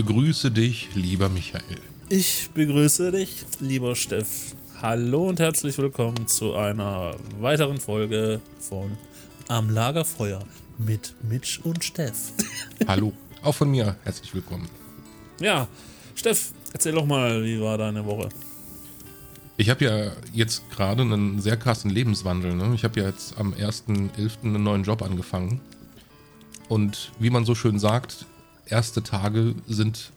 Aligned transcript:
Ich 0.00 0.06
begrüße 0.06 0.50
dich, 0.50 0.88
lieber 0.94 1.28
Michael. 1.28 1.76
Ich 2.08 2.48
begrüße 2.54 3.12
dich, 3.12 3.44
lieber 3.60 3.94
Steff. 3.94 4.54
Hallo 4.80 5.28
und 5.28 5.40
herzlich 5.40 5.76
willkommen 5.76 6.26
zu 6.26 6.54
einer 6.54 7.16
weiteren 7.38 7.78
Folge 7.78 8.40
von 8.60 8.96
Am 9.48 9.68
Lagerfeuer 9.68 10.42
mit 10.78 11.14
Mitch 11.28 11.60
und 11.64 11.84
Steff. 11.84 12.32
Hallo, 12.88 13.12
auch 13.42 13.54
von 13.54 13.70
mir 13.70 13.94
herzlich 14.02 14.34
willkommen. 14.34 14.70
Ja, 15.38 15.68
Steff, 16.14 16.52
erzähl 16.72 16.92
doch 16.92 17.04
mal, 17.04 17.44
wie 17.44 17.60
war 17.60 17.76
deine 17.76 18.02
Woche? 18.06 18.30
Ich 19.58 19.68
habe 19.68 19.84
ja 19.84 20.12
jetzt 20.32 20.62
gerade 20.70 21.02
einen 21.02 21.42
sehr 21.42 21.58
krassen 21.58 21.90
Lebenswandel. 21.90 22.54
Ne? 22.54 22.72
Ich 22.74 22.84
habe 22.84 23.00
ja 23.00 23.06
jetzt 23.06 23.36
am 23.36 23.52
1.11. 23.52 24.44
einen 24.44 24.62
neuen 24.62 24.82
Job 24.82 25.02
angefangen. 25.02 25.60
Und 26.70 27.12
wie 27.18 27.28
man 27.28 27.44
so 27.44 27.54
schön 27.54 27.78
sagt, 27.78 28.24
erste 28.66 29.02
Tage 29.02 29.54
sind, 29.68 30.10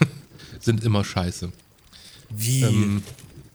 sind 0.60 0.84
immer 0.84 1.04
scheiße. 1.04 1.52
Wie? 2.30 2.62
Ähm, 2.62 3.02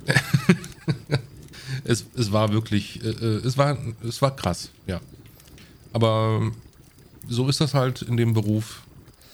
es, 1.83 2.05
es 2.15 2.31
war 2.31 2.51
wirklich, 2.53 3.03
äh, 3.03 3.09
äh, 3.09 3.45
es, 3.45 3.57
war, 3.57 3.77
es 4.07 4.21
war 4.21 4.35
krass, 4.35 4.69
ja. 4.85 5.01
Aber 5.93 6.51
so 7.27 7.47
ist 7.49 7.61
das 7.61 7.73
halt 7.73 8.01
in 8.01 8.17
dem 8.17 8.33
Beruf. 8.33 8.83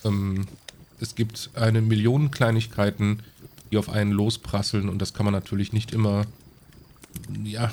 Ähm, 0.03 0.47
es 0.99 1.15
gibt 1.15 1.49
eine 1.55 1.81
Million 1.81 2.31
Kleinigkeiten, 2.31 3.19
die 3.71 3.77
auf 3.77 3.89
einen 3.89 4.11
losprasseln 4.11 4.87
und 4.89 4.99
das 4.99 5.13
kann 5.13 5.25
man 5.25 5.33
natürlich 5.33 5.73
nicht 5.73 5.91
immer, 5.91 6.25
ja, 7.43 7.71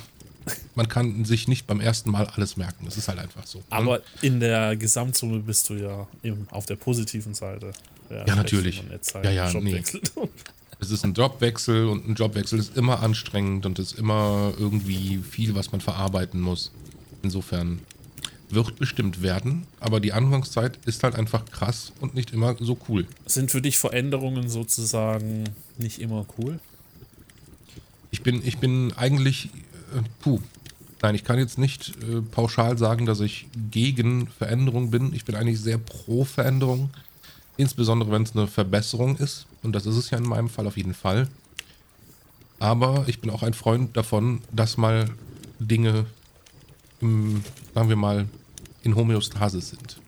man 0.74 0.88
kann 0.88 1.24
sich 1.24 1.48
nicht 1.48 1.66
beim 1.66 1.80
ersten 1.80 2.10
Mal 2.10 2.26
alles 2.26 2.56
merken. 2.56 2.84
Das 2.84 2.96
ist 2.96 3.08
halt 3.08 3.18
einfach 3.18 3.46
so. 3.46 3.58
Ne? 3.58 3.64
Aber 3.70 4.00
in 4.22 4.40
der 4.40 4.76
Gesamtsumme 4.76 5.40
bist 5.40 5.68
du 5.68 5.74
ja 5.74 6.06
eben 6.22 6.46
auf 6.50 6.66
der 6.66 6.76
positiven 6.76 7.34
Seite. 7.34 7.72
Ja, 8.10 8.26
ja 8.26 8.36
natürlich. 8.36 8.82
Halt 9.14 9.24
ja, 9.24 9.30
ja, 9.30 9.52
nee. 9.60 9.82
Es 10.82 10.90
ist 10.90 11.04
ein 11.04 11.12
Jobwechsel 11.12 11.88
und 11.88 12.08
ein 12.08 12.14
Jobwechsel 12.14 12.58
ist 12.58 12.74
immer 12.74 13.02
anstrengend 13.02 13.66
und 13.66 13.78
ist 13.78 13.98
immer 13.98 14.54
irgendwie 14.58 15.18
viel, 15.18 15.54
was 15.54 15.72
man 15.72 15.82
verarbeiten 15.82 16.40
muss. 16.40 16.72
Insofern 17.22 17.80
wird 18.48 18.78
bestimmt 18.78 19.22
werden, 19.22 19.66
aber 19.78 20.00
die 20.00 20.12
Anfangszeit 20.12 20.78
ist 20.86 21.02
halt 21.04 21.14
einfach 21.14 21.44
krass 21.44 21.92
und 22.00 22.14
nicht 22.14 22.32
immer 22.32 22.56
so 22.58 22.78
cool. 22.88 23.06
Sind 23.26 23.50
für 23.50 23.60
dich 23.60 23.78
Veränderungen 23.78 24.48
sozusagen 24.48 25.44
nicht 25.78 26.00
immer 26.00 26.26
cool? 26.38 26.58
Ich 28.10 28.22
bin, 28.22 28.44
ich 28.44 28.58
bin 28.58 28.92
eigentlich 28.96 29.50
puh. 30.20 30.40
Nein, 31.02 31.14
ich 31.14 31.24
kann 31.24 31.38
jetzt 31.38 31.58
nicht 31.58 31.94
äh, 32.02 32.20
pauschal 32.20 32.76
sagen, 32.76 33.06
dass 33.06 33.20
ich 33.20 33.46
gegen 33.70 34.26
Veränderung 34.26 34.90
bin. 34.90 35.14
Ich 35.14 35.24
bin 35.24 35.34
eigentlich 35.34 35.60
sehr 35.60 35.78
pro 35.78 36.24
Veränderung. 36.24 36.90
Insbesondere 37.56 38.10
wenn 38.10 38.22
es 38.22 38.36
eine 38.36 38.46
Verbesserung 38.46 39.16
ist. 39.16 39.46
Und 39.62 39.72
das 39.72 39.86
ist 39.86 39.96
es 39.96 40.10
ja 40.10 40.18
in 40.18 40.28
meinem 40.28 40.50
Fall 40.50 40.66
auf 40.66 40.76
jeden 40.76 40.94
Fall. 40.94 41.28
Aber 42.58 43.04
ich 43.06 43.20
bin 43.20 43.30
auch 43.30 43.42
ein 43.42 43.54
Freund 43.54 43.96
davon, 43.96 44.42
dass 44.52 44.76
mal 44.76 45.08
Dinge, 45.58 46.04
im, 47.00 47.42
sagen 47.74 47.88
wir 47.88 47.96
mal, 47.96 48.26
in 48.82 48.94
Homöostase 48.94 49.60
sind. 49.60 49.98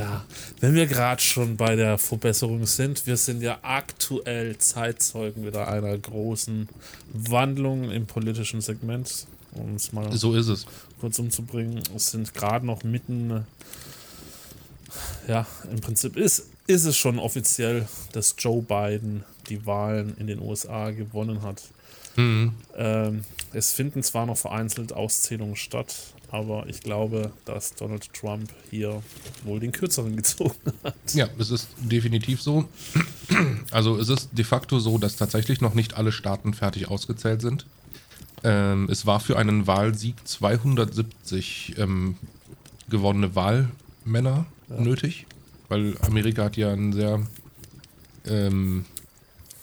Ja, 0.00 0.24
wenn 0.60 0.74
wir 0.74 0.86
gerade 0.86 1.20
schon 1.20 1.56
bei 1.56 1.76
der 1.76 1.98
Verbesserung 1.98 2.64
sind, 2.66 3.06
wir 3.06 3.16
sind 3.16 3.42
ja 3.42 3.58
aktuell 3.62 4.56
Zeitzeugen 4.56 5.46
wieder 5.46 5.68
einer 5.68 5.96
großen 5.96 6.68
Wandlung 7.12 7.90
im 7.90 8.06
politischen 8.06 8.60
Segment. 8.60 9.26
Um 9.52 9.74
es 9.74 9.92
mal 9.92 10.10
so 10.16 10.34
ist 10.34 10.48
es. 10.48 10.64
kurz 11.00 11.18
umzubringen. 11.18 11.82
Es 11.94 12.12
sind 12.12 12.32
gerade 12.34 12.64
noch 12.64 12.84
mitten, 12.84 13.44
ja, 15.26 15.46
im 15.70 15.80
Prinzip 15.80 16.16
ist, 16.16 16.46
ist 16.66 16.84
es 16.84 16.96
schon 16.96 17.18
offiziell, 17.18 17.88
dass 18.12 18.36
Joe 18.38 18.62
Biden 18.62 19.24
die 19.48 19.66
Wahlen 19.66 20.16
in 20.18 20.28
den 20.28 20.40
USA 20.40 20.90
gewonnen 20.92 21.42
hat. 21.42 21.62
Mhm. 22.16 22.52
Ähm, 22.76 23.24
es 23.52 23.72
finden 23.72 24.02
zwar 24.02 24.26
noch 24.26 24.38
vereinzelt 24.38 24.92
Auszählungen 24.92 25.56
statt, 25.56 25.94
aber 26.30 26.66
ich 26.68 26.80
glaube, 26.80 27.32
dass 27.44 27.74
Donald 27.74 28.12
Trump 28.14 28.50
hier 28.70 29.02
wohl 29.44 29.60
den 29.60 29.72
kürzeren 29.72 30.16
gezogen 30.16 30.72
hat. 30.84 30.94
Ja, 31.12 31.28
es 31.38 31.50
ist 31.50 31.68
definitiv 31.78 32.40
so. 32.42 32.68
Also 33.70 33.96
es 33.96 34.08
ist 34.08 34.30
de 34.32 34.44
facto 34.44 34.80
so, 34.80 34.98
dass 34.98 35.14
tatsächlich 35.14 35.60
noch 35.60 35.74
nicht 35.74 35.94
alle 35.94 36.10
Staaten 36.10 36.52
fertig 36.52 36.88
ausgezählt 36.88 37.40
sind. 37.40 37.64
Ähm, 38.42 38.88
es 38.90 39.06
war 39.06 39.20
für 39.20 39.38
einen 39.38 39.68
Wahlsieg 39.68 40.16
270 40.26 41.76
ähm, 41.78 42.16
gewonnene 42.88 43.36
Wahlmänner 43.36 44.46
ja. 44.68 44.80
nötig, 44.80 45.26
weil 45.68 45.96
Amerika 46.00 46.44
hat 46.44 46.56
ja 46.56 46.72
ein 46.72 46.92
sehr, 46.92 47.24
ähm, 48.26 48.84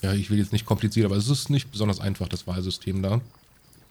ja, 0.01 0.13
ich 0.13 0.29
will 0.29 0.39
jetzt 0.39 0.53
nicht 0.53 0.65
kompliziert, 0.65 1.05
aber 1.05 1.17
es 1.17 1.27
ist 1.27 1.49
nicht 1.49 1.69
besonders 1.69 1.99
einfach, 1.99 2.29
das 2.29 2.47
Wahlsystem 2.47 3.01
da 3.01 3.19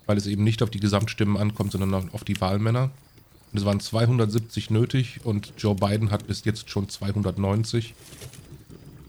weil 0.07 0.17
es 0.17 0.27
eben 0.27 0.45
nicht 0.45 0.63
auf 0.63 0.71
die 0.71 0.81
Gesamtstimmen 0.81 1.37
ankommt, 1.37 1.73
sondern 1.73 2.11
auf 2.13 2.25
die 2.25 2.41
Wahlmänner. 2.41 2.91
Und 3.53 3.59
es 3.59 3.65
waren 3.65 3.81
270 3.81 4.71
nötig 4.71 5.21
und 5.25 5.53
Joe 5.59 5.75
Biden 5.75 6.11
hat 6.11 6.27
bis 6.27 6.45
jetzt 6.45 6.71
schon 6.71 6.89
290. 6.89 7.95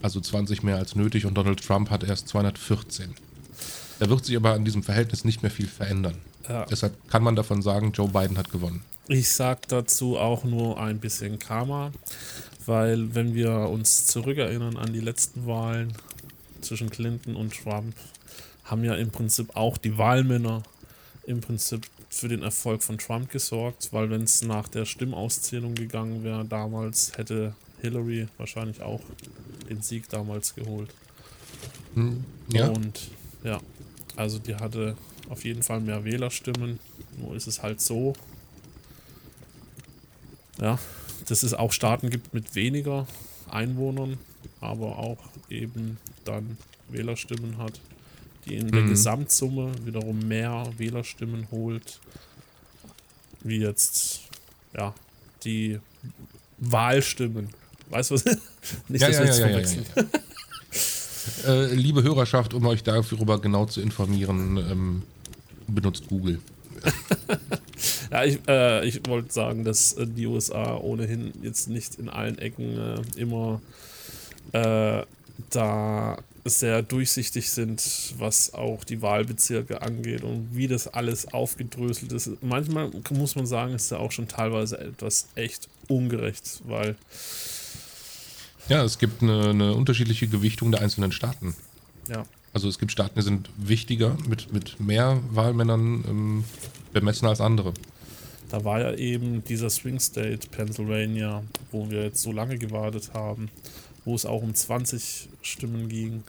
Also 0.01 0.19
20 0.21 0.63
mehr 0.63 0.77
als 0.77 0.95
nötig 0.95 1.25
und 1.25 1.35
Donald 1.35 1.65
Trump 1.65 1.89
hat 1.89 2.03
erst 2.03 2.27
214. 2.29 3.13
Da 3.99 4.09
wird 4.09 4.25
sich 4.25 4.35
aber 4.35 4.53
an 4.53 4.63
diesem 4.63 4.83
Verhältnis 4.83 5.25
nicht 5.25 5.41
mehr 5.41 5.51
viel 5.51 5.67
verändern. 5.67 6.17
Ja. 6.47 6.65
Deshalb 6.65 7.09
kann 7.09 7.23
man 7.23 7.35
davon 7.35 7.61
sagen, 7.61 7.91
Joe 7.93 8.09
Biden 8.09 8.37
hat 8.37 8.51
gewonnen. 8.51 8.81
Ich 9.07 9.29
sage 9.29 9.61
dazu 9.67 10.17
auch 10.17 10.43
nur 10.43 10.79
ein 10.79 10.99
bisschen 10.99 11.39
Karma, 11.39 11.91
weil 12.65 13.15
wenn 13.15 13.33
wir 13.33 13.51
uns 13.69 14.05
zurückerinnern 14.05 14.77
an 14.77 14.93
die 14.93 14.99
letzten 14.99 15.47
Wahlen 15.47 15.93
zwischen 16.61 16.89
Clinton 16.89 17.35
und 17.35 17.53
Trump, 17.53 17.95
haben 18.65 18.83
ja 18.83 18.95
im 18.95 19.09
Prinzip 19.09 19.55
auch 19.55 19.77
die 19.77 19.97
Wahlmänner 19.97 20.63
im 21.27 21.41
Prinzip 21.41 21.85
für 22.09 22.29
den 22.29 22.41
Erfolg 22.41 22.81
von 22.81 22.97
Trump 22.97 23.29
gesorgt, 23.29 23.89
weil 23.91 24.09
wenn 24.09 24.23
es 24.23 24.41
nach 24.41 24.69
der 24.69 24.85
Stimmauszählung 24.85 25.75
gegangen 25.75 26.23
wäre 26.23 26.45
damals, 26.45 27.17
hätte 27.17 27.53
Hillary 27.81 28.27
wahrscheinlich 28.37 28.81
auch 28.81 29.01
den 29.69 29.81
Sieg 29.81 30.07
damals 30.09 30.55
geholt. 30.55 30.89
Hm, 31.93 32.23
ja. 32.51 32.69
Und 32.69 33.11
ja, 33.43 33.59
also 34.15 34.39
die 34.39 34.55
hatte 34.55 34.95
auf 35.29 35.43
jeden 35.43 35.63
Fall 35.63 35.81
mehr 35.81 36.05
Wählerstimmen. 36.05 36.79
Nur 37.17 37.35
ist 37.35 37.47
es 37.47 37.61
halt 37.61 37.81
so, 37.81 38.13
ja, 40.61 40.79
dass 41.27 41.43
es 41.43 41.53
auch 41.53 41.73
Staaten 41.73 42.09
gibt 42.09 42.33
mit 42.33 42.55
weniger 42.55 43.05
Einwohnern, 43.51 44.17
aber 44.61 44.97
auch 44.97 45.19
eben 45.49 45.97
dann 46.23 46.57
Wählerstimmen 46.87 47.57
hat 47.57 47.81
die 48.47 48.55
in 48.55 48.71
der 48.71 48.81
mhm. 48.81 48.89
Gesamtsumme 48.89 49.71
wiederum 49.85 50.19
mehr 50.27 50.69
Wählerstimmen 50.77 51.47
holt, 51.51 51.99
wie 53.43 53.57
jetzt 53.57 54.21
ja 54.75 54.93
die 55.43 55.79
Wahlstimmen. 56.57 57.49
Weißt 57.89 58.11
du 58.11 58.15
was? 58.15 58.25
Nicht, 58.87 59.01
ja, 59.01 59.07
dass 59.07 59.17
ja, 59.17 59.23
wir 59.23 59.29
ja, 59.29 59.47
verwechseln. 59.47 59.85
Ja, 59.95 60.03
ja, 61.43 61.53
äh, 61.71 61.73
liebe 61.73 62.03
Hörerschaft, 62.03 62.53
um 62.53 62.65
euch 62.65 62.83
darüber 62.83 63.39
genau 63.39 63.65
zu 63.65 63.81
informieren, 63.81 64.57
ähm, 64.57 65.03
benutzt 65.67 66.07
Google. 66.07 66.39
ja, 68.11 68.23
ich, 68.23 68.39
äh, 68.47 68.85
ich 68.87 69.05
wollte 69.07 69.31
sagen, 69.31 69.63
dass 69.63 69.93
äh, 69.93 70.07
die 70.07 70.27
USA 70.27 70.77
ohnehin 70.77 71.33
jetzt 71.41 71.69
nicht 71.69 71.95
in 71.95 72.09
allen 72.09 72.37
Ecken 72.37 72.77
äh, 72.77 73.19
immer 73.19 73.61
äh, 74.53 75.03
da 75.49 76.17
sehr 76.49 76.81
durchsichtig 76.81 77.49
sind, 77.49 78.13
was 78.17 78.53
auch 78.53 78.83
die 78.83 79.01
Wahlbezirke 79.01 79.81
angeht 79.81 80.23
und 80.23 80.49
wie 80.51 80.67
das 80.67 80.87
alles 80.87 81.33
aufgedröselt 81.33 82.11
ist. 82.11 82.29
Manchmal 82.41 82.91
muss 83.11 83.35
man 83.35 83.45
sagen, 83.45 83.73
ist 83.73 83.91
ja 83.91 83.97
auch 83.97 84.11
schon 84.11 84.27
teilweise 84.27 84.79
etwas 84.79 85.27
echt 85.35 85.67
ungerecht, 85.87 86.61
weil. 86.65 86.95
Ja, 88.69 88.83
es 88.83 88.97
gibt 88.97 89.21
eine, 89.21 89.49
eine 89.49 89.73
unterschiedliche 89.73 90.27
Gewichtung 90.27 90.71
der 90.71 90.81
einzelnen 90.81 91.11
Staaten. 91.11 91.55
Ja. 92.09 92.25
Also 92.53 92.67
es 92.67 92.79
gibt 92.79 92.91
Staaten, 92.91 93.15
die 93.15 93.21
sind 93.21 93.49
wichtiger, 93.55 94.17
mit, 94.27 94.51
mit 94.51 94.79
mehr 94.79 95.21
Wahlmännern 95.31 96.03
ähm, 96.07 96.43
bemessen 96.91 97.27
als 97.27 97.39
andere. 97.39 97.73
Da 98.49 98.63
war 98.63 98.79
ja 98.79 98.93
eben 98.93 99.43
dieser 99.43 99.69
Swing 99.69 99.99
State 99.99 100.47
Pennsylvania, 100.49 101.43
wo 101.71 101.89
wir 101.89 102.03
jetzt 102.03 102.21
so 102.21 102.31
lange 102.31 102.57
gewartet 102.57 103.11
haben, 103.13 103.49
wo 104.05 104.15
es 104.15 104.25
auch 104.25 104.41
um 104.41 104.53
20 104.53 105.27
Stimmen 105.41 105.89
ging. 105.89 106.23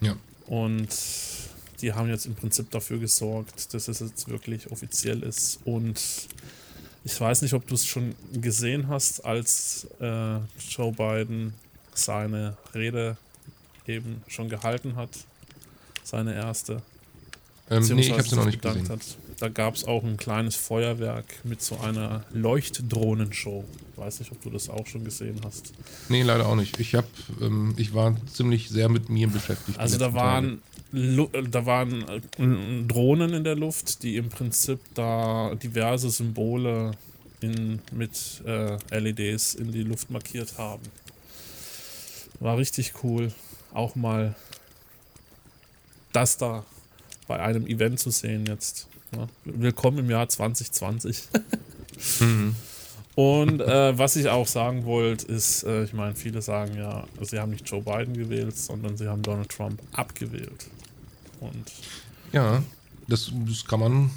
Ja. 0.00 0.16
Und 0.46 0.88
die 1.80 1.92
haben 1.92 2.08
jetzt 2.08 2.26
im 2.26 2.34
Prinzip 2.34 2.70
dafür 2.70 2.98
gesorgt, 2.98 3.74
dass 3.74 3.88
es 3.88 4.00
jetzt 4.00 4.28
wirklich 4.28 4.70
offiziell 4.70 5.22
ist. 5.22 5.60
Und 5.64 6.00
ich 7.04 7.20
weiß 7.20 7.42
nicht, 7.42 7.54
ob 7.54 7.66
du 7.66 7.74
es 7.74 7.86
schon 7.86 8.14
gesehen 8.32 8.88
hast, 8.88 9.24
als 9.24 9.86
äh, 10.00 10.38
Joe 10.70 10.92
Biden 10.92 11.54
seine 11.94 12.56
Rede 12.74 13.16
eben 13.86 14.22
schon 14.28 14.48
gehalten 14.48 14.96
hat. 14.96 15.10
Seine 16.02 16.34
erste. 16.34 16.82
Ähm, 17.70 17.84
nee, 17.84 18.00
ich 18.00 18.12
habe 18.12 18.22
sie 18.22 18.36
noch 18.36 18.46
nicht 18.46 18.62
gesehen. 18.62 18.88
Hat. 18.88 19.00
Da 19.38 19.48
gab 19.48 19.74
es 19.74 19.84
auch 19.84 20.02
ein 20.02 20.16
kleines 20.16 20.56
Feuerwerk 20.56 21.26
mit 21.44 21.60
so 21.60 21.78
einer 21.78 22.24
Leuchtdrohnenshow. 22.32 23.64
Weiß 23.96 24.20
nicht, 24.20 24.32
ob 24.32 24.42
du 24.42 24.50
das 24.50 24.68
auch 24.70 24.86
schon 24.86 25.04
gesehen 25.04 25.40
hast. 25.44 25.72
Nee, 26.08 26.22
leider 26.22 26.46
auch 26.46 26.54
nicht. 26.54 26.80
Ich 26.80 26.94
habe, 26.94 27.06
ähm, 27.40 27.74
ich 27.76 27.92
war 27.94 28.16
ziemlich 28.32 28.70
sehr 28.70 28.88
mit 28.88 29.08
mir 29.08 29.28
beschäftigt. 29.28 29.78
Also 29.78 29.98
da 29.98 30.14
waren, 30.14 30.62
da 30.92 31.66
waren 31.66 32.08
äh, 32.08 32.86
Drohnen 32.86 33.34
in 33.34 33.44
der 33.44 33.56
Luft, 33.56 34.02
die 34.02 34.16
im 34.16 34.30
Prinzip 34.30 34.80
da 34.94 35.54
diverse 35.54 36.10
Symbole 36.10 36.92
in, 37.40 37.80
mit 37.92 38.42
äh, 38.46 38.78
LEDs 38.98 39.54
in 39.54 39.70
die 39.70 39.82
Luft 39.82 40.10
markiert 40.10 40.56
haben. 40.56 40.82
War 42.40 42.56
richtig 42.56 42.94
cool. 43.02 43.32
Auch 43.72 43.94
mal 43.96 44.34
das 46.12 46.38
da 46.38 46.64
bei 47.26 47.38
einem 47.38 47.66
Event 47.66 48.00
zu 48.00 48.10
sehen 48.10 48.46
jetzt. 48.46 48.88
Ja. 49.12 49.28
Willkommen 49.44 49.98
im 49.98 50.10
Jahr 50.10 50.28
2020. 50.28 51.28
mhm. 52.20 52.56
Und 53.14 53.60
äh, 53.62 53.96
was 53.96 54.16
ich 54.16 54.28
auch 54.28 54.46
sagen 54.46 54.84
wollte, 54.84 55.26
ist, 55.26 55.62
äh, 55.62 55.84
ich 55.84 55.94
meine, 55.94 56.14
viele 56.14 56.42
sagen 56.42 56.76
ja, 56.76 57.06
sie 57.22 57.38
haben 57.38 57.52
nicht 57.52 57.68
Joe 57.68 57.80
Biden 57.80 58.14
gewählt, 58.14 58.56
sondern 58.56 58.96
sie 58.96 59.08
haben 59.08 59.22
Donald 59.22 59.48
Trump 59.48 59.80
abgewählt. 59.92 60.66
Und 61.40 61.72
ja, 62.32 62.62
das, 63.08 63.32
das 63.46 63.64
kann 63.64 63.80
man 63.80 64.10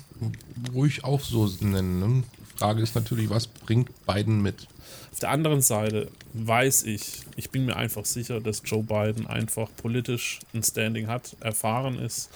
ruhig 0.74 1.04
auch 1.04 1.22
so 1.22 1.48
nennen. 1.62 2.00
Ne? 2.00 2.24
Frage 2.58 2.82
ist 2.82 2.96
natürlich, 2.96 3.30
was 3.30 3.48
bringt 3.48 3.90
Biden 4.06 4.42
mit? 4.42 4.68
Auf 5.14 5.20
der 5.20 5.30
anderen 5.30 5.62
Seite 5.62 6.10
weiß 6.34 6.84
ich, 6.84 7.22
ich 7.38 7.52
bin 7.52 7.66
mir 7.66 7.78
einfach 7.78 8.04
sicher, 8.04 8.42
dass 8.42 8.64
Joe 8.66 8.84
Biden 8.84 9.28
einfach 9.28 9.70
politisch 9.78 10.40
ein 10.54 10.62
Standing 10.62 11.08
hat, 11.08 11.38
erfahren 11.40 11.98
ist, 12.00 12.30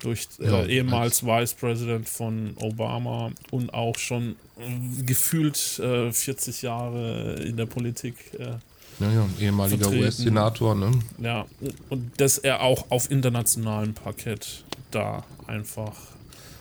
durch 0.00 0.28
äh, 0.40 0.46
ja, 0.46 0.64
ehemals 0.64 1.24
Vice 1.24 1.54
President 1.54 2.08
von 2.08 2.54
Obama 2.60 3.30
und 3.50 3.72
auch 3.72 3.96
schon 3.98 4.36
äh, 4.58 5.02
gefühlt 5.04 5.78
äh, 5.78 6.12
40 6.12 6.62
Jahre 6.62 7.34
in 7.42 7.56
der 7.56 7.66
Politik. 7.66 8.16
Äh, 8.38 8.56
ja, 9.00 9.12
ja, 9.12 9.28
ehemaliger 9.40 9.88
US-Senator, 9.90 10.74
ne? 10.74 10.92
Ja, 11.18 11.46
und 11.88 12.12
dass 12.18 12.38
er 12.38 12.62
auch 12.62 12.90
auf 12.90 13.10
internationalem 13.10 13.94
Parkett 13.94 14.64
da 14.92 15.24
einfach 15.48 15.94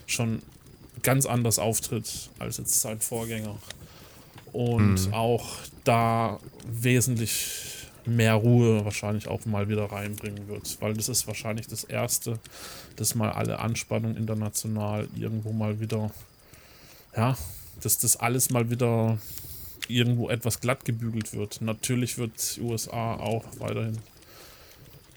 schon 0.07 0.41
ganz 1.03 1.25
anders 1.25 1.59
auftritt 1.59 2.29
als 2.39 2.57
jetzt 2.57 2.79
sein 2.79 2.99
Vorgänger. 2.99 3.55
Und 4.51 5.07
mhm. 5.07 5.13
auch 5.13 5.45
da 5.83 6.39
wesentlich 6.65 7.82
mehr 8.05 8.35
Ruhe 8.35 8.83
wahrscheinlich 8.85 9.27
auch 9.27 9.45
mal 9.45 9.69
wieder 9.69 9.85
reinbringen 9.85 10.47
wird. 10.47 10.77
Weil 10.81 10.93
das 10.93 11.09
ist 11.09 11.27
wahrscheinlich 11.27 11.67
das 11.67 11.83
Erste, 11.83 12.39
dass 12.95 13.15
mal 13.15 13.31
alle 13.31 13.59
Anspannung 13.59 14.15
international 14.15 15.07
irgendwo 15.15 15.51
mal 15.51 15.79
wieder, 15.79 16.11
ja, 17.15 17.37
dass 17.81 17.97
das 17.97 18.17
alles 18.17 18.49
mal 18.49 18.69
wieder 18.69 19.17
irgendwo 19.87 20.29
etwas 20.29 20.59
glatt 20.61 20.85
gebügelt 20.85 21.33
wird. 21.33 21.61
Natürlich 21.61 22.17
wird 22.17 22.57
die 22.57 22.61
USA 22.61 23.15
auch 23.15 23.43
weiterhin 23.59 23.97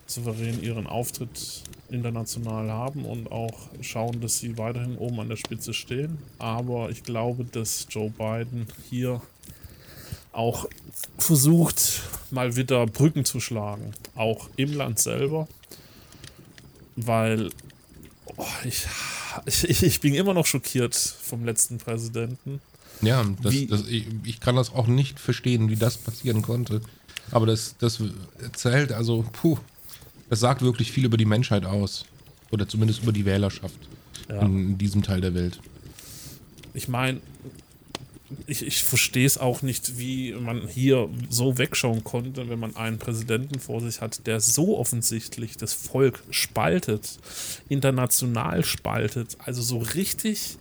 souverän 0.06 0.62
ihren 0.62 0.86
Auftritt 0.86 1.62
international 1.90 2.70
haben 2.70 3.04
und 3.04 3.30
auch 3.30 3.68
schauen, 3.80 4.20
dass 4.20 4.38
sie 4.38 4.56
weiterhin 4.58 4.96
oben 4.98 5.20
an 5.20 5.28
der 5.28 5.36
Spitze 5.36 5.74
stehen. 5.74 6.18
Aber 6.38 6.90
ich 6.90 7.02
glaube, 7.02 7.44
dass 7.44 7.86
Joe 7.90 8.10
Biden 8.10 8.66
hier 8.88 9.20
auch 10.36 10.68
versucht, 11.18 12.02
mal 12.30 12.56
wieder 12.56 12.86
Brücken 12.86 13.24
zu 13.24 13.40
schlagen, 13.40 13.92
auch 14.14 14.48
im 14.56 14.74
Land 14.74 14.98
selber, 14.98 15.48
weil 16.96 17.50
oh, 18.36 18.44
ich, 18.64 18.86
ich, 19.46 19.82
ich 19.82 20.00
bin 20.00 20.14
immer 20.14 20.34
noch 20.34 20.46
schockiert 20.46 20.94
vom 20.94 21.44
letzten 21.44 21.78
Präsidenten. 21.78 22.60
Ja, 23.02 23.24
das, 23.42 23.54
das, 23.68 23.88
ich, 23.88 24.06
ich, 24.24 24.40
kann 24.40 24.56
das 24.56 24.72
auch 24.72 24.86
nicht 24.86 25.20
verstehen, 25.20 25.68
wie 25.68 25.76
das 25.76 25.98
passieren 25.98 26.42
konnte. 26.42 26.80
Aber 27.30 27.46
das, 27.46 27.76
das 27.78 28.02
erzählt, 28.40 28.92
also, 28.92 29.24
puh, 29.32 29.58
das 30.30 30.40
sagt 30.40 30.62
wirklich 30.62 30.92
viel 30.92 31.04
über 31.04 31.16
die 31.16 31.24
Menschheit 31.24 31.66
aus. 31.66 32.06
Oder 32.50 32.68
zumindest 32.68 33.02
über 33.02 33.12
die 33.12 33.24
Wählerschaft 33.24 33.76
ja. 34.28 34.40
in 34.40 34.78
diesem 34.78 35.02
Teil 35.02 35.20
der 35.20 35.34
Welt. 35.34 35.60
Ich 36.72 36.88
meine, 36.88 37.20
ich, 38.46 38.66
ich 38.66 38.82
verstehe 38.84 39.26
es 39.26 39.38
auch 39.38 39.62
nicht, 39.62 39.98
wie 39.98 40.32
man 40.32 40.66
hier 40.66 41.08
so 41.28 41.58
wegschauen 41.58 42.02
konnte, 42.02 42.48
wenn 42.48 42.58
man 42.58 42.76
einen 42.76 42.98
Präsidenten 42.98 43.60
vor 43.60 43.80
sich 43.80 44.00
hat, 44.00 44.26
der 44.26 44.40
so 44.40 44.78
offensichtlich 44.78 45.56
das 45.56 45.72
Volk 45.74 46.22
spaltet, 46.30 47.18
international 47.68 48.64
spaltet, 48.64 49.36
also 49.44 49.62
so 49.62 49.78
richtig 49.78 50.58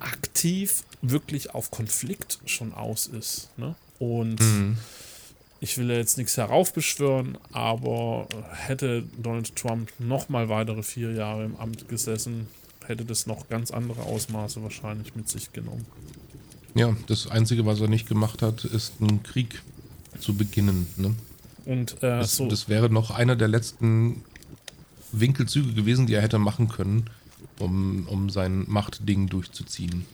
aktiv 0.00 0.82
wirklich 1.02 1.54
auf 1.54 1.70
Konflikt 1.70 2.38
schon 2.46 2.72
aus 2.74 3.06
ist. 3.06 3.50
Ne? 3.56 3.74
Und 3.98 4.40
mhm. 4.40 4.78
ich 5.60 5.78
will 5.78 5.90
jetzt 5.90 6.18
nichts 6.18 6.36
heraufbeschwören, 6.36 7.38
aber 7.52 8.26
hätte 8.52 9.04
Donald 9.16 9.54
Trump 9.54 9.92
noch 9.98 10.28
mal 10.28 10.48
weitere 10.48 10.82
vier 10.82 11.12
Jahre 11.12 11.44
im 11.44 11.56
Amt 11.56 11.88
gesessen, 11.88 12.48
hätte 12.86 13.04
das 13.04 13.26
noch 13.26 13.48
ganz 13.48 13.70
andere 13.70 14.02
Ausmaße 14.02 14.62
wahrscheinlich 14.62 15.14
mit 15.14 15.28
sich 15.28 15.52
genommen. 15.52 15.86
Ja, 16.74 16.96
das 17.06 17.26
Einzige, 17.26 17.66
was 17.66 17.80
er 17.80 17.88
nicht 17.88 18.08
gemacht 18.08 18.42
hat, 18.42 18.64
ist 18.64 18.94
einen 19.00 19.22
Krieg 19.22 19.62
zu 20.18 20.34
beginnen. 20.34 20.86
Ne? 20.96 21.14
Und 21.64 21.94
äh, 22.02 22.20
das, 22.20 22.36
so. 22.36 22.48
das 22.48 22.68
wäre 22.68 22.90
noch 22.90 23.10
einer 23.10 23.36
der 23.36 23.48
letzten 23.48 24.22
Winkelzüge 25.12 25.72
gewesen, 25.72 26.06
die 26.06 26.14
er 26.14 26.22
hätte 26.22 26.38
machen 26.38 26.68
können, 26.68 27.10
um, 27.58 28.06
um 28.08 28.30
sein 28.30 28.64
Machtding 28.68 29.28
durchzuziehen. 29.28 30.06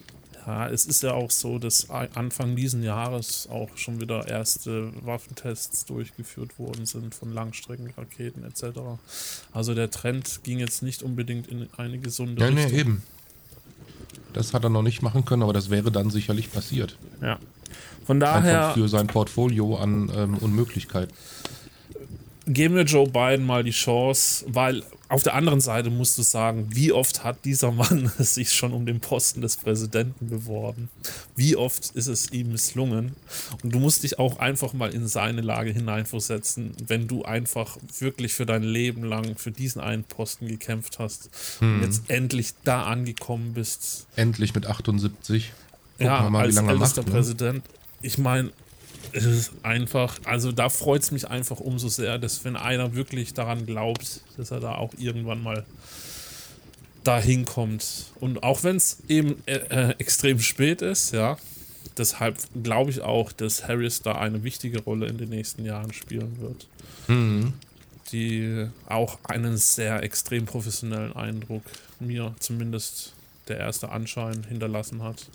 Ja, 0.46 0.68
es 0.68 0.86
ist 0.86 1.02
ja 1.02 1.12
auch 1.12 1.32
so, 1.32 1.58
dass 1.58 1.90
Anfang 1.90 2.54
diesen 2.54 2.84
Jahres 2.84 3.48
auch 3.50 3.76
schon 3.76 4.00
wieder 4.00 4.28
erste 4.28 4.92
Waffentests 5.04 5.86
durchgeführt 5.86 6.56
worden 6.60 6.86
sind 6.86 7.16
von 7.16 7.32
Langstreckenraketen 7.32 8.44
etc. 8.44 8.78
Also 9.52 9.74
der 9.74 9.90
Trend 9.90 10.44
ging 10.44 10.60
jetzt 10.60 10.84
nicht 10.84 11.02
unbedingt 11.02 11.48
in 11.48 11.68
eine 11.76 11.98
gesunde 11.98 12.40
ja, 12.42 12.46
Richtung. 12.46 12.64
Ja, 12.64 12.72
nee, 12.72 12.80
eben. 12.80 13.02
Das 14.32 14.54
hat 14.54 14.64
er 14.64 14.70
noch 14.70 14.82
nicht 14.82 15.02
machen 15.02 15.24
können, 15.24 15.42
aber 15.42 15.52
das 15.52 15.70
wäre 15.70 15.90
dann 15.90 16.10
sicherlich 16.10 16.52
passiert. 16.52 16.96
Ja. 17.22 17.38
Von 18.06 18.20
daher. 18.20 18.68
Einfach 18.68 18.74
für 18.74 18.88
sein 18.88 19.06
Portfolio 19.06 19.76
an 19.76 20.10
ähm, 20.14 20.38
Unmöglichkeiten. 20.38 21.12
Geben 22.48 22.76
wir 22.76 22.84
Joe 22.84 23.08
Biden 23.08 23.44
mal 23.44 23.64
die 23.64 23.72
Chance, 23.72 24.44
weil 24.48 24.84
auf 25.08 25.22
der 25.22 25.34
anderen 25.34 25.60
Seite 25.60 25.90
musst 25.90 26.18
du 26.18 26.22
sagen, 26.22 26.68
wie 26.70 26.92
oft 26.92 27.22
hat 27.24 27.44
dieser 27.44 27.72
Mann 27.72 28.10
sich 28.18 28.52
schon 28.52 28.72
um 28.72 28.86
den 28.86 29.00
Posten 29.00 29.40
des 29.40 29.56
Präsidenten 29.56 30.28
beworben? 30.28 30.88
Wie 31.34 31.56
oft 31.56 31.90
ist 31.94 32.06
es 32.06 32.32
ihm 32.32 32.52
misslungen? 32.52 33.14
Und 33.62 33.74
du 33.74 33.78
musst 33.78 34.02
dich 34.02 34.18
auch 34.18 34.38
einfach 34.38 34.72
mal 34.72 34.92
in 34.92 35.06
seine 35.08 35.40
Lage 35.40 35.70
hineinversetzen, 35.70 36.72
wenn 36.86 37.08
du 37.08 37.24
einfach 37.24 37.78
wirklich 37.98 38.34
für 38.34 38.46
dein 38.46 38.62
Leben 38.62 39.04
lang 39.04 39.36
für 39.36 39.50
diesen 39.50 39.80
einen 39.80 40.04
Posten 40.04 40.48
gekämpft 40.48 40.98
hast 40.98 41.30
hm. 41.58 41.76
und 41.76 41.82
jetzt 41.82 42.02
endlich 42.08 42.54
da 42.64 42.84
angekommen 42.84 43.54
bist. 43.54 44.06
Endlich 44.16 44.54
mit 44.54 44.66
78. 44.66 45.52
Gucken 45.98 46.06
ja, 46.06 46.30
mal, 46.30 46.44
als 46.44 46.56
ältester 46.56 46.74
macht, 46.74 46.96
ne? 46.96 47.12
Präsident. 47.12 47.64
Ich 48.02 48.18
meine, 48.18 48.52
es 49.16 49.24
ist 49.24 49.52
einfach, 49.62 50.18
also 50.24 50.52
da 50.52 50.68
freut 50.68 51.02
es 51.02 51.10
mich 51.10 51.28
einfach 51.28 51.58
umso 51.58 51.88
sehr, 51.88 52.18
dass 52.18 52.44
wenn 52.44 52.54
einer 52.54 52.94
wirklich 52.94 53.32
daran 53.32 53.64
glaubt, 53.64 54.20
dass 54.36 54.50
er 54.50 54.60
da 54.60 54.74
auch 54.74 54.92
irgendwann 54.98 55.42
mal 55.42 55.64
dahin 57.02 57.46
kommt. 57.46 58.06
Und 58.20 58.42
auch 58.42 58.62
wenn 58.62 58.76
es 58.76 58.98
eben 59.08 59.42
äh, 59.46 59.54
äh, 59.54 59.94
extrem 59.98 60.38
spät 60.38 60.82
ist, 60.82 61.12
ja, 61.12 61.38
deshalb 61.96 62.36
glaube 62.62 62.90
ich 62.90 63.00
auch, 63.00 63.32
dass 63.32 63.66
Harris 63.66 64.02
da 64.02 64.16
eine 64.16 64.44
wichtige 64.44 64.82
Rolle 64.82 65.06
in 65.06 65.16
den 65.16 65.30
nächsten 65.30 65.64
Jahren 65.64 65.94
spielen 65.94 66.38
wird. 66.38 66.68
Mhm. 67.08 67.54
Die 68.12 68.68
auch 68.86 69.18
einen 69.24 69.56
sehr 69.56 70.02
extrem 70.02 70.44
professionellen 70.44 71.16
Eindruck 71.16 71.62
mir 72.00 72.34
zumindest 72.38 73.14
der 73.48 73.58
erste 73.58 73.90
Anschein 73.90 74.44
hinterlassen 74.48 75.02
hat. 75.02 75.26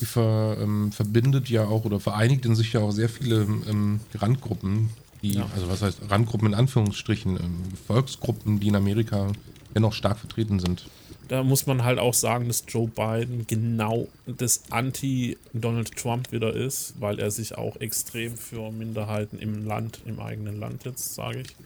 Die 0.00 0.04
ver, 0.04 0.56
ähm, 0.60 0.92
verbindet 0.92 1.48
ja 1.48 1.64
auch 1.64 1.84
oder 1.84 2.00
vereinigt 2.00 2.46
in 2.46 2.54
sich 2.54 2.72
ja 2.72 2.80
auch 2.80 2.92
sehr 2.92 3.08
viele 3.08 3.42
ähm, 3.68 4.00
Randgruppen, 4.14 4.90
die, 5.22 5.34
ja. 5.34 5.48
also 5.54 5.68
was 5.68 5.82
heißt 5.82 5.98
Randgruppen 6.08 6.48
in 6.48 6.54
Anführungsstrichen, 6.54 7.36
ähm, 7.36 7.62
Volksgruppen, 7.86 8.60
die 8.60 8.68
in 8.68 8.76
Amerika 8.76 9.28
dennoch 9.74 9.92
stark 9.92 10.18
vertreten 10.18 10.58
sind. 10.58 10.86
Da 11.28 11.42
muss 11.42 11.66
man 11.66 11.82
halt 11.82 11.98
auch 11.98 12.14
sagen, 12.14 12.46
dass 12.46 12.64
Joe 12.68 12.86
Biden 12.86 13.46
genau 13.48 14.06
das 14.26 14.62
Anti-Donald 14.70 15.96
Trump 15.96 16.30
wieder 16.30 16.54
ist, 16.54 16.94
weil 17.00 17.18
er 17.18 17.32
sich 17.32 17.58
auch 17.58 17.76
extrem 17.80 18.36
für 18.36 18.70
Minderheiten 18.70 19.38
im 19.40 19.66
Land, 19.66 20.00
im 20.06 20.20
eigenen 20.20 20.60
Land 20.60 20.84
jetzt, 20.84 21.14
sage 21.14 21.40
ich, 21.40 21.56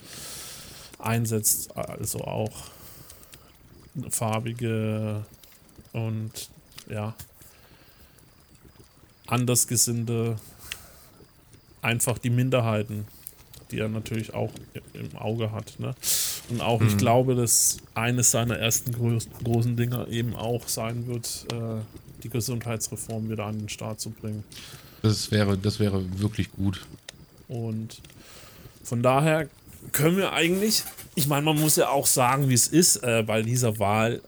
einsetzt. 0.99 1.77
Also 1.77 2.21
auch 2.21 2.71
farbige 4.09 5.27
und 5.93 6.51
ja, 6.89 7.15
Andersgesinnte, 9.27 10.37
einfach 11.83 12.19
die 12.19 12.31
Minderheiten, 12.31 13.07
die 13.71 13.79
er 13.79 13.89
natürlich 13.89 14.35
auch 14.35 14.51
im 14.93 15.17
Auge 15.17 15.53
hat. 15.53 15.79
Ne? 15.79 15.95
Und 16.49 16.61
auch 16.61 16.83
ich 16.83 16.97
glaube, 16.97 17.37
dass 17.37 17.79
eines 17.95 18.33
seiner 18.33 18.59
ersten 18.59 18.93
groß, 18.93 19.29
großen 19.45 19.77
Dinger 19.77 20.09
eben 20.09 20.35
auch 20.35 20.67
sein 20.69 21.07
wird, 21.07 21.47
äh, 21.53 21.81
die 22.23 22.29
Gesundheitsreform 22.29 23.31
wieder 23.31 23.47
an 23.47 23.59
den 23.59 23.69
Start 23.69 24.01
zu 24.01 24.11
bringen. 24.11 24.45
Das 25.03 25.31
wäre, 25.31 25.57
das 25.57 25.79
wäre 25.79 26.03
wirklich 26.19 26.51
gut. 26.53 26.85
Und 27.49 28.03
von 28.83 29.03
daher 29.03 29.49
können 29.93 30.17
wir 30.17 30.33
eigentlich, 30.33 30.83
ich 31.15 31.29
meine, 31.29 31.43
man 31.43 31.59
muss 31.59 31.77
ja 31.77 31.89
auch 31.89 32.07
sagen, 32.07 32.49
wie 32.49 32.55
es 32.55 32.69
ist 32.69 32.97
äh, 32.97 33.23
bei 33.27 33.43
dieser 33.43 33.79
Wahl 33.79 34.21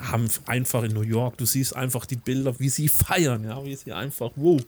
haben 0.00 0.28
einfach 0.46 0.82
in 0.82 0.92
New 0.92 1.02
York, 1.02 1.36
du 1.38 1.46
siehst 1.46 1.76
einfach 1.76 2.06
die 2.06 2.16
Bilder, 2.16 2.58
wie 2.58 2.68
sie 2.68 2.88
feiern, 3.06 3.44
ja, 3.44 3.64
wie 3.64 3.76
sie 3.76 3.92
einfach, 3.92 4.30
wow. 4.36 4.60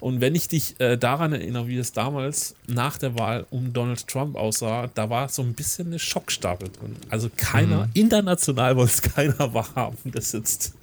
Und 0.00 0.20
wenn 0.20 0.34
ich 0.34 0.48
dich 0.48 0.78
äh, 0.80 0.96
daran 0.96 1.32
erinnere, 1.32 1.68
wie 1.68 1.78
es 1.78 1.92
damals 1.92 2.54
nach 2.66 2.98
der 2.98 3.18
Wahl 3.18 3.46
um 3.50 3.72
Donald 3.72 4.06
Trump 4.06 4.36
aussah, 4.36 4.88
da 4.94 5.10
war 5.10 5.28
so 5.28 5.42
ein 5.42 5.54
bisschen 5.54 5.88
eine 5.88 5.98
Schockstapel 5.98 6.68
drin. 6.68 6.96
Also 7.10 7.30
keiner, 7.36 7.86
mhm. 7.86 7.90
international 7.94 8.76
wollte 8.76 8.92
es 8.92 9.02
keiner 9.14 9.54
wahrhaben, 9.54 10.12
dass 10.12 10.32
jetzt 10.32 10.74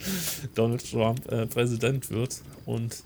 Donald 0.56 0.90
Trump 0.90 1.32
äh, 1.32 1.46
Präsident 1.46 2.10
wird. 2.10 2.42
Und 2.66 3.04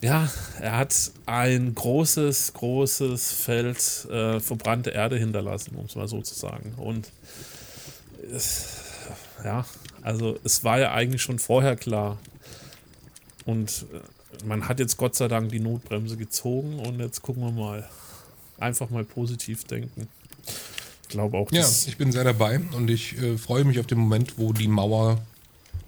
ja, 0.00 0.30
er 0.60 0.76
hat 0.78 1.10
ein 1.24 1.74
großes, 1.74 2.52
großes 2.52 3.32
Feld 3.32 4.06
äh, 4.10 4.40
verbrannte 4.40 4.90
Erde 4.90 5.16
hinterlassen, 5.16 5.74
um 5.76 5.86
es 5.86 5.94
mal 5.96 6.08
so 6.08 6.20
zu 6.20 6.34
sagen. 6.34 6.74
Und 6.76 7.10
es, 8.32 8.75
ja, 9.44 9.64
also 10.02 10.38
es 10.44 10.64
war 10.64 10.78
ja 10.78 10.92
eigentlich 10.92 11.22
schon 11.22 11.38
vorher 11.38 11.76
klar. 11.76 12.18
Und 13.44 13.86
äh, 13.92 14.46
man 14.46 14.68
hat 14.68 14.78
jetzt 14.80 14.96
Gott 14.96 15.14
sei 15.14 15.28
Dank 15.28 15.50
die 15.50 15.60
Notbremse 15.60 16.16
gezogen 16.16 16.78
und 16.80 17.00
jetzt 17.00 17.22
gucken 17.22 17.42
wir 17.42 17.52
mal. 17.52 17.88
Einfach 18.58 18.88
mal 18.88 19.04
positiv 19.04 19.64
denken. 19.64 20.08
Ich 21.02 21.08
glaube 21.08 21.36
auch. 21.36 21.52
Ja, 21.52 21.66
ich 21.86 21.96
bin 21.98 22.10
sehr 22.10 22.24
dabei 22.24 22.60
und 22.74 22.90
ich 22.90 23.16
äh, 23.18 23.36
freue 23.36 23.64
mich 23.64 23.78
auf 23.78 23.86
den 23.86 23.98
Moment, 23.98 24.38
wo 24.38 24.52
die 24.52 24.66
Mauer, 24.66 25.20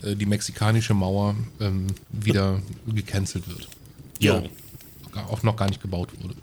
äh, 0.02 0.14
die 0.14 0.26
mexikanische 0.26 0.94
Mauer, 0.94 1.34
ähm, 1.60 1.86
wieder 2.10 2.60
gecancelt 2.86 3.48
wird. 3.48 3.68
Ja. 4.18 4.42
Auch 5.30 5.42
noch 5.42 5.56
gar 5.56 5.68
nicht 5.68 5.80
gebaut 5.80 6.10
wurde. 6.22 6.34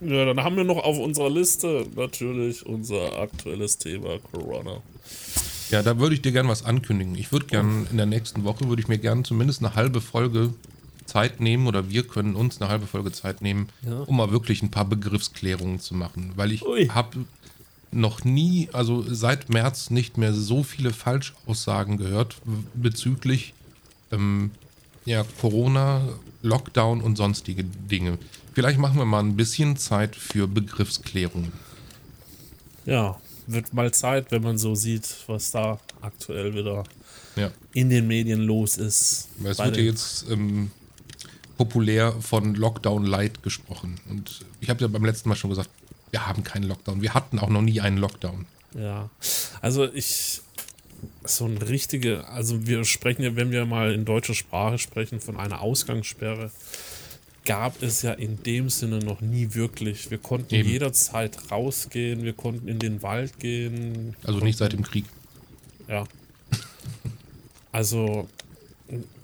Ja, 0.00 0.24
dann 0.24 0.42
haben 0.42 0.56
wir 0.56 0.64
noch 0.64 0.78
auf 0.78 0.98
unserer 0.98 1.28
Liste 1.28 1.86
natürlich 1.94 2.64
unser 2.64 3.18
aktuelles 3.18 3.76
Thema 3.76 4.18
Corona. 4.32 4.82
Ja, 5.70 5.82
da 5.82 5.98
würde 5.98 6.14
ich 6.14 6.22
dir 6.22 6.32
gerne 6.32 6.48
was 6.48 6.64
ankündigen. 6.64 7.14
Ich 7.14 7.32
würde 7.32 7.46
gerne 7.46 7.86
in 7.90 7.96
der 7.96 8.06
nächsten 8.06 8.44
Woche, 8.44 8.68
würde 8.68 8.82
ich 8.82 8.88
mir 8.88 8.98
gerne 8.98 9.22
zumindest 9.22 9.60
eine 9.60 9.74
halbe 9.74 10.00
Folge 10.00 10.52
Zeit 11.06 11.40
nehmen 11.40 11.66
oder 11.66 11.90
wir 11.90 12.06
können 12.06 12.36
uns 12.36 12.60
eine 12.60 12.70
halbe 12.70 12.86
Folge 12.86 13.12
Zeit 13.12 13.42
nehmen, 13.42 13.68
ja. 13.82 14.00
um 14.00 14.16
mal 14.16 14.30
wirklich 14.30 14.62
ein 14.62 14.70
paar 14.70 14.84
Begriffsklärungen 14.84 15.80
zu 15.80 15.94
machen. 15.94 16.32
Weil 16.36 16.52
ich 16.52 16.62
habe 16.62 17.24
noch 17.92 18.24
nie, 18.24 18.68
also 18.72 19.04
seit 19.08 19.48
März 19.48 19.90
nicht 19.90 20.18
mehr 20.18 20.32
so 20.32 20.62
viele 20.62 20.92
Falschaussagen 20.92 21.98
gehört 21.98 22.36
bezüglich 22.74 23.54
ähm, 24.12 24.52
ja, 25.04 25.24
Corona, 25.40 26.02
Lockdown 26.42 27.00
und 27.00 27.16
sonstige 27.16 27.64
Dinge. 27.64 28.18
Vielleicht 28.54 28.78
machen 28.78 28.98
wir 28.98 29.04
mal 29.04 29.20
ein 29.20 29.36
bisschen 29.36 29.76
Zeit 29.76 30.16
für 30.16 30.46
Begriffsklärungen. 30.46 31.52
Ja, 32.86 33.18
wird 33.52 33.72
mal 33.74 33.92
Zeit, 33.92 34.30
wenn 34.30 34.42
man 34.42 34.58
so 34.58 34.74
sieht, 34.74 35.08
was 35.26 35.50
da 35.50 35.78
aktuell 36.00 36.54
wieder 36.54 36.84
ja. 37.36 37.50
in 37.72 37.90
den 37.90 38.06
Medien 38.06 38.40
los 38.40 38.76
ist. 38.76 39.28
Es 39.44 39.58
wird 39.58 39.76
ja 39.76 39.82
jetzt 39.82 40.26
ähm, 40.30 40.70
populär 41.56 42.12
von 42.20 42.54
Lockdown 42.54 43.04
Light 43.04 43.42
gesprochen. 43.42 44.00
Und 44.08 44.44
ich 44.60 44.70
habe 44.70 44.80
ja 44.80 44.88
beim 44.88 45.04
letzten 45.04 45.28
Mal 45.28 45.36
schon 45.36 45.50
gesagt, 45.50 45.70
wir 46.10 46.26
haben 46.26 46.42
keinen 46.44 46.64
Lockdown. 46.64 47.02
Wir 47.02 47.14
hatten 47.14 47.38
auch 47.38 47.48
noch 47.48 47.62
nie 47.62 47.80
einen 47.80 47.98
Lockdown. 47.98 48.46
Ja, 48.74 49.10
also 49.60 49.84
ich, 49.92 50.40
so 51.24 51.44
ein 51.44 51.58
richtige, 51.58 52.26
also 52.28 52.66
wir 52.66 52.84
sprechen 52.84 53.22
ja, 53.22 53.36
wenn 53.36 53.50
wir 53.50 53.66
mal 53.66 53.92
in 53.92 54.04
deutscher 54.04 54.34
Sprache 54.34 54.78
sprechen, 54.78 55.20
von 55.20 55.36
einer 55.36 55.60
Ausgangssperre 55.60 56.50
gab 57.50 57.82
es 57.82 58.02
ja 58.02 58.12
in 58.12 58.40
dem 58.44 58.70
Sinne 58.70 59.00
noch 59.00 59.20
nie 59.20 59.54
wirklich. 59.54 60.08
Wir 60.08 60.18
konnten 60.18 60.54
Eben. 60.54 60.68
jederzeit 60.68 61.50
rausgehen, 61.50 62.22
wir 62.22 62.32
konnten 62.32 62.68
in 62.68 62.78
den 62.78 63.02
Wald 63.02 63.40
gehen. 63.40 64.14
Also 64.20 64.34
konnten, 64.34 64.44
nicht 64.44 64.58
seit 64.58 64.72
dem 64.72 64.82
Krieg. 64.82 65.04
Ja. 65.88 66.04
Also 67.72 68.28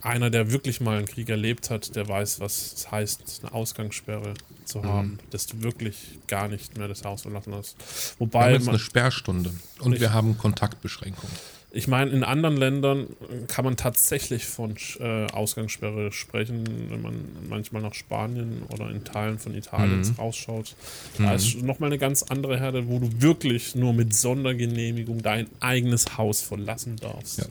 einer, 0.01 0.31
der 0.31 0.53
wirklich 0.53 0.81
mal 0.81 0.99
einen 0.99 1.07
Krieg 1.07 1.29
erlebt 1.29 1.69
hat, 1.71 1.97
der 1.97 2.07
weiß, 2.07 2.39
was 2.39 2.75
es 2.75 2.91
heißt, 2.93 3.41
eine 3.43 3.53
Ausgangssperre 3.53 4.35
zu 4.65 4.79
mhm. 4.79 4.85
haben, 4.85 5.19
dass 5.31 5.47
du 5.47 5.63
wirklich 5.63 5.97
gar 6.29 6.47
nicht 6.47 6.79
mehr 6.79 6.87
das 6.87 7.03
Haus 7.03 7.23
verlassen 7.23 7.53
hast. 7.55 7.77
Wobei 8.21 8.39
wir 8.39 8.45
haben 8.45 8.55
jetzt 8.55 8.69
eine 8.69 8.79
Sperrstunde 8.79 9.53
und 9.81 9.99
wir 9.99 10.13
haben 10.13 10.39
Kontaktbeschränkungen. 10.39 11.35
Ich 11.77 11.89
meine, 11.89 12.11
in 12.11 12.25
anderen 12.25 12.57
Ländern 12.57 13.07
kann 13.49 13.67
man 13.67 13.77
tatsächlich 13.77 14.47
von 14.47 14.75
äh, 14.99 15.27
Ausgangssperre 15.27 16.11
sprechen, 16.11 16.65
wenn 16.89 17.03
man 17.03 17.15
manchmal 17.51 17.83
nach 17.83 17.93
Spanien 17.93 18.63
oder 18.71 18.91
in 18.91 19.05
Teilen 19.05 19.39
von 19.39 19.55
Italien 19.55 20.01
mhm. 20.01 20.15
rausschaut. 20.19 20.75
Da 21.19 21.25
mhm. 21.25 21.37
ist 21.37 21.63
nochmal 21.63 21.89
eine 21.91 21.99
ganz 21.99 22.23
andere 22.23 22.59
Herde, 22.59 22.89
wo 22.89 22.99
du 22.99 23.21
wirklich 23.21 23.75
nur 23.75 23.93
mit 23.93 24.15
Sondergenehmigung 24.15 25.21
dein 25.21 25.49
eigenes 25.61 26.17
Haus 26.17 26.41
verlassen 26.41 26.97
darfst. 26.97 27.41
Ja. 27.41 27.45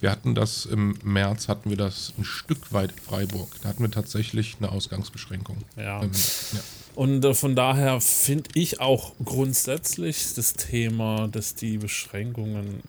Wir 0.00 0.10
hatten 0.10 0.34
das 0.34 0.66
im 0.66 0.98
März, 1.02 1.48
hatten 1.48 1.70
wir 1.70 1.78
das 1.78 2.12
ein 2.18 2.24
Stück 2.24 2.74
weit 2.74 2.92
in 2.92 2.98
Freiburg. 2.98 3.48
Da 3.62 3.70
hatten 3.70 3.82
wir 3.82 3.90
tatsächlich 3.90 4.56
eine 4.58 4.70
Ausgangsbeschränkung. 4.70 5.56
Ja. 5.76 6.02
Ähm, 6.02 6.10
ja. 6.52 6.60
Und 6.94 7.24
äh, 7.24 7.32
von 7.32 7.56
daher 7.56 8.02
finde 8.02 8.50
ich 8.52 8.80
auch 8.80 9.12
grundsätzlich 9.24 10.34
das 10.34 10.52
Thema, 10.52 11.28
dass 11.28 11.54
die 11.54 11.78
Beschränkungen 11.78 12.82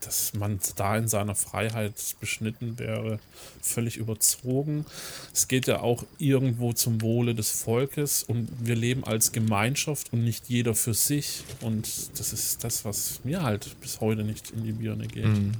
dass 0.00 0.34
man 0.34 0.58
da 0.76 0.96
in 0.96 1.08
seiner 1.08 1.34
Freiheit 1.34 1.94
beschnitten 2.20 2.78
wäre, 2.78 3.18
völlig 3.60 3.96
überzogen. 3.96 4.84
Es 5.32 5.48
geht 5.48 5.66
ja 5.66 5.80
auch 5.80 6.04
irgendwo 6.18 6.72
zum 6.72 7.00
Wohle 7.02 7.34
des 7.34 7.50
Volkes 7.50 8.22
und 8.22 8.48
wir 8.60 8.76
leben 8.76 9.04
als 9.04 9.32
Gemeinschaft 9.32 10.12
und 10.12 10.24
nicht 10.24 10.48
jeder 10.48 10.74
für 10.74 10.94
sich. 10.94 11.42
Und 11.60 11.88
das 12.18 12.32
ist 12.32 12.64
das, 12.64 12.84
was 12.84 13.20
mir 13.24 13.42
halt 13.42 13.80
bis 13.80 14.00
heute 14.00 14.24
nicht 14.24 14.50
in 14.50 14.64
die 14.64 14.72
Birne 14.72 15.06
geht. 15.06 15.26
Mhm. 15.26 15.52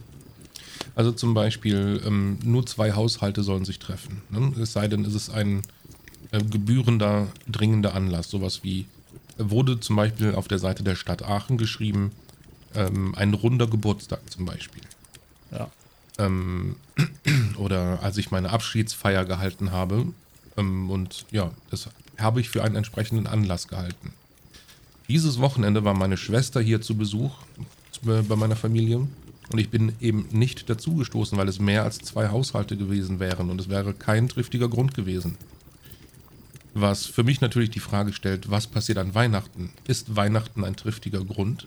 Also 0.95 1.13
zum 1.13 1.35
Beispiel, 1.35 2.03
ähm, 2.07 2.39
nur 2.43 2.67
zwei 2.67 2.93
Haushalte 2.93 3.43
sollen 3.43 3.65
sich 3.65 3.79
treffen. 3.79 4.23
Ne? 4.31 4.53
Es 4.61 4.73
sei 4.73 4.89
denn, 4.89 5.05
es 5.05 5.15
ist 5.15 5.31
ein 5.31 5.63
äh, 6.33 6.43
gebührender, 6.43 7.29
dringender 7.49 7.95
Anlass. 7.95 8.31
Sowas 8.31 8.61
wie, 8.63 8.87
wurde 9.39 9.81
zum 9.81 9.97
Beispiel 9.97 10.35
auf 10.35 10.49
der 10.49 10.59
Seite 10.59 10.83
der 10.83 10.97
Stadt 10.97 11.23
Aachen 11.23 11.59
geschrieben, 11.59 12.13
ähm, 12.75 13.15
ein 13.17 13.35
runder 13.35 13.67
Geburtstag 13.67 14.21
zum 14.31 14.45
Beispiel. 14.45 14.83
Ja. 15.51 15.71
Ähm, 16.19 16.77
oder 17.57 18.03
als 18.03 18.17
ich 18.19 18.31
meine 18.31 18.51
Abschiedsfeier 18.51 19.25
gehalten 19.25 19.73
habe. 19.73 20.07
Ähm, 20.57 20.91
und 20.91 21.27
ja, 21.31 21.51
das 21.71 21.89
habe 22.19 22.41
ich 22.41 22.51
für 22.51 22.63
einen 22.63 22.77
entsprechenden 22.77 23.27
Anlass 23.27 23.69
gehalten. 23.69 24.13
Dieses 25.09 25.41
Wochenende 25.41 25.83
war 25.85 25.95
meine 25.95 26.17
Schwester 26.17 26.61
hier 26.61 26.81
zu 26.81 26.97
Besuch 26.97 27.33
bei 28.03 28.37
meiner 28.37 28.57
Familie. 28.57 29.09
Und 29.53 29.59
ich 29.59 29.71
bin 29.71 29.93
eben 30.01 30.29
nicht 30.31 30.71
dazugestoßen, 30.71 31.37
weil 31.37 31.49
es 31.49 31.59
mehr 31.59 31.83
als 31.83 31.99
zwei 31.99 32.29
Haushalte 32.29 32.77
gewesen 32.77 33.19
wären. 33.19 33.51
Und 33.51 33.61
es 33.61 33.69
wäre 33.69 33.93
kein 33.93 34.29
triftiger 34.29 34.69
Grund 34.69 34.95
gewesen. 34.95 35.37
Was 36.73 37.07
für 37.07 37.25
mich 37.25 37.41
natürlich 37.41 37.71
die 37.71 37.81
Frage 37.81 38.13
stellt, 38.13 38.51
was 38.51 38.69
passiert 38.69 38.99
an 38.99 39.15
Weihnachten? 39.15 39.73
Ist 39.89 40.15
Weihnachten 40.15 40.65
ein 40.65 40.77
triftiger 40.77 41.25
Grund? 41.25 41.67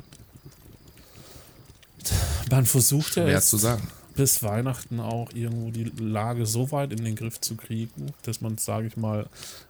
Man 2.50 2.66
versucht 2.66 3.16
ja 3.16 3.28
jetzt 3.28 3.50
zu 3.50 3.58
sagen. 3.58 3.88
bis 4.16 4.44
Weihnachten 4.44 5.00
auch 5.00 5.30
irgendwo 5.34 5.72
die 5.72 5.92
Lage 5.98 6.46
so 6.46 6.72
weit 6.72 6.92
in 6.92 7.04
den 7.04 7.16
Griff 7.16 7.42
zu 7.42 7.56
kriegen, 7.56 8.14
dass 8.24 8.42
man, 8.42 8.58
sage 8.58 8.88
ich 8.88 8.98
mal, 8.98 9.28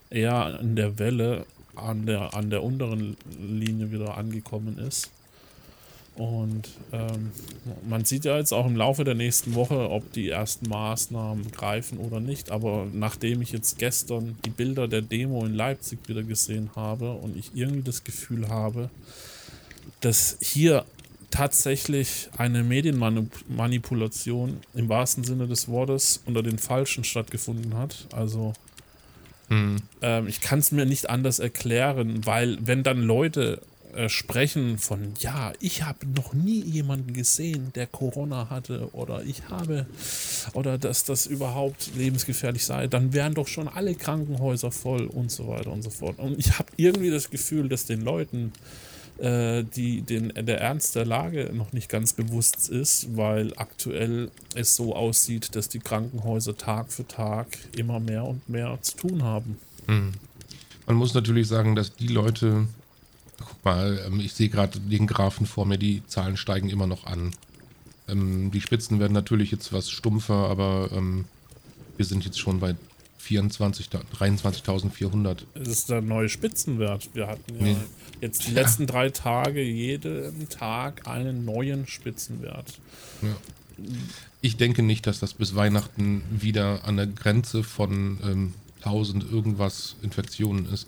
eher 0.09 0.59
in 0.61 0.75
der 0.75 0.99
Welle 0.99 1.45
an 1.75 2.05
der, 2.05 2.33
an 2.33 2.49
der 2.49 2.63
unteren 2.63 3.17
Linie 3.39 3.91
wieder 3.91 4.17
angekommen 4.17 4.77
ist. 4.77 5.09
Und 6.15 6.69
ähm, 6.91 7.31
man 7.89 8.05
sieht 8.05 8.25
ja 8.25 8.37
jetzt 8.37 8.53
auch 8.53 8.67
im 8.67 8.75
Laufe 8.75 9.03
der 9.03 9.15
nächsten 9.15 9.55
Woche, 9.55 9.89
ob 9.89 10.11
die 10.13 10.29
ersten 10.29 10.69
Maßnahmen 10.69 11.51
greifen 11.51 11.97
oder 11.97 12.19
nicht. 12.19 12.51
Aber 12.51 12.85
nachdem 12.93 13.41
ich 13.41 13.51
jetzt 13.51 13.79
gestern 13.79 14.37
die 14.45 14.51
Bilder 14.51 14.87
der 14.87 15.01
Demo 15.01 15.43
in 15.43 15.55
Leipzig 15.55 15.97
wieder 16.07 16.21
gesehen 16.21 16.69
habe 16.75 17.13
und 17.13 17.35
ich 17.35 17.51
irgendwie 17.55 17.81
das 17.81 18.03
Gefühl 18.03 18.47
habe, 18.49 18.91
dass 20.01 20.37
hier 20.39 20.85
tatsächlich 21.33 22.29
eine 22.37 22.63
Medienmanipulation 22.63 24.57
im 24.75 24.87
wahrsten 24.87 25.23
Sinne 25.23 25.47
des 25.47 25.67
Wortes 25.67 26.21
unter 26.27 26.43
den 26.43 26.59
Falschen 26.59 27.03
stattgefunden 27.03 27.75
hat. 27.75 28.07
Also 28.15 28.53
hm. 29.47 29.77
ähm, 30.03 30.27
ich 30.27 30.41
kann 30.41 30.59
es 30.59 30.71
mir 30.71 30.85
nicht 30.85 31.09
anders 31.09 31.39
erklären, 31.39 32.23
weil 32.23 32.59
wenn 32.61 32.83
dann 32.83 33.01
Leute 33.01 33.61
äh, 33.95 34.09
sprechen 34.09 34.77
von, 34.77 35.13
ja, 35.21 35.53
ich 35.59 35.81
habe 35.81 36.05
noch 36.05 36.33
nie 36.33 36.61
jemanden 36.61 37.13
gesehen, 37.13 37.71
der 37.73 37.87
Corona 37.87 38.51
hatte 38.51 38.89
oder 38.93 39.23
ich 39.23 39.49
habe 39.49 39.87
oder 40.53 40.77
dass 40.77 41.03
das 41.03 41.25
überhaupt 41.25 41.95
lebensgefährlich 41.95 42.63
sei, 42.63 42.85
dann 42.85 43.11
wären 43.13 43.33
doch 43.33 43.47
schon 43.47 43.67
alle 43.67 43.95
Krankenhäuser 43.95 44.69
voll 44.69 45.07
und 45.07 45.31
so 45.31 45.47
weiter 45.47 45.71
und 45.71 45.81
so 45.81 45.89
fort. 45.89 46.19
Und 46.19 46.37
ich 46.37 46.59
habe 46.59 46.69
irgendwie 46.77 47.09
das 47.09 47.31
Gefühl, 47.31 47.69
dass 47.69 47.87
den 47.87 48.01
Leuten 48.01 48.53
die 49.19 50.01
den, 50.01 50.33
der 50.35 50.59
Ernst 50.59 50.95
der 50.95 51.05
Lage 51.05 51.51
noch 51.53 51.71
nicht 51.71 51.87
ganz 51.87 52.13
bewusst 52.13 52.69
ist, 52.69 53.15
weil 53.15 53.53
aktuell 53.57 54.31
es 54.55 54.75
so 54.75 54.95
aussieht, 54.95 55.55
dass 55.55 55.69
die 55.69 55.79
Krankenhäuser 55.79 56.57
Tag 56.57 56.91
für 56.91 57.07
Tag 57.07 57.47
immer 57.77 57.99
mehr 57.99 58.25
und 58.25 58.49
mehr 58.49 58.77
zu 58.81 58.97
tun 58.97 59.23
haben. 59.23 59.57
Mhm. 59.87 60.13
Man 60.85 60.95
muss 60.95 61.13
natürlich 61.13 61.47
sagen, 61.47 61.75
dass 61.75 61.95
die 61.95 62.07
Leute, 62.07 62.67
guck 63.39 63.65
mal, 63.65 64.01
ähm, 64.05 64.19
ich 64.19 64.33
sehe 64.33 64.49
gerade 64.49 64.79
den 64.79 65.07
Graphen 65.07 65.45
vor 65.45 65.65
mir, 65.65 65.77
die 65.77 66.05
Zahlen 66.07 66.37
steigen 66.37 66.69
immer 66.69 66.87
noch 66.87 67.05
an. 67.05 67.31
Ähm, 68.07 68.51
die 68.51 68.61
Spitzen 68.61 68.99
werden 68.99 69.13
natürlich 69.13 69.51
jetzt 69.51 69.71
was 69.71 69.89
stumpfer, 69.89 70.49
aber 70.49 70.89
ähm, 70.91 71.25
wir 71.95 72.05
sind 72.05 72.25
jetzt 72.25 72.39
schon 72.39 72.59
bei 72.59 72.75
24, 72.75 72.92
23.400. 73.29 75.43
Das 75.53 75.67
ist 75.67 75.89
der 75.89 76.01
neue 76.01 76.29
Spitzenwert. 76.29 77.09
Wir 77.13 77.27
hatten 77.27 77.55
ja 77.55 77.63
nee. 77.63 77.75
jetzt 78.21 78.47
die 78.47 78.51
letzten 78.51 78.87
drei 78.87 79.09
Tage 79.09 79.61
jeden 79.61 80.49
Tag 80.49 81.07
einen 81.07 81.45
neuen 81.45 81.87
Spitzenwert. 81.87 82.79
Ja. 83.21 83.35
Ich 84.41 84.57
denke 84.57 84.83
nicht, 84.83 85.07
dass 85.07 85.19
das 85.19 85.33
bis 85.33 85.55
Weihnachten 85.55 86.21
wieder 86.29 86.83
an 86.83 86.97
der 86.97 87.07
Grenze 87.07 87.63
von 87.63 88.19
ähm, 88.23 88.53
1000 88.83 89.31
irgendwas 89.31 89.95
Infektionen 90.01 90.71
ist. 90.71 90.87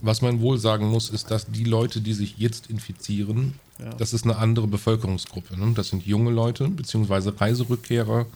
Was 0.00 0.22
man 0.22 0.40
wohl 0.40 0.58
sagen 0.58 0.86
muss, 0.86 1.10
ist, 1.10 1.30
dass 1.30 1.46
die 1.46 1.64
Leute, 1.64 2.00
die 2.00 2.12
sich 2.12 2.36
jetzt 2.38 2.68
infizieren, 2.68 3.54
ja. 3.78 3.90
das 3.94 4.12
ist 4.12 4.24
eine 4.24 4.36
andere 4.36 4.66
Bevölkerungsgruppe. 4.66 5.58
Ne? 5.58 5.72
Das 5.74 5.88
sind 5.88 6.06
junge 6.06 6.30
Leute, 6.30 6.68
beziehungsweise 6.68 7.38
Reiserückkehrer, 7.40 8.26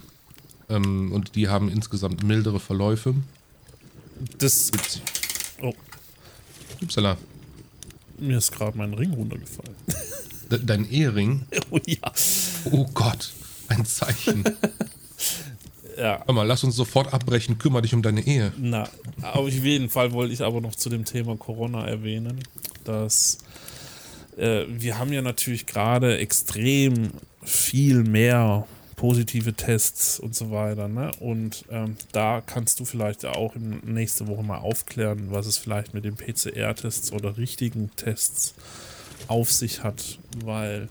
ähm, 0.70 1.12
und 1.12 1.34
die 1.34 1.48
haben 1.48 1.68
insgesamt 1.68 2.22
mildere 2.22 2.60
Verläufe. 2.60 3.14
Das. 4.38 4.70
Oh. 5.62 5.74
Upsala. 6.80 7.16
Mir 8.18 8.38
ist 8.38 8.52
gerade 8.52 8.76
mein 8.76 8.94
Ring 8.94 9.12
runtergefallen. 9.14 9.74
De 10.50 10.60
dein 10.64 10.88
Ehering? 10.90 11.46
Oh 11.70 11.78
ja. 11.86 12.12
Oh 12.72 12.86
Gott, 12.92 13.32
ein 13.68 13.84
Zeichen. 13.84 14.44
ja. 15.96 16.22
Hör 16.26 16.34
mal, 16.34 16.46
lass 16.46 16.64
uns 16.64 16.74
sofort 16.74 17.12
abbrechen, 17.12 17.58
kümmere 17.58 17.82
dich 17.82 17.94
um 17.94 18.02
deine 18.02 18.26
Ehe. 18.26 18.52
Na, 18.58 18.88
auf 19.22 19.48
jeden 19.50 19.88
Fall 19.88 20.12
wollte 20.12 20.34
ich 20.34 20.42
aber 20.42 20.60
noch 20.60 20.74
zu 20.74 20.88
dem 20.88 21.04
Thema 21.04 21.36
Corona 21.36 21.86
erwähnen, 21.86 22.40
dass 22.84 23.38
äh, 24.36 24.64
wir 24.68 24.98
haben 24.98 25.12
ja 25.12 25.22
natürlich 25.22 25.66
gerade 25.66 26.18
extrem 26.18 27.10
viel 27.44 28.02
mehr 28.02 28.66
positive 29.00 29.54
Tests 29.54 30.20
und 30.20 30.34
so 30.34 30.50
weiter. 30.50 30.86
Ne? 30.86 31.10
Und 31.20 31.64
ähm, 31.70 31.96
da 32.12 32.42
kannst 32.44 32.80
du 32.80 32.84
vielleicht 32.84 33.24
auch 33.24 33.54
nächste 33.56 34.28
Woche 34.28 34.42
mal 34.42 34.58
aufklären, 34.58 35.30
was 35.30 35.46
es 35.46 35.56
vielleicht 35.56 35.94
mit 35.94 36.04
den 36.04 36.16
PCR-Tests 36.16 37.10
oder 37.12 37.38
richtigen 37.38 37.90
Tests 37.96 38.54
auf 39.26 39.50
sich 39.50 39.82
hat, 39.82 40.18
weil 40.44 40.90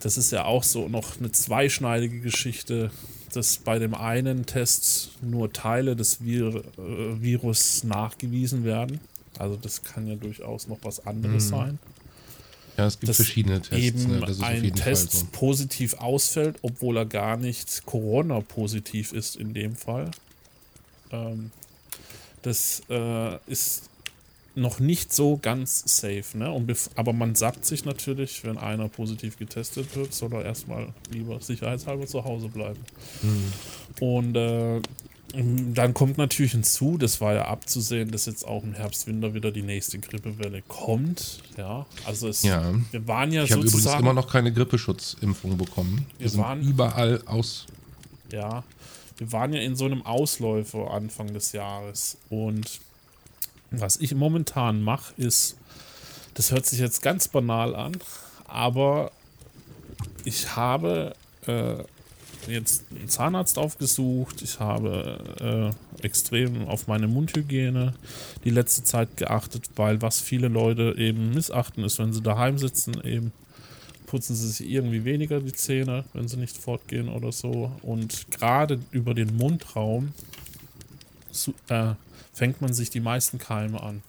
das 0.00 0.18
ist 0.18 0.32
ja 0.32 0.46
auch 0.46 0.64
so 0.64 0.88
noch 0.88 1.20
eine 1.20 1.30
zweischneidige 1.30 2.18
Geschichte, 2.18 2.90
dass 3.32 3.58
bei 3.58 3.78
dem 3.78 3.94
einen 3.94 4.44
Test 4.44 5.12
nur 5.22 5.52
Teile 5.52 5.94
des 5.94 6.24
Vir 6.24 6.56
äh, 6.56 7.22
Virus 7.22 7.84
nachgewiesen 7.84 8.64
werden. 8.64 8.98
Also 9.38 9.54
das 9.54 9.84
kann 9.84 10.08
ja 10.08 10.16
durchaus 10.16 10.66
noch 10.66 10.78
was 10.82 11.06
anderes 11.06 11.44
mhm. 11.44 11.50
sein. 11.50 11.78
Ja, 12.82 12.88
es 12.88 12.98
gibt 12.98 13.10
dass 13.10 13.16
verschiedene 13.16 13.60
Tests. 13.60 13.84
Eben 13.84 14.18
ne? 14.18 14.36
ein 14.40 14.74
Test 14.74 15.12
so. 15.12 15.26
positiv 15.30 15.94
ausfällt, 15.94 16.56
obwohl 16.62 16.96
er 16.96 17.06
gar 17.06 17.36
nicht 17.36 17.86
Corona-positiv 17.86 19.12
ist 19.12 19.36
in 19.36 19.54
dem 19.54 19.76
Fall. 19.76 20.10
Ähm, 21.12 21.52
das 22.42 22.82
äh, 22.90 23.36
ist 23.46 23.88
noch 24.56 24.80
nicht 24.80 25.12
so 25.12 25.38
ganz 25.40 25.84
safe, 25.86 26.36
ne? 26.36 26.50
Und 26.50 26.72
aber 26.96 27.12
man 27.12 27.36
sagt 27.36 27.64
sich 27.64 27.84
natürlich, 27.84 28.42
wenn 28.42 28.58
einer 28.58 28.88
positiv 28.88 29.38
getestet 29.38 29.94
wird, 29.94 30.12
soll 30.12 30.32
er 30.32 30.44
erstmal 30.44 30.88
lieber 31.12 31.40
sicherheitshalber 31.40 32.08
zu 32.08 32.24
Hause 32.24 32.48
bleiben. 32.48 32.80
Hm. 33.20 33.52
Und 34.00 34.36
äh, 34.36 34.82
dann 35.34 35.94
kommt 35.94 36.18
natürlich 36.18 36.52
hinzu, 36.52 36.98
das 36.98 37.20
war 37.20 37.32
ja 37.32 37.46
abzusehen, 37.46 38.10
dass 38.10 38.26
jetzt 38.26 38.46
auch 38.46 38.62
im 38.62 38.74
Herbst, 38.74 39.06
Winter 39.06 39.32
wieder 39.32 39.50
die 39.50 39.62
nächste 39.62 39.98
Grippewelle 39.98 40.62
kommt. 40.68 41.38
Ja, 41.56 41.86
also 42.04 42.28
es, 42.28 42.42
ja. 42.42 42.74
wir 42.90 43.08
waren 43.08 43.32
ja 43.32 43.44
ich 43.44 43.52
habe 43.52 43.62
übrigens 43.62 43.86
immer 43.94 44.12
noch 44.12 44.30
keine 44.30 44.52
Grippeschutzimpfung 44.52 45.56
bekommen. 45.56 46.06
Wir, 46.18 46.32
wir 46.32 46.38
waren, 46.38 46.60
überall 46.60 47.22
aus. 47.24 47.66
Ja, 48.30 48.62
wir 49.16 49.32
waren 49.32 49.54
ja 49.54 49.62
in 49.62 49.74
so 49.74 49.86
einem 49.86 50.02
Ausläufer 50.02 50.90
Anfang 50.90 51.32
des 51.32 51.52
Jahres. 51.52 52.18
Und 52.28 52.80
was 53.70 53.96
ich 53.96 54.14
momentan 54.14 54.82
mache, 54.82 55.14
ist, 55.16 55.56
das 56.34 56.50
hört 56.50 56.66
sich 56.66 56.78
jetzt 56.78 57.02
ganz 57.02 57.28
banal 57.28 57.74
an, 57.74 57.96
aber 58.46 59.12
ich 60.24 60.56
habe 60.56 61.14
äh, 61.46 61.76
jetzt 62.48 62.84
einen 62.90 63.08
Zahnarzt 63.08 63.58
aufgesucht. 63.58 64.42
Ich 64.42 64.60
habe 64.60 65.74
äh, 66.00 66.04
extrem 66.04 66.68
auf 66.68 66.86
meine 66.86 67.08
Mundhygiene 67.08 67.94
die 68.44 68.50
letzte 68.50 68.84
Zeit 68.84 69.16
geachtet, 69.16 69.70
weil 69.76 70.02
was 70.02 70.20
viele 70.20 70.48
Leute 70.48 70.94
eben 70.98 71.34
missachten 71.34 71.84
ist, 71.84 71.98
wenn 71.98 72.12
sie 72.12 72.22
daheim 72.22 72.58
sitzen, 72.58 73.00
eben 73.04 73.32
putzen 74.06 74.36
sie 74.36 74.48
sich 74.48 74.68
irgendwie 74.68 75.06
weniger 75.06 75.40
die 75.40 75.54
Zähne, 75.54 76.04
wenn 76.12 76.28
sie 76.28 76.36
nicht 76.36 76.58
fortgehen 76.58 77.08
oder 77.08 77.32
so. 77.32 77.72
Und 77.80 78.30
gerade 78.30 78.78
über 78.90 79.14
den 79.14 79.34
Mundraum 79.36 80.12
äh, 81.68 81.94
fängt 82.34 82.60
man 82.60 82.74
sich 82.74 82.90
die 82.90 83.00
meisten 83.00 83.38
Keime 83.38 83.82
an. 83.82 84.02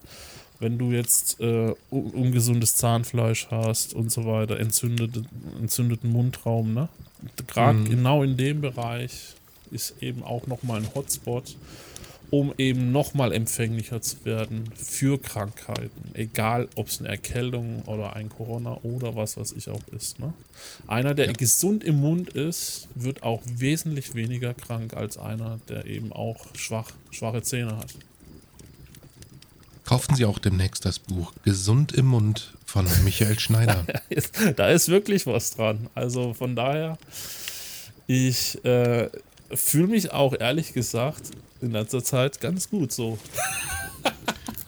Wenn 0.64 0.78
du 0.78 0.92
jetzt 0.92 1.42
äh, 1.42 1.74
ungesundes 1.90 2.78
Zahnfleisch 2.78 3.48
hast 3.52 3.94
und 3.94 4.12
so 4.12 4.26
weiter, 4.26 4.60
entzündete, 4.60 5.24
entzündeten 5.60 6.10
Mundraum, 6.10 6.74
ne? 6.74 6.88
gerade 7.48 7.80
mhm. 7.80 7.90
genau 7.90 8.24
in 8.24 8.38
dem 8.38 8.62
Bereich 8.62 9.36
ist 9.72 9.96
eben 10.02 10.24
auch 10.24 10.48
nochmal 10.48 10.80
ein 10.80 10.88
Hotspot, 10.96 11.58
um 12.30 12.54
eben 12.58 12.92
nochmal 12.92 13.34
empfänglicher 13.34 14.02
zu 14.02 14.24
werden 14.24 14.70
für 14.76 15.22
Krankheiten. 15.22 16.12
Egal, 16.14 16.70
ob 16.76 16.88
es 16.88 17.00
eine 17.00 17.10
Erkältung 17.10 17.84
oder 17.84 18.16
ein 18.16 18.30
Corona 18.30 18.80
oder 18.84 19.16
was 19.16 19.38
weiß 19.38 19.52
ich 19.52 19.70
auch 19.70 19.86
ist. 19.96 20.20
Ne? 20.20 20.34
Einer, 20.88 21.14
der 21.14 21.28
ja. 21.28 21.34
gesund 21.34 21.84
im 21.84 22.00
Mund 22.00 22.30
ist, 22.30 22.88
wird 22.96 23.22
auch 23.22 23.42
wesentlich 23.46 24.16
weniger 24.16 24.54
krank 24.54 24.96
als 24.96 25.18
einer, 25.18 25.60
der 25.68 25.86
eben 25.86 26.14
auch 26.14 26.46
schwach, 26.56 26.92
schwache 27.12 27.42
Zähne 27.42 27.78
hat. 27.78 27.94
Kaufen 29.86 30.16
Sie 30.16 30.26
auch 30.26 30.40
demnächst 30.40 30.86
das 30.86 31.00
Buch 31.00 31.34
Gesund 31.44 31.92
im 31.92 32.08
Mund 32.08 32.54
von 32.66 32.88
Michael 33.04 33.40
Schneider. 33.40 33.86
da 34.56 34.70
ist 34.70 34.88
wirklich 34.90 35.28
was 35.28 35.52
dran. 35.52 35.90
Also 35.94 36.34
von 36.34 36.56
daher, 36.56 36.98
ich 38.08 38.64
äh, 38.64 39.10
fühle 39.54 39.88
mich 39.88 40.12
auch 40.12 40.34
ehrlich 40.40 40.74
gesagt 40.74 41.32
in 41.62 41.72
letzter 41.72 42.04
Zeit 42.04 42.40
ganz 42.40 42.70
gut 42.70 42.92
so. 42.92 43.18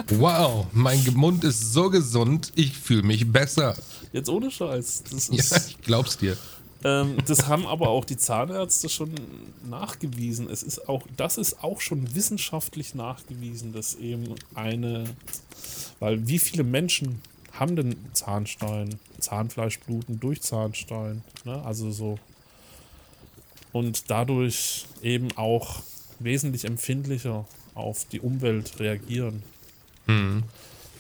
Wow, 0.10 0.68
mein 0.72 1.04
Mund 1.16 1.44
ist 1.44 1.74
so 1.74 1.90
gesund, 1.90 2.52
ich 2.54 2.78
fühle 2.78 3.02
mich 3.02 3.32
besser. 3.32 3.76
Jetzt 4.14 4.30
ohne 4.30 4.52
Scheiß. 4.52 5.04
Das 5.12 5.30
ist, 5.30 5.52
ja, 5.52 5.58
ich 5.68 5.82
glaub's 5.82 6.18
dir. 6.18 6.38
Ähm, 6.86 7.18
das 7.26 7.48
haben 7.48 7.66
aber 7.66 7.90
auch 7.90 8.06
die 8.06 8.16
Zahnärzte 8.16 8.90
schon 8.90 9.10
nachgewiesen. 9.68 10.48
Es 10.50 10.62
ist 10.62 10.88
auch, 10.88 11.02
das 11.18 11.40
ist 11.40 11.64
auch 11.64 11.82
schon 11.82 12.14
wissenschaftlich 12.14 12.94
nachgewiesen, 12.94 13.74
dass 13.74 13.96
eben 13.96 14.36
eine, 14.54 15.06
weil 16.00 16.28
wie 16.28 16.38
viele 16.38 16.64
Menschen 16.64 17.22
haben 17.54 17.76
denn 17.76 17.96
Zahnstein, 18.14 19.00
Zahnfleischbluten 19.20 20.20
durch 20.20 20.42
Zahnstein, 20.42 21.24
ne? 21.44 21.60
also 21.66 21.90
so 21.90 22.20
und 23.72 24.12
dadurch 24.12 24.86
eben 25.02 25.36
auch 25.38 25.82
wesentlich 26.20 26.66
empfindlicher 26.66 27.48
auf 27.74 28.06
die 28.06 28.20
Umwelt 28.20 28.80
reagieren. 28.80 29.42
Mhm. 30.06 30.44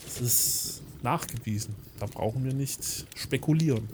Das 0.03 0.19
ist 0.19 0.81
nachgewiesen. 1.03 1.75
Da 1.99 2.07
brauchen 2.07 2.43
wir 2.43 2.53
nicht 2.53 3.05
spekulieren. 3.15 3.87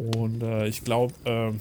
Und 0.00 0.42
äh, 0.42 0.66
ich 0.66 0.82
glaube, 0.82 1.12
äh, 1.24 1.52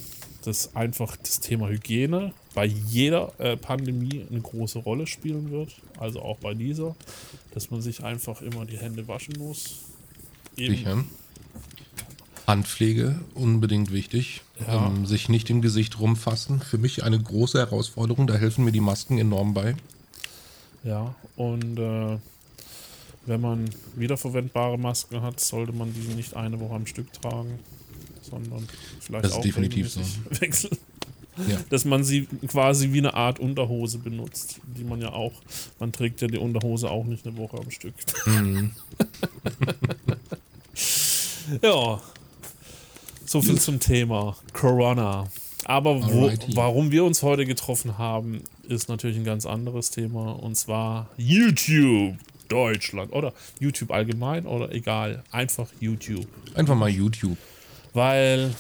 dass 0.45 0.73
einfach 0.73 1.17
das 1.17 1.41
Thema 1.41 1.67
Hygiene 1.67 2.32
bei 2.54 2.65
jeder 2.65 3.34
äh, 3.38 3.58
Pandemie 3.58 4.25
eine 4.30 4.39
große 4.39 4.80
Rolle 4.80 5.08
spielen 5.08 5.52
wird. 5.52 5.75
Also 5.97 6.21
auch 6.21 6.38
bei 6.38 6.54
dieser, 6.54 6.95
dass 7.54 7.69
man 7.69 7.82
sich 7.82 8.02
einfach 8.02 8.41
immer 8.41 8.65
die 8.65 8.78
Hände 8.78 9.10
waschen 9.10 9.36
muss. 9.38 9.80
Eben. 10.56 10.75
Sicher. 10.75 11.04
Handpflege 12.47 13.19
unbedingt 13.36 13.91
wichtig. 13.91 14.41
Ja. 14.65 14.88
Ähm, 14.88 15.06
sich 15.06 15.28
nicht 15.28 15.49
im 15.49 15.62
Gesicht 15.62 15.99
rumfassen. 15.99 16.62
Für 16.62 16.78
mich 16.78 17.04
eine 17.04 17.19
große 17.19 17.60
Herausforderung. 17.60 18.25
Da 18.25 18.36
helfen 18.36 18.63
mir 18.63 18.71
die 18.71 18.80
Masken 18.80 19.17
enorm 19.17 19.54
bei. 19.54 19.75
Ja, 20.86 21.13
und 21.36 21.78
äh, 21.78 22.17
wenn 23.25 23.41
man 23.41 23.69
wiederverwendbare 23.97 24.80
Masken 24.80 25.21
hat, 25.21 25.41
sollte 25.41 25.73
man 25.73 25.93
diese 25.93 26.13
nicht 26.13 26.38
eine 26.38 26.58
Woche 26.62 26.75
am 26.75 26.88
Stück 26.88 27.12
tragen 27.12 27.60
sondern 28.30 28.68
vielleicht 29.00 29.26
das 29.26 29.32
ist 29.32 29.38
auch 29.38 29.42
definitiv 29.42 29.89
so. 29.89 30.02
wechseln. 30.42 30.78
Ja. 31.48 31.58
Dass 31.70 31.86
man 31.86 32.04
sie 32.04 32.28
quasi 32.48 32.92
wie 32.92 32.98
eine 32.98 33.13
Art 33.13 33.39
Unterhose 33.39 33.98
benutzt, 33.98 34.60
die 34.78 34.84
man 34.84 35.02
ja 35.02 35.13
auch, 35.13 35.32
man 35.80 35.94
trägt 35.94 36.22
ja 36.22 36.28
die 36.28 36.38
Unterhose 36.38 36.89
auch 36.89 37.06
nicht 37.06 37.26
eine 37.26 37.38
Woche 37.38 37.58
am 37.58 37.72
Stück. 37.72 37.94
Mhm. 38.26 38.72
Ja, 41.63 42.00
so 43.26 43.42
viel 43.42 43.60
zum 43.60 43.80
Thema 43.80 44.38
Corona. 44.54 45.28
Aber 45.65 46.02
wo, 46.02 46.32
warum 46.54 46.92
wir 46.92 47.04
uns 47.04 47.22
heute 47.24 47.46
getroffen 47.46 47.98
haben, 47.98 48.44
ist 48.68 48.88
natürlich 48.88 49.18
ein 49.18 49.24
ganz 49.24 49.46
anderes 49.46 49.92
Thema. 49.92 50.32
Und 50.32 50.56
zwar 50.56 51.10
YouTube 51.18 52.15
Deutschland. 52.48 53.13
Oder 53.13 53.34
YouTube 53.60 53.92
allgemein 53.92 54.46
oder 54.46 54.72
egal. 54.74 55.24
Einfach 55.32 55.68
YouTube. 55.80 56.28
Einfach 56.56 56.76
mal 56.76 56.89
YouTube. 56.89 57.38
Weil, 57.93 58.54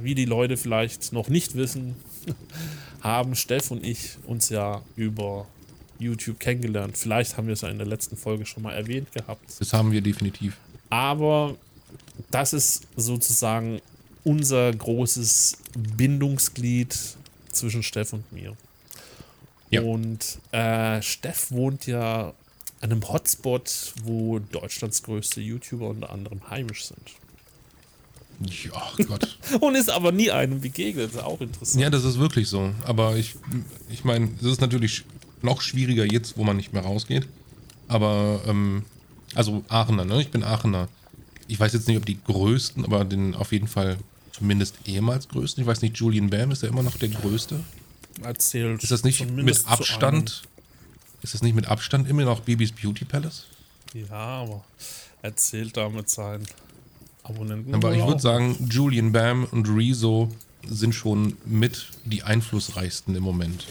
wie 0.00 0.14
die 0.14 0.24
Leute 0.24 0.56
vielleicht 0.56 1.12
noch 1.12 1.28
nicht 1.28 1.54
wissen, 1.54 1.96
haben 3.00 3.34
Steff 3.34 3.70
und 3.70 3.84
ich 3.84 4.16
uns 4.26 4.48
ja 4.48 4.82
über 4.96 5.46
YouTube 5.98 6.38
kennengelernt. 6.40 6.96
Vielleicht 6.96 7.36
haben 7.36 7.46
wir 7.46 7.54
es 7.54 7.62
ja 7.62 7.68
in 7.68 7.78
der 7.78 7.86
letzten 7.86 8.16
Folge 8.16 8.46
schon 8.46 8.62
mal 8.62 8.72
erwähnt 8.72 9.12
gehabt. 9.12 9.42
Das 9.58 9.72
haben 9.72 9.92
wir 9.92 10.00
definitiv. 10.00 10.56
Aber 10.90 11.56
das 12.30 12.52
ist 12.52 12.86
sozusagen 12.96 13.80
unser 14.24 14.72
großes 14.72 15.58
Bindungsglied 15.96 16.96
zwischen 17.52 17.82
Steff 17.82 18.12
und 18.12 18.30
mir. 18.32 18.56
Ja. 19.70 19.82
Und 19.82 20.38
äh, 20.52 21.00
Steff 21.02 21.50
wohnt 21.50 21.86
ja 21.86 22.32
an 22.80 22.90
einem 22.90 23.08
Hotspot, 23.08 23.94
wo 24.04 24.38
Deutschlands 24.38 25.02
größte 25.02 25.40
YouTuber 25.40 25.88
unter 25.88 26.10
anderem 26.10 26.48
heimisch 26.50 26.86
sind. 26.86 27.12
Ja, 28.40 28.72
ach 28.74 28.98
Gott. 29.06 29.38
Und 29.60 29.74
ist 29.74 29.90
aber 29.90 30.12
nie 30.12 30.30
einem 30.30 30.60
begegnet. 30.60 31.06
Das 31.06 31.14
ist 31.16 31.22
auch 31.22 31.40
interessant. 31.40 31.82
ja, 31.82 31.90
das 31.90 32.04
ist 32.04 32.18
wirklich 32.18 32.48
so. 32.48 32.72
Aber 32.84 33.16
ich, 33.16 33.36
ich 33.90 34.04
meine, 34.04 34.30
es 34.40 34.46
ist 34.46 34.60
natürlich 34.60 35.04
noch 35.42 35.62
schwieriger 35.62 36.04
jetzt, 36.04 36.36
wo 36.36 36.44
man 36.44 36.56
nicht 36.56 36.72
mehr 36.72 36.82
rausgeht. 36.82 37.26
Aber, 37.88 38.42
ähm, 38.46 38.84
also 39.34 39.64
Aachener, 39.68 40.04
ne? 40.04 40.20
Ich 40.20 40.30
bin 40.30 40.42
Aachener. 40.42 40.88
Ich 41.48 41.58
weiß 41.58 41.72
jetzt 41.72 41.88
nicht, 41.88 41.96
ob 41.96 42.04
die 42.04 42.18
größten, 42.22 42.84
aber 42.84 43.04
den 43.04 43.34
auf 43.34 43.52
jeden 43.52 43.68
Fall 43.68 43.98
zumindest 44.32 44.76
ehemals 44.84 45.28
größten. 45.28 45.62
Ich 45.62 45.66
weiß 45.66 45.82
nicht, 45.82 45.96
Julian 45.96 46.28
Bam 46.28 46.50
ist 46.50 46.62
ja 46.62 46.68
immer 46.68 46.82
noch 46.82 46.96
der 46.96 47.08
größte. 47.08 47.60
Erzählt 48.22 48.82
Ist 48.82 48.92
das 48.92 49.04
nicht 49.04 49.30
mit 49.30 49.66
Abstand? 49.66 50.42
Ist 51.22 51.34
das 51.34 51.42
nicht 51.42 51.54
mit 51.54 51.66
Abstand 51.66 52.08
immer 52.08 52.24
noch 52.24 52.40
Babys 52.40 52.72
Beauty 52.72 53.04
Palace? 53.04 53.46
Ja, 53.94 54.10
aber 54.10 54.64
erzählt 55.22 55.76
damit 55.76 56.08
seinen 56.10 56.46
Abonnenten. 57.28 57.74
Aber 57.74 57.94
ich 57.94 58.04
würde 58.06 58.20
sagen, 58.20 58.56
Julian 58.70 59.12
Bam 59.12 59.44
und 59.50 59.68
Rezo 59.68 60.30
sind 60.68 60.94
schon 60.94 61.36
mit 61.44 61.88
die 62.04 62.22
einflussreichsten 62.22 63.14
im 63.14 63.22
Moment. 63.22 63.66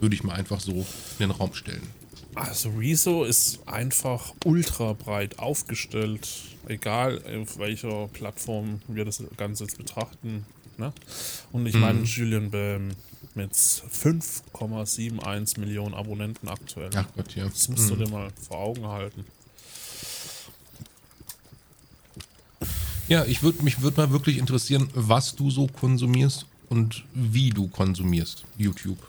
Würde 0.00 0.14
ich 0.14 0.22
mal 0.22 0.34
einfach 0.34 0.60
so 0.60 0.72
in 0.72 0.84
den 1.18 1.30
Raum 1.32 1.54
stellen. 1.54 1.82
Also 2.34 2.70
Rezo 2.70 3.24
ist 3.24 3.58
einfach 3.66 4.32
ultra 4.44 4.92
breit 4.92 5.38
aufgestellt, 5.40 6.28
egal 6.68 7.20
auf 7.42 7.58
welcher 7.58 8.06
Plattform 8.08 8.80
wir 8.86 9.04
das 9.04 9.22
Ganze 9.36 9.64
jetzt 9.64 9.76
betrachten. 9.76 10.44
Ne? 10.76 10.92
Und 11.50 11.66
ich 11.66 11.74
meine, 11.74 12.02
Julian 12.04 12.50
Bam 12.50 12.90
mit 13.34 13.52
5,71 13.54 15.58
Millionen 15.60 15.94
Abonnenten 15.94 16.48
aktuell. 16.48 16.90
Ach 16.94 17.06
Gott, 17.16 17.34
ja. 17.34 17.44
Das 17.48 17.68
musst 17.68 17.90
du 17.90 17.94
Mhm. 17.96 18.04
dir 18.04 18.10
mal 18.10 18.28
vor 18.48 18.58
Augen 18.58 18.86
halten. 18.86 19.24
Ja, 23.08 23.24
ich 23.24 23.42
würde 23.42 23.62
mich 23.62 23.80
würde 23.80 24.00
mal 24.00 24.10
wirklich 24.10 24.38
interessieren, 24.38 24.90
was 24.94 25.34
du 25.34 25.50
so 25.50 25.66
konsumierst 25.66 26.46
und 26.68 27.04
wie 27.14 27.50
du 27.50 27.68
konsumierst 27.68 28.44
YouTube. 28.56 28.98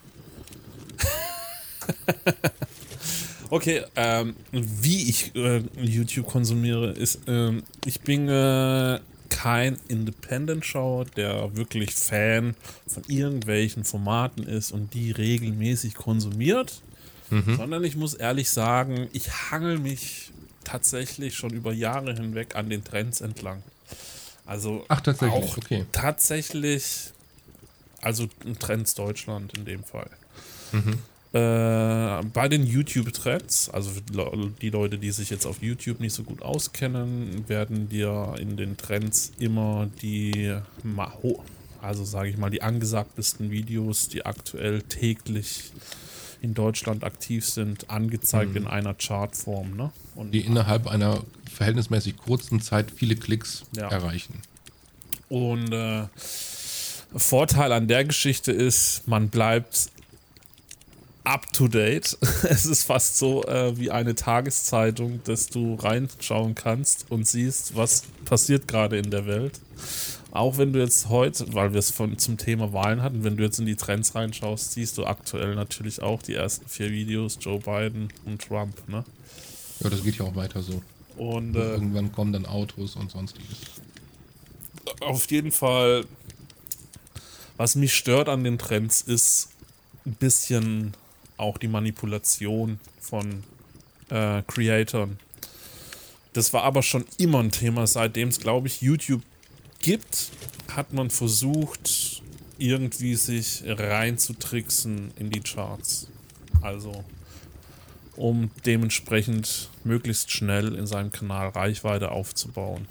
Okay, 3.52 3.82
ähm, 3.96 4.36
wie 4.52 5.10
ich 5.10 5.36
äh, 5.36 5.64
YouTube 5.82 6.28
konsumiere, 6.28 6.92
ist, 6.92 7.22
ähm, 7.26 7.64
ich 7.84 8.00
bin 8.02 8.30
äh, 8.30 9.00
kein 9.30 9.78
Independent-Schauer, 9.88 11.06
der 11.06 11.56
wirklich 11.56 11.96
Fan 11.96 12.56
von 12.86 13.02
irgendwelchen 13.08 13.86
Formaten 13.86 14.44
ist 14.44 14.72
und 14.72 14.94
die 14.94 15.10
regelmäßig 15.10 15.96
konsumiert, 15.96 16.84
sondern 17.56 17.84
ich 17.84 17.96
muss 17.96 18.14
ehrlich 18.16 18.50
sagen, 18.50 19.08
ich 19.14 19.32
hangel 19.52 19.78
mich 19.80 20.32
tatsächlich 20.64 21.36
schon 21.36 21.52
über 21.52 21.74
Jahre 21.74 22.14
hinweg 22.14 22.56
an 22.56 22.70
den 22.70 22.84
Trends 22.84 23.22
entlang. 23.22 23.64
Also 24.50 24.84
Ach, 24.88 25.00
tatsächlich, 25.02 25.44
auch 25.44 25.58
okay. 25.58 25.86
tatsächlich, 25.92 27.12
also 28.02 28.28
Trends 28.60 28.96
Deutschland 28.96 29.56
in 29.56 29.66
dem 29.66 29.84
Fall. 29.84 30.10
Äh, 31.32 32.24
bei 32.34 32.48
den 32.50 32.66
YouTube-Trends, 32.66 33.70
also 33.70 33.92
die 34.02 34.14
Le- 34.14 34.52
die 34.62 34.72
Leute, 34.72 34.98
die 34.98 35.12
sich 35.12 35.30
jetzt 35.30 35.46
auf 35.46 35.62
YouTube 35.62 36.00
nicht 36.00 36.14
so 36.14 36.24
gut 36.24 36.42
auskennen, 36.42 37.48
werden 37.48 37.88
dir 37.90 38.34
in 38.40 38.58
den 38.58 38.78
Trends 38.78 39.32
immer 39.38 39.88
die, 40.02 40.56
ma- 40.82 41.14
ho- 41.22 41.44
also 41.82 42.04
sage 42.04 42.30
ich 42.30 42.38
mal, 42.38 42.50
die 42.50 42.64
angesagtesten 42.64 43.52
Videos, 43.52 44.08
die 44.08 44.26
aktuell 44.26 44.82
täglich 44.82 45.72
in 46.41 46.54
Deutschland 46.54 47.04
aktiv 47.04 47.45
sind, 47.45 47.89
angezeigt 47.89 48.56
in 48.56 48.65
einer 48.67 48.93
Chartform. 48.93 49.75
Ne? 49.75 49.91
Und 50.15 50.32
Die 50.32 50.41
innerhalb 50.41 50.88
einer 50.88 51.21
verhältnismäßig 51.52 52.17
kurzen 52.17 52.62
Zeit 52.62 52.91
viele 52.95 53.15
Klicks 53.15 53.63
Ja. 53.75 53.89
erreichen. 53.89 54.36
Und 55.28 55.71
äh, 55.73 56.06
Vorteil 57.15 57.71
an 57.71 57.88
der 57.88 58.06
Geschichte 58.06 58.52
ist, 58.52 59.08
man 59.08 59.30
bleibt 59.30 59.89
up 61.23 61.52
to 61.54 61.67
date. 61.67 62.17
es 62.49 62.65
ist 62.65 62.84
fast 62.84 63.17
so 63.17 63.43
äh, 63.45 63.78
wie 63.78 63.91
eine 63.91 64.15
Tageszeitung, 64.15 65.21
dass 65.25 65.47
du 65.47 65.75
reinschauen 65.75 66.56
kannst 66.56 67.06
und 67.10 67.28
siehst, 67.28 67.75
was 67.75 68.04
passiert 68.25 68.67
gerade 68.67 68.97
in 68.97 69.12
der 69.12 69.25
Welt. 69.25 69.60
Auch 70.32 70.58
wenn 70.58 70.74
du 70.74 70.80
jetzt 70.80 71.10
heute, 71.10 71.54
weil 71.54 71.74
wir 71.74 71.80
es 71.80 71.89
von 71.89 72.18
zum 72.20 72.38
Thema 72.38 72.72
Wahlen 72.72 73.02
hatten, 73.02 73.24
wenn 73.24 73.36
du 73.38 73.44
jetzt 73.44 73.60
in 73.60 73.65
die 73.65 73.76
Trends 73.76 74.13
reinschaust, 74.13 74.74
siehst 74.74 74.98
du 74.98 75.06
aktuell 75.06 75.56
natürlich 75.56 76.02
auch 76.02 76.22
die 76.22 76.36
ersten 76.36 76.68
vier 76.68 76.92
Videos, 76.92 77.38
Joe 77.42 77.60
Biden 77.60 78.10
und 78.26 78.42
Trump. 78.42 78.88
Ne? 78.88 79.04
Ja, 79.80 79.89
das 79.89 80.04
geht 80.04 80.18
ja 80.20 80.26
auch 80.26 80.36
weiter 80.36 80.62
so. 80.62 80.82
Und 81.18 81.56
äh, 81.56 81.72
Irgendwann 81.72 82.12
kommen 82.12 82.32
dann 82.32 82.46
Autos 82.46 82.96
und 82.96 83.10
sonstiges. 83.12 83.58
auf 85.02 85.30
jeden 85.32 85.52
Fall, 85.52 86.06
was 87.58 87.76
mich 87.76 87.96
stört 87.96 88.30
an 88.30 88.44
den 88.44 88.60
Trends, 88.60 89.02
ist 89.02 89.50
ein 90.06 90.13
bisschen 90.13 90.94
auch 91.38 91.58
die 91.58 91.68
Manipulation 91.68 92.80
von 93.02 93.44
äh, 94.10 94.44
Creatoren. 94.44 95.18
Das 96.34 96.54
war 96.54 96.63
aber 96.63 96.84
schon 96.84 97.06
immer 97.18 97.39
ein 97.39 97.52
Thema, 97.52 97.88
seitdem 97.88 98.30
es, 98.30 98.39
glaube 98.39 98.68
ich, 98.68 98.82
YouTube 98.82 99.24
gibt, 99.80 100.30
hat 100.76 100.94
man 100.94 101.10
versucht, 101.10 102.22
irgendwie 102.58 103.15
sich 103.15 103.63
reinzutricksen 103.65 105.12
in 105.18 105.30
die 105.30 105.42
Charts. 105.42 106.08
Also, 106.62 107.04
um 108.15 108.52
dementsprechend 108.65 109.70
möglichst 109.84 110.32
schnell 110.32 110.76
in 110.76 110.86
seinem 110.86 111.12
Kanal 111.12 111.50
Reichweite 111.50 112.12
aufzubauen. 112.12 112.88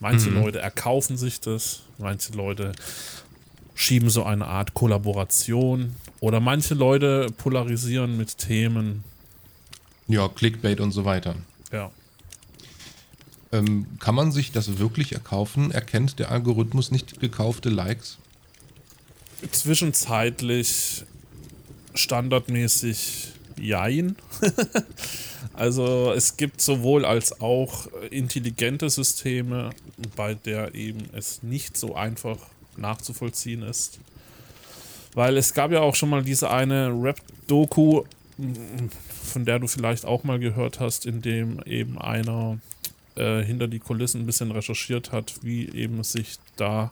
Manche 0.00 0.30
Leute 0.30 0.60
erkaufen 0.60 1.18
sich 1.18 1.40
das, 1.40 1.82
manche 1.98 2.32
Leute 2.32 2.72
schieben 3.74 4.08
so 4.08 4.24
eine 4.24 4.46
Art 4.46 4.72
Kollaboration 4.72 5.94
oder 6.20 6.40
manche 6.40 6.74
Leute 6.74 7.28
polarisieren 7.36 8.16
mit 8.16 8.38
Themen. 8.38 9.04
Ja, 10.08 10.28
Clickbait 10.28 10.80
und 10.80 10.92
so 10.92 11.04
weiter. 11.04 11.36
Ja. 11.70 11.90
Ähm, 13.52 13.86
kann 13.98 14.14
man 14.14 14.30
sich 14.30 14.52
das 14.52 14.78
wirklich 14.78 15.12
erkaufen? 15.12 15.70
Erkennt 15.72 16.18
der 16.18 16.30
Algorithmus 16.30 16.90
nicht 16.90 17.20
gekaufte 17.20 17.68
Likes? 17.68 18.18
Zwischenzeitlich 19.50 21.04
standardmäßig 21.94 23.32
Jein. 23.60 24.16
also 25.54 26.12
es 26.12 26.36
gibt 26.36 26.60
sowohl 26.60 27.04
als 27.04 27.40
auch 27.40 27.88
intelligente 28.10 28.88
Systeme, 28.88 29.70
bei 30.16 30.34
der 30.34 30.74
eben 30.74 31.08
es 31.12 31.42
nicht 31.42 31.76
so 31.76 31.94
einfach 31.94 32.38
nachzuvollziehen 32.76 33.62
ist. 33.62 33.98
Weil 35.14 35.36
es 35.36 35.54
gab 35.54 35.72
ja 35.72 35.80
auch 35.80 35.94
schon 35.94 36.08
mal 36.08 36.22
diese 36.22 36.50
eine 36.50 36.88
Rap-Doku, 36.88 38.04
von 39.24 39.44
der 39.44 39.58
du 39.58 39.66
vielleicht 39.66 40.04
auch 40.04 40.24
mal 40.24 40.38
gehört 40.38 40.80
hast, 40.80 41.04
in 41.04 41.20
dem 41.20 41.60
eben 41.64 41.98
einer 41.98 42.58
äh, 43.20 43.44
hinter 43.44 43.68
die 43.68 43.78
Kulissen 43.78 44.22
ein 44.22 44.26
bisschen 44.26 44.50
recherchiert 44.50 45.12
hat, 45.12 45.34
wie 45.42 45.68
eben 45.68 46.02
sich 46.02 46.36
da 46.56 46.90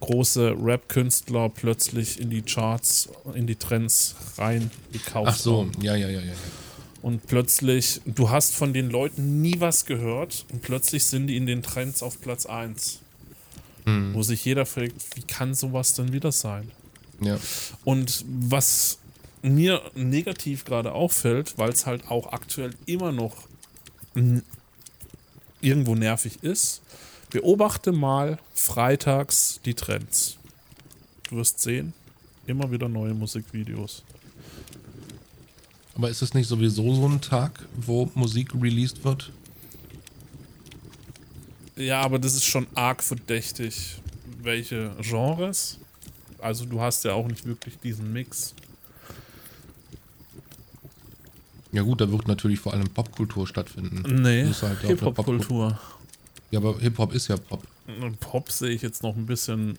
große 0.00 0.54
Rap-Künstler 0.60 1.48
plötzlich 1.48 2.20
in 2.20 2.30
die 2.30 2.42
Charts, 2.42 3.08
in 3.34 3.46
die 3.46 3.56
Trends 3.56 4.14
reingekauft 4.36 5.28
Ach 5.28 5.36
so, 5.36 5.60
haben. 5.60 5.72
ja, 5.80 5.96
ja, 5.96 6.08
ja, 6.08 6.20
ja. 6.20 6.32
Und 7.02 7.26
plötzlich, 7.26 8.00
du 8.04 8.30
hast 8.30 8.54
von 8.54 8.72
den 8.72 8.90
Leuten 8.90 9.40
nie 9.40 9.60
was 9.60 9.86
gehört 9.86 10.44
und 10.52 10.62
plötzlich 10.62 11.04
sind 11.04 11.28
die 11.28 11.36
in 11.36 11.46
den 11.46 11.62
Trends 11.62 12.02
auf 12.02 12.20
Platz 12.20 12.46
1. 12.46 13.00
Wo 14.12 14.22
sich 14.22 14.44
jeder 14.44 14.66
fragt, 14.66 15.16
wie 15.16 15.22
kann 15.22 15.54
sowas 15.54 15.94
denn 15.94 16.12
wieder 16.12 16.30
sein? 16.30 16.70
ja. 17.20 17.38
Und 17.84 18.24
was 18.28 18.98
mir 19.40 19.80
negativ 19.94 20.64
gerade 20.64 20.92
auffällt, 20.92 21.56
weil 21.56 21.70
es 21.70 21.86
halt 21.86 22.10
auch 22.10 22.32
aktuell 22.32 22.74
immer 22.86 23.12
noch 23.12 23.34
irgendwo 25.60 25.94
nervig 25.94 26.42
ist, 26.42 26.82
Beobachte 27.30 27.92
mal 27.92 28.38
freitags 28.54 29.60
die 29.66 29.74
Trends. 29.74 30.38
Du 31.28 31.36
wirst 31.36 31.60
sehen, 31.60 31.92
immer 32.46 32.70
wieder 32.70 32.88
neue 32.88 33.12
Musikvideos. 33.12 34.02
Aber 35.94 36.08
ist 36.08 36.22
es 36.22 36.32
nicht 36.32 36.48
sowieso 36.48 36.94
so 36.94 37.06
ein 37.06 37.20
Tag, 37.20 37.66
wo 37.76 38.10
Musik 38.14 38.54
released 38.54 39.04
wird? 39.04 39.30
Ja, 41.76 42.00
aber 42.00 42.18
das 42.18 42.34
ist 42.34 42.46
schon 42.46 42.66
arg 42.74 43.02
verdächtig. 43.02 43.96
Welche 44.40 44.96
Genres? 45.02 45.78
Also 46.38 46.64
du 46.64 46.80
hast 46.80 47.04
ja 47.04 47.12
auch 47.12 47.28
nicht 47.28 47.44
wirklich 47.44 47.78
diesen 47.78 48.10
Mix. 48.10 48.54
Ja 51.72 51.82
gut, 51.82 52.00
da 52.00 52.10
wird 52.10 52.26
natürlich 52.28 52.60
vor 52.60 52.72
allem 52.72 52.88
Popkultur 52.88 53.46
stattfinden. 53.46 54.22
Nee, 54.22 54.46
halt 54.62 54.80
Hip-Hop-Kultur. 54.80 55.78
Ja, 56.50 56.60
aber 56.60 56.78
Hip-Hop 56.78 57.12
ist 57.12 57.28
ja 57.28 57.36
Pop. 57.36 57.62
Pop 58.20 58.50
sehe 58.50 58.70
ich 58.70 58.82
jetzt 58.82 59.02
noch 59.02 59.16
ein 59.16 59.26
bisschen 59.26 59.76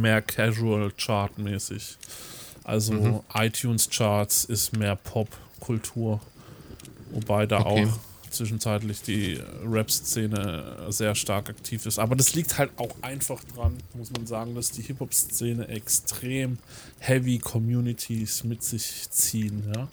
mehr 0.00 0.22
Casual 0.22 0.90
Chart-mäßig. 0.96 1.96
Also 2.64 2.92
Mhm. 2.92 3.20
iTunes-Charts 3.34 4.44
ist 4.44 4.76
mehr 4.76 4.96
Pop-Kultur. 4.96 6.20
Wobei 7.12 7.46
da 7.46 7.60
Okay. 7.60 7.86
auch 7.86 7.98
zwischenzeitlich 8.30 9.02
die 9.02 9.40
Rap-Szene 9.64 10.86
sehr 10.88 11.14
stark 11.14 11.48
aktiv 11.48 11.86
ist. 11.86 11.98
Aber 11.98 12.16
das 12.16 12.34
liegt 12.34 12.58
halt 12.58 12.70
auch 12.76 12.94
einfach 13.02 13.42
dran, 13.54 13.76
muss 13.94 14.10
man 14.10 14.26
sagen, 14.26 14.54
dass 14.54 14.70
die 14.70 14.82
Hip-Hop-Szene 14.82 15.68
extrem 15.68 16.58
heavy 16.98 17.38
Communities 17.38 18.44
mit 18.44 18.62
sich 18.62 19.10
ziehen. 19.10 19.62
Ja? 19.74 19.88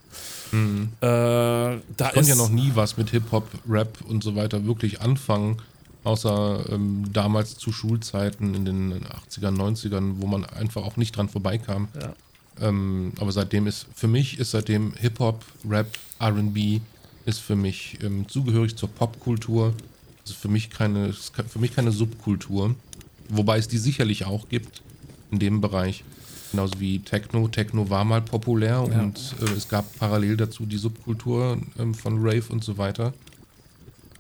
Mhm. 0.51 0.89
Äh, 1.01 1.81
da 1.97 2.11
Ich 2.15 2.27
ja 2.27 2.35
noch 2.35 2.49
nie 2.49 2.71
was 2.73 2.97
mit 2.97 3.09
Hip-Hop, 3.09 3.47
Rap 3.67 3.97
und 4.07 4.23
so 4.23 4.35
weiter 4.35 4.65
wirklich 4.65 5.01
anfangen, 5.01 5.57
außer 6.03 6.65
ähm, 6.69 7.05
damals 7.11 7.57
zu 7.57 7.71
Schulzeiten 7.71 8.53
in 8.53 8.65
den 8.65 8.93
80ern, 9.03 9.55
90ern, 9.55 10.15
wo 10.17 10.27
man 10.27 10.45
einfach 10.45 10.83
auch 10.83 10.97
nicht 10.97 11.15
dran 11.15 11.29
vorbeikam. 11.29 11.87
Ja. 11.99 12.13
Ähm, 12.59 13.13
aber 13.19 13.31
seitdem 13.31 13.67
ist, 13.67 13.87
für 13.93 14.07
mich 14.07 14.39
ist 14.39 14.51
seitdem 14.51 14.93
Hip-Hop, 14.93 15.43
Rap, 15.67 15.87
RB 16.19 16.81
ist 17.27 17.39
für 17.39 17.55
mich 17.55 17.97
ähm, 18.01 18.27
zugehörig 18.27 18.75
zur 18.75 18.89
Popkultur. 18.89 19.73
Ist 20.25 20.35
für 20.35 20.47
mich 20.47 20.69
keine, 20.69 21.13
für 21.13 21.59
mich 21.59 21.75
keine 21.75 21.91
Subkultur. 21.91 22.73
Wobei 23.29 23.57
es 23.57 23.67
die 23.67 23.77
sicherlich 23.77 24.25
auch 24.25 24.49
gibt 24.49 24.81
in 25.31 25.39
dem 25.39 25.61
Bereich. 25.61 26.03
Genauso 26.51 26.79
wie 26.79 26.99
Techno. 26.99 27.47
Techno 27.49 27.89
war 27.89 28.05
mal 28.05 28.21
populär 28.21 28.87
Ja. 28.89 29.01
und 29.01 29.35
äh, 29.41 29.51
es 29.51 29.67
gab 29.67 29.85
parallel 29.99 30.37
dazu 30.37 30.65
die 30.65 30.77
Subkultur 30.77 31.57
ähm, 31.77 31.93
von 31.93 32.17
Rave 32.19 32.43
und 32.49 32.63
so 32.63 32.77
weiter. 32.77 33.13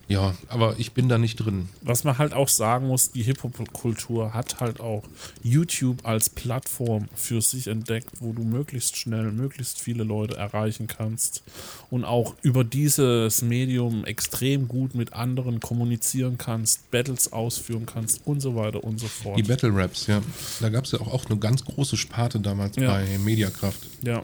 Ja, 0.09 0.33
aber 0.47 0.75
ich 0.77 0.93
bin 0.93 1.09
da 1.09 1.17
nicht 1.17 1.35
drin. 1.35 1.67
Was 1.81 2.05
man 2.05 2.17
halt 2.17 2.31
auch 2.33 2.47
sagen 2.47 2.87
muss, 2.87 3.11
die 3.11 3.23
Hip-Hop-Kultur 3.23 4.33
hat 4.33 4.61
halt 4.61 4.79
auch 4.79 5.03
YouTube 5.43 6.05
als 6.05 6.29
Plattform 6.29 7.09
für 7.13 7.41
sich 7.41 7.67
entdeckt, 7.67 8.09
wo 8.21 8.31
du 8.31 8.43
möglichst 8.43 8.95
schnell, 8.95 9.31
möglichst 9.33 9.81
viele 9.81 10.03
Leute 10.05 10.37
erreichen 10.37 10.87
kannst 10.87 11.43
und 11.89 12.05
auch 12.05 12.35
über 12.41 12.63
dieses 12.63 13.41
Medium 13.41 14.05
extrem 14.05 14.69
gut 14.69 14.95
mit 14.95 15.11
anderen 15.13 15.59
kommunizieren 15.59 16.37
kannst, 16.37 16.89
Battles 16.89 17.33
ausführen 17.33 17.85
kannst 17.85 18.21
und 18.25 18.39
so 18.39 18.55
weiter 18.55 18.83
und 18.85 18.99
so 19.01 19.07
fort. 19.07 19.37
Die 19.37 19.43
Battle 19.43 19.75
Raps, 19.75 20.07
ja. 20.07 20.21
Da 20.61 20.69
gab 20.69 20.85
es 20.85 20.91
ja 20.93 21.01
auch, 21.01 21.07
auch 21.13 21.25
eine 21.25 21.37
ganz 21.37 21.65
große 21.65 21.97
Sparte 21.97 22.39
damals 22.39 22.77
Ja. 22.77 22.93
bei 22.93 23.17
Mediakraft. 23.19 23.79
ja, 24.05 24.23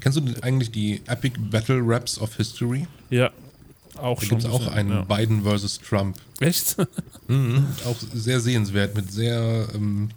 Kennst 0.00 0.18
du 0.18 0.42
eigentlich 0.42 0.70
die 0.70 1.00
Epic 1.06 1.36
Battle 1.50 1.80
Raps 1.82 2.18
of 2.20 2.34
History? 2.36 2.86
ja, 3.10 3.30
auch 3.98 4.20
Da 4.20 4.26
schon. 4.26 4.38
gibt 4.38 4.48
es 4.48 4.50
auch 4.54 4.66
einen 4.68 4.90
Ja. 4.90 5.02
Biden 5.02 5.42
versus 5.42 5.78
Trump. 5.80 6.16
Echt? 6.40 6.76
Mhm. 7.28 7.66
Auch 7.86 7.96
sehr 8.14 8.38
sehenswert, 8.38 8.94
mit 8.94 9.10
sehr, 9.10 9.66
ähm, 9.74 10.10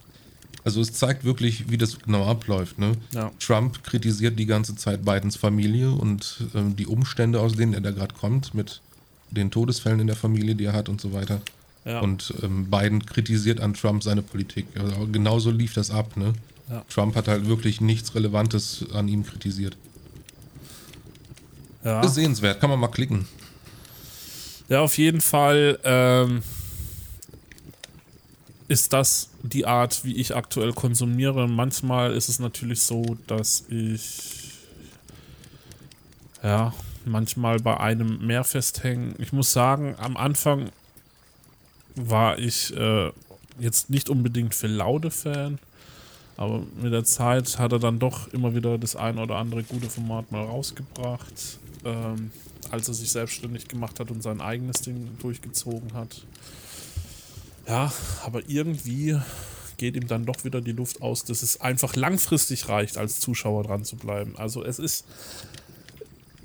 also 0.63 0.79
es 0.79 0.93
zeigt 0.93 1.23
wirklich, 1.23 1.71
wie 1.71 1.77
das 1.79 1.97
genau 1.97 2.23
abläuft. 2.27 2.77
Ne? 2.77 2.91
ja. 3.15 3.31
Trump 3.39 3.83
kritisiert 3.83 4.37
die 4.37 4.45
ganze 4.45 4.75
Zeit 4.75 5.03
Bidens 5.03 5.35
Familie 5.35 5.89
und 5.89 6.37
ähm, 6.53 6.75
die 6.75 6.85
Umstände, 6.85 7.39
aus 7.41 7.53
denen 7.53 7.73
er 7.73 7.81
da 7.81 7.89
gerade 7.89 8.13
kommt, 8.13 8.53
mit 8.53 8.81
den 9.31 9.49
Todesfällen 9.49 9.99
in 10.01 10.05
der 10.05 10.15
Familie, 10.15 10.53
die 10.53 10.65
er 10.65 10.73
hat 10.73 10.87
und 10.87 11.01
so 11.01 11.11
weiter. 11.13 11.41
Ja. 11.83 12.01
Und 12.01 12.31
ähm, 12.43 12.69
Biden 12.69 13.03
kritisiert 13.03 13.59
an 13.59 13.73
Trump 13.73 14.03
seine 14.03 14.21
Politik. 14.21 14.67
Also 14.79 15.07
genauso 15.11 15.49
lief 15.49 15.73
das 15.73 15.89
ab. 15.89 16.15
Ne? 16.15 16.33
Ja. 16.69 16.85
Trump 16.93 17.15
hat 17.15 17.27
halt 17.27 17.47
wirklich 17.47 17.81
nichts 17.81 18.13
Relevantes 18.13 18.85
an 18.93 19.07
ihm 19.07 19.25
kritisiert. 19.25 19.75
ja. 21.83 22.01
Ist 22.01 22.13
sehenswert, 22.13 22.59
kann 22.59 22.69
man 22.69 22.79
mal 22.79 22.87
klicken. 22.89 23.25
Ja, 24.69 24.82
auf 24.82 24.99
jeden 24.99 25.19
Fall 25.19 25.79
ähm, 25.84 26.43
ist 28.67 28.93
das 28.93 29.32
die 29.41 29.65
Art, 29.65 30.05
wie 30.05 30.15
ich 30.15 30.36
aktuell 30.36 30.73
konsumiere. 30.73 31.47
Manchmal 31.47 32.13
ist 32.13 32.29
es 32.29 32.38
natürlich 32.38 32.84
so, 32.84 33.17
dass 33.25 33.65
ich 33.69 34.51
ja 36.43 36.71
manchmal 37.03 37.58
bei 37.58 37.79
einem 37.79 38.25
mehr 38.25 38.43
festhängen. 38.43 39.15
Ich 39.17 39.34
muss 39.34 39.51
sagen, 39.51 39.95
am 39.97 40.15
Anfang 40.15 40.69
war 41.95 42.38
ich 42.38 42.71
äh, 42.77 43.12
jetzt 43.60 43.89
nicht 43.89 44.08
unbedingt 44.08 44.53
für 44.53 44.67
Laude 44.67 45.10
Fan, 45.10 45.58
aber 46.38 46.62
mit 46.79 46.93
der 46.93 47.05
Zeit 47.05 47.58
hat 47.58 47.71
er 47.71 47.79
dann 47.79 47.97
doch 47.97 48.32
immer 48.34 48.53
wieder 48.53 48.77
das 48.77 48.95
ein 48.95 49.17
oder 49.17 49.38
andere 49.38 49.63
gute 49.63 49.89
Format 49.89 50.32
mal 50.32 50.45
rausgebracht. 50.45 51.58
Ähm, 51.84 52.29
als 52.71 52.88
er 52.88 52.93
sich 52.93 53.12
selbstständig 53.12 53.67
gemacht 53.67 53.99
hat 53.99 54.12
und 54.12 54.21
sein 54.21 54.41
eigenes 54.41 54.82
Ding 54.82 55.10
durchgezogen 55.19 55.93
hat. 55.93 56.23
Ja, 57.67 57.91
aber 58.25 58.41
irgendwie 58.47 59.17
geht 59.77 59.95
ihm 59.95 60.08
dann 60.08 60.25
doch 60.25 60.43
wieder 60.43 60.60
die 60.62 60.71
Luft 60.71 61.01
aus, 61.01 61.23
dass 61.23 61.41
es 61.43 61.62
einfach 61.62 61.95
langfristig 61.95 62.67
reicht, 62.67 62.97
als 62.97 63.19
Zuschauer 63.19 63.63
dran 63.63 63.86
zu 63.86 63.95
bleiben. 63.95 64.36
Also 64.38 64.63
es 64.63 64.77
ist, 64.79 65.05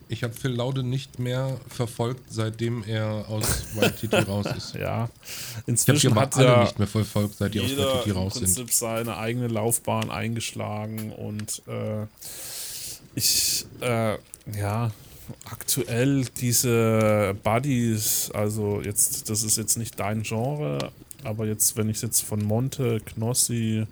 Ich 0.09 0.23
habe 0.23 0.35
Phil 0.35 0.53
Laude 0.53 0.83
nicht 0.83 1.19
mehr 1.19 1.59
verfolgt, 1.69 2.23
seitdem 2.31 2.85
er 2.85 3.25
aus 3.29 3.65
YTT 3.75 4.13
raus 4.29 4.47
ist. 4.57 4.75
ja, 4.75 5.09
Ich 5.63 5.69
inzwischen 5.69 6.13
aber 6.13 6.21
hat 6.23 6.37
alle 6.37 6.47
ja 6.47 6.63
nicht 6.63 6.79
mehr 6.79 6.87
verfolgt, 6.89 7.37
seit 7.39 7.55
die 7.55 7.61
aus 7.61 7.71
im 8.07 8.13
raus 8.13 8.35
sind. 8.35 8.45
Prinzip 8.45 8.71
seine 8.71 9.17
eigene 9.17 9.49
Laufbahn 9.49 10.11
eingeschlagen 10.11 11.11
und 11.13 11.63
äh, 11.67 12.07
ich, 13.15 13.65
äh, 13.81 14.17
ja, 14.57 14.91
aktuell 15.45 16.25
diese 16.41 17.37
Buddies, 17.43 18.31
also 18.33 18.81
jetzt, 18.83 19.31
das 19.31 19.43
ist 19.43 19.57
jetzt 19.57 19.77
nicht 19.77 19.99
dein 19.99 20.23
Genre, 20.23 20.91
aber 21.23 21.47
jetzt, 21.47 21.77
wenn 21.77 21.89
ich 21.89 22.03
jetzt 22.03 22.23
von 22.23 22.43
Monte, 22.45 23.01
Knossi, 23.01 23.87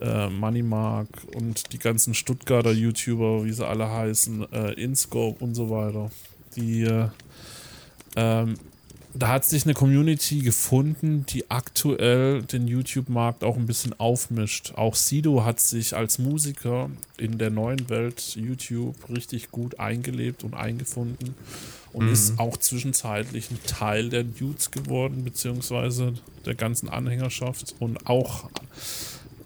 äh, 0.00 0.28
Moneymark 0.28 1.08
und 1.34 1.72
die 1.72 1.78
ganzen 1.78 2.14
Stuttgarter 2.14 2.72
YouTuber, 2.72 3.44
wie 3.44 3.52
sie 3.52 3.66
alle 3.66 3.90
heißen, 3.90 4.52
äh, 4.52 4.72
InScope 4.72 5.42
und 5.44 5.54
so 5.54 5.70
weiter, 5.70 6.10
die 6.56 6.82
äh, 6.82 7.08
ähm, 8.16 8.54
da 9.14 9.28
hat 9.28 9.44
sich 9.44 9.64
eine 9.64 9.74
Community 9.74 10.40
gefunden, 10.40 11.26
die 11.26 11.50
aktuell 11.50 12.42
den 12.42 12.68
YouTube-Markt 12.68 13.42
auch 13.42 13.56
ein 13.56 13.66
bisschen 13.66 13.98
aufmischt. 13.98 14.74
Auch 14.76 14.94
Sido 14.94 15.44
hat 15.44 15.60
sich 15.60 15.96
als 15.96 16.18
Musiker 16.18 16.90
in 17.16 17.38
der 17.38 17.50
neuen 17.50 17.88
Welt 17.88 18.36
YouTube 18.36 18.96
richtig 19.08 19.50
gut 19.50 19.80
eingelebt 19.80 20.44
und 20.44 20.54
eingefunden 20.54 21.34
und 21.92 22.08
ist 22.08 22.38
auch 22.38 22.56
zwischenzeitlich 22.56 23.50
ein 23.50 23.58
Teil 23.66 24.10
der 24.10 24.22
Dudes 24.22 24.70
geworden, 24.70 25.24
beziehungsweise 25.24 26.14
der 26.46 26.54
ganzen 26.54 26.88
Anhängerschaft 26.88 27.74
und 27.80 28.06
auch 28.06 28.48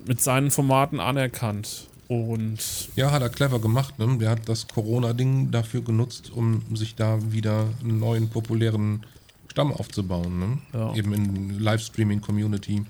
mit 0.07 0.21
seinen 0.21 0.51
Formaten 0.51 1.01
anerkannt. 1.01 1.89
Und 2.07 2.91
Ja, 2.97 3.11
hat 3.11 3.23
er 3.23 3.31
clever 3.31 3.61
gemacht. 3.61 3.99
Ne? 3.99 4.19
Der 4.19 4.31
hat 4.31 4.47
das 4.47 4.69
Corona-Ding 4.69 5.51
dafür 5.51 5.81
genutzt, 5.81 6.31
um 6.35 6.63
sich 6.77 6.95
da 6.97 7.33
wieder 7.33 7.67
einen 7.81 7.99
neuen 7.99 8.29
populären 8.29 9.07
Stamm 9.55 9.73
aufzubauen. 9.73 10.41
Ne? 10.41 10.59
Ja. 10.73 10.95
Eben 10.97 11.13
in 11.13 11.61
Livestreaming-Community. 11.61 12.83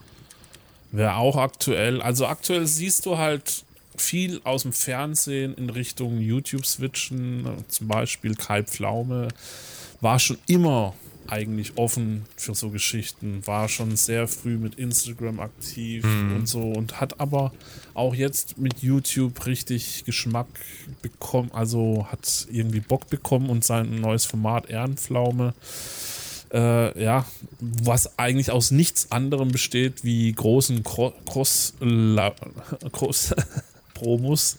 Wer 0.92 1.18
auch 1.18 1.36
aktuell, 1.36 2.00
also 2.00 2.26
aktuell 2.26 2.66
siehst 2.66 3.04
du 3.04 3.18
halt 3.18 3.66
viel 3.98 4.40
aus 4.44 4.62
dem 4.62 4.72
Fernsehen 4.72 5.52
in 5.56 5.68
Richtung 5.68 6.20
YouTube 6.20 6.64
switchen. 6.64 7.46
Zum 7.68 7.88
Beispiel 7.88 8.34
Kai 8.34 8.62
Pflaume 8.62 9.28
war 10.00 10.18
schon 10.18 10.38
immer 10.46 10.94
eigentlich 11.26 11.76
offen 11.76 12.24
für 12.36 12.54
so 12.54 12.70
Geschichten, 12.70 13.46
war 13.46 13.68
schon 13.68 13.96
sehr 13.96 14.26
früh 14.26 14.56
mit 14.56 14.76
Instagram 14.76 15.40
aktiv 15.40 16.04
und 16.04 16.46
so 16.46 16.62
und 16.62 17.00
hat 17.00 17.20
aber 17.20 17.52
auch 17.92 18.14
jetzt 18.14 18.56
mit 18.56 18.82
YouTube 18.82 19.44
richtig 19.44 20.04
Geschmack 20.04 20.48
bekommen, 21.02 21.50
also 21.52 22.06
hat 22.10 22.46
irgendwie 22.50 22.80
Bock 22.80 23.08
bekommen 23.08 23.50
und 23.50 23.64
sein 23.64 24.00
neues 24.00 24.24
Format 24.24 24.70
Ehrenpflaume 24.70 25.54
äh, 26.54 27.02
ja, 27.02 27.26
was 27.60 28.18
eigentlich 28.18 28.50
aus 28.50 28.70
nichts 28.70 29.10
anderem 29.10 29.50
besteht 29.50 30.04
wie 30.04 30.32
großen 30.32 30.84
Cro 30.84 31.12
Cross, 31.26 31.74
La 31.80 32.32
Cross 32.92 33.34
Promos 33.94 34.58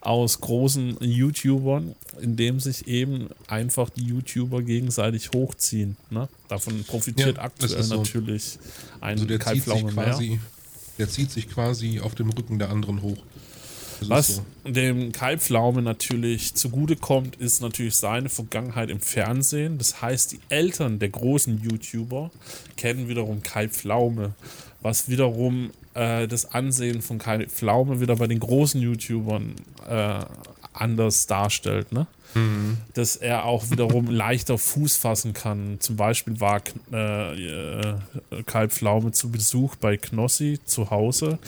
aus 0.00 0.40
großen 0.40 0.96
YouTubern, 1.00 1.94
indem 2.20 2.60
sich 2.60 2.86
eben 2.86 3.28
einfach 3.46 3.90
die 3.90 4.04
YouTuber 4.04 4.62
gegenseitig 4.62 5.30
hochziehen. 5.34 5.96
Ne? 6.10 6.28
Davon 6.48 6.84
profitiert 6.84 7.36
Ja, 7.36 7.42
aktuell 7.42 7.82
so. 7.82 7.96
natürlich 7.96 8.58
ein 9.00 9.14
Also 9.18 9.26
der 9.26 9.38
Kai 9.38 9.54
zieht, 9.54 9.64
sich 9.64 9.72
Pflaume 9.72 9.92
mehr. 9.92 10.04
quasi, 10.04 10.40
der 10.98 11.08
zieht 11.08 11.30
sich 11.30 11.48
quasi 11.48 12.00
auf 12.00 12.14
dem 12.14 12.30
Rücken 12.30 12.58
der 12.58 12.70
anderen 12.70 13.02
hoch. 13.02 13.18
Das 14.08 14.10
Was 14.10 14.36
so. 14.36 14.70
dem 14.70 15.12
Kai 15.12 15.36
Pflaume 15.38 15.82
natürlich 15.82 16.54
zugutekommt, 16.54 17.36
ist 17.36 17.62
natürlich 17.62 17.96
seine 17.96 18.28
Vergangenheit 18.28 18.90
im 18.90 19.00
Fernsehen. 19.00 19.78
Das 19.78 20.02
heißt, 20.02 20.32
die 20.32 20.40
Eltern 20.48 20.98
der 20.98 21.10
großen 21.10 21.60
YouTuber 21.62 22.30
kennen 22.76 23.08
wiederum 23.08 23.42
Kai 23.42 23.68
Pflaume, 23.68 24.34
was 24.82 25.08
wiederum 25.08 25.70
äh, 25.94 26.28
das 26.28 26.52
Ansehen 26.52 27.02
von 27.02 27.18
Kai 27.18 27.46
Pflaume 27.46 28.00
wieder 28.00 28.16
bei 28.16 28.26
den 28.26 28.40
großen 28.40 28.80
YouTubern 28.80 29.54
äh, 29.88 30.24
anders 30.74 31.26
darstellt. 31.26 31.92
Ne? 31.92 32.06
Dass 32.94 33.16
er 33.16 33.44
auch 33.44 33.70
wiederum 33.70 34.06
leichter 34.10 34.58
Fuß 34.58 34.96
fassen 34.96 35.32
kann. 35.32 35.76
Zum 35.80 35.96
Beispiel 35.96 36.40
war 36.40 36.60
äh, 36.92 37.90
äh, 37.90 38.68
Pflaume 38.68 39.12
zu 39.12 39.30
Besuch 39.30 39.76
bei 39.76 39.96
Knossi 39.96 40.58
zu 40.64 40.90
Hause 40.90 41.38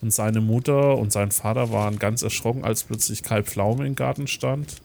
und 0.00 0.12
seine 0.12 0.40
Mutter 0.40 0.96
und 0.96 1.12
sein 1.12 1.32
Vater 1.32 1.72
waren 1.72 1.98
ganz 1.98 2.22
erschrocken, 2.22 2.64
als 2.64 2.84
plötzlich 2.84 3.22
Kai 3.22 3.42
Pflaume 3.42 3.86
im 3.86 3.96
Garten 3.96 4.26
stand. 4.26 4.76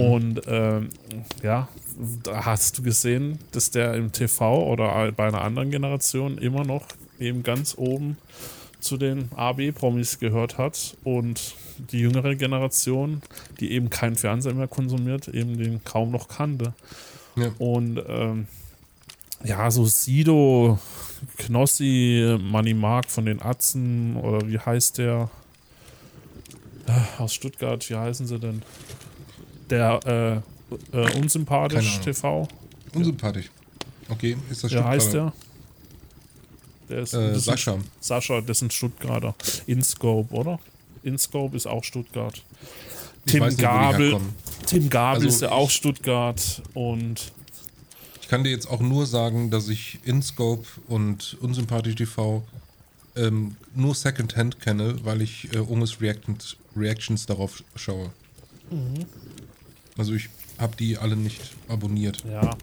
Und 0.00 0.40
ähm, 0.46 0.88
ja, 1.42 1.68
da 2.22 2.44
hast 2.44 2.78
du 2.78 2.82
gesehen, 2.82 3.38
dass 3.52 3.70
der 3.70 3.94
im 3.94 4.12
TV 4.12 4.64
oder 4.64 5.12
bei 5.12 5.28
einer 5.28 5.42
anderen 5.42 5.70
Generation 5.70 6.38
immer 6.38 6.64
noch 6.64 6.86
eben 7.18 7.42
ganz 7.42 7.74
oben 7.76 8.16
zu 8.84 8.96
den 8.96 9.30
AB-Promis 9.34 10.18
gehört 10.18 10.58
hat 10.58 10.96
und 11.04 11.54
die 11.90 12.00
jüngere 12.00 12.34
Generation, 12.36 13.22
die 13.58 13.72
eben 13.72 13.90
keinen 13.90 14.16
Fernseher 14.16 14.54
mehr 14.54 14.68
konsumiert, 14.68 15.28
eben 15.28 15.58
den 15.58 15.82
kaum 15.84 16.10
noch 16.10 16.28
kannte. 16.28 16.74
Ja. 17.36 17.50
Und 17.58 18.00
ähm, 18.06 18.46
ja, 19.42 19.70
so 19.70 19.86
Sido, 19.86 20.78
Knossi, 21.38 22.38
Manny 22.40 22.74
Mark 22.74 23.10
von 23.10 23.26
den 23.26 23.42
Atzen 23.42 24.16
oder 24.16 24.46
wie 24.48 24.58
heißt 24.58 24.98
der? 24.98 25.30
Aus 27.18 27.32
Stuttgart, 27.32 27.88
wie 27.88 27.96
heißen 27.96 28.26
sie 28.26 28.38
denn? 28.38 28.62
Der 29.70 30.42
äh, 30.92 30.96
äh, 30.96 31.18
Unsympathisch. 31.18 32.00
TV. 32.00 32.46
Unsympathisch. 32.94 33.50
Okay, 34.08 34.36
ist 34.50 34.64
das 34.64 34.72
Wie 34.72 34.78
heißt 34.78 35.08
Stuttgarter? 35.08 35.32
der? 35.36 35.53
Der 36.88 37.00
ist 37.00 37.14
Äh, 37.14 37.28
das 37.28 37.38
ist- 37.38 37.44
Sascha. 37.44 37.78
Sascha, 38.00 38.40
das 38.40 38.58
sind 38.58 38.72
Stuttgarter. 38.72 39.34
InScope, 39.66 40.32
oder? 40.34 40.58
InScope 41.02 41.56
ist 41.56 41.66
auch 41.66 41.84
Stuttgart. 41.84 42.42
Tim 43.26 43.44
nicht, 43.46 43.58
Gabel. 43.58 44.20
Tim 44.66 44.90
Gabel 44.90 45.16
Also 45.24 45.28
ist 45.28 45.42
ja 45.42 45.50
auch 45.52 45.70
Stuttgart 45.70 46.62
und 46.74 47.32
Ich 48.20 48.28
kann 48.28 48.42
dir 48.44 48.50
jetzt 48.50 48.66
auch 48.68 48.80
nur 48.80 49.06
sagen, 49.06 49.50
dass 49.50 49.68
ich 49.68 49.98
InScope 50.04 50.66
und 50.88 51.36
Unsympathisch 51.40 51.94
TV 51.94 52.42
ähm, 53.16 53.56
nur 53.74 53.94
Secondhand 53.94 54.60
kenne, 54.60 54.96
weil 55.04 55.22
ich 55.22 55.52
äh, 55.54 55.58
Unges 55.58 56.00
Reactions, 56.00 56.56
Reactions 56.76 57.26
darauf 57.26 57.62
schaue. 57.76 58.10
Mhm. 58.70 59.04
Also 59.96 60.14
ich 60.14 60.28
habe 60.58 60.74
die 60.76 60.96
alle 60.98 61.16
nicht 61.16 61.40
abonniert. 61.68 62.24
ja, 62.28 62.56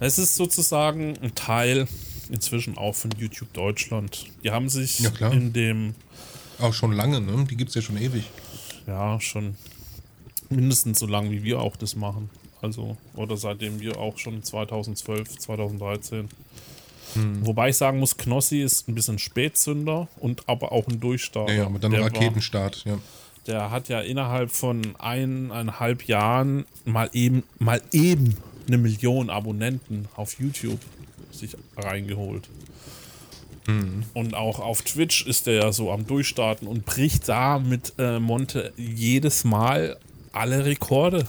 es 0.00 0.18
ist 0.18 0.34
sozusagen 0.36 1.16
ein 1.22 1.34
Teil 1.34 1.86
inzwischen 2.30 2.76
auch 2.78 2.94
von 2.94 3.10
YouTube 3.18 3.52
Deutschland. 3.52 4.26
Die 4.42 4.50
haben 4.50 4.68
sich 4.68 5.00
Ja, 5.00 5.28
in 5.30 5.52
dem, 5.52 5.94
Auch 6.58 6.72
schon 6.74 6.92
lange, 6.92 7.20
ne? 7.20 7.44
Die 7.50 7.56
gibt 7.56 7.70
es 7.70 7.74
ja 7.74 7.82
schon 7.82 7.96
ewig. 7.96 8.24
ja, 8.86 9.20
schon 9.20 9.56
mindestens 10.50 10.98
so 10.98 11.06
lange, 11.06 11.30
wie 11.30 11.42
wir 11.42 11.60
auch 11.60 11.76
das 11.76 11.96
machen. 11.96 12.30
Also, 12.62 12.96
oder 13.14 13.36
seitdem 13.36 13.80
wir 13.80 13.98
auch 13.98 14.16
schon 14.18 14.42
2012, 14.42 15.38
2013. 15.38 16.28
Hm. 17.14 17.46
Wobei 17.46 17.68
ich 17.70 17.76
sagen 17.76 17.98
muss, 17.98 18.16
Knossi 18.16 18.60
ist 18.62 18.88
ein 18.88 18.94
bisschen 18.94 19.18
Spätzünder 19.18 20.08
und 20.18 20.48
aber 20.48 20.72
auch 20.72 20.86
ein 20.88 20.98
Durchstarter. 21.00 21.52
Ja, 21.52 21.62
ja, 21.64 21.68
mit 21.68 21.84
einem 21.84 21.92
Der 21.92 22.00
war- 22.02 22.08
Raketenstart, 22.08 22.84
ja. 22.86 22.98
Der 23.46 23.70
hat 23.70 23.88
ja 23.90 24.00
innerhalb 24.00 24.50
von 24.50 24.96
eineinhalb 24.98 26.04
Jahren 26.08 26.64
mal 26.86 27.10
eben, 27.12 27.42
mal 27.58 27.82
eben 27.92 28.38
eine 28.66 28.78
Million 28.78 29.28
Abonnenten 29.28 30.08
auf 30.16 30.38
YouTube 30.40 30.80
sich 31.38 31.56
reingeholt. 31.76 32.48
Und 34.12 34.34
auch 34.34 34.60
auf 34.60 34.82
Twitch 34.82 35.24
ist 35.26 35.46
der 35.46 35.54
ja 35.54 35.72
so 35.72 35.90
am 35.90 36.06
Durchstarten 36.06 36.68
und 36.68 36.84
bricht 36.84 37.28
da 37.30 37.58
mit 37.58 37.94
äh, 37.98 38.18
Monte 38.20 38.74
jedes 38.76 39.44
Mal 39.44 39.96
alle 40.32 40.66
Rekorde. 40.66 41.26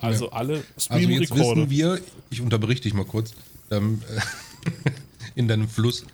Also 0.00 0.30
alle 0.30 0.54
Also 0.54 0.64
jetzt 0.64 0.84
Stream-Rekorde. 0.86 1.60
wissen 1.60 1.70
wir, 1.70 2.00
ich 2.30 2.40
unterbrich 2.40 2.80
dich 2.80 2.92
mal 2.92 3.04
kurz, 3.04 3.34
ähm, 3.70 4.02
äh, 4.10 4.90
in 5.36 5.46
deinem 5.46 5.68
Fluss. 5.68 6.04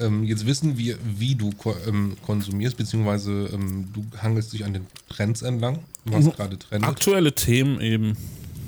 Ähm, 0.00 0.24
jetzt 0.24 0.46
wissen 0.46 0.78
wir, 0.78 0.96
wie 1.18 1.34
du 1.34 1.50
ko 1.50 1.76
ähm, 1.86 2.16
konsumierst, 2.24 2.78
beziehungsweise 2.78 3.50
ähm, 3.52 3.90
du 3.92 4.02
hangelst 4.22 4.54
dich 4.54 4.64
an 4.64 4.72
den 4.72 4.86
Trends 5.10 5.42
entlang, 5.42 5.80
was 6.06 6.24
Mhm. 6.24 6.30
gerade 6.32 6.58
trendet. 6.58 6.88
Aktuelle 6.88 7.34
Themen 7.34 7.78
eben. 7.82 8.16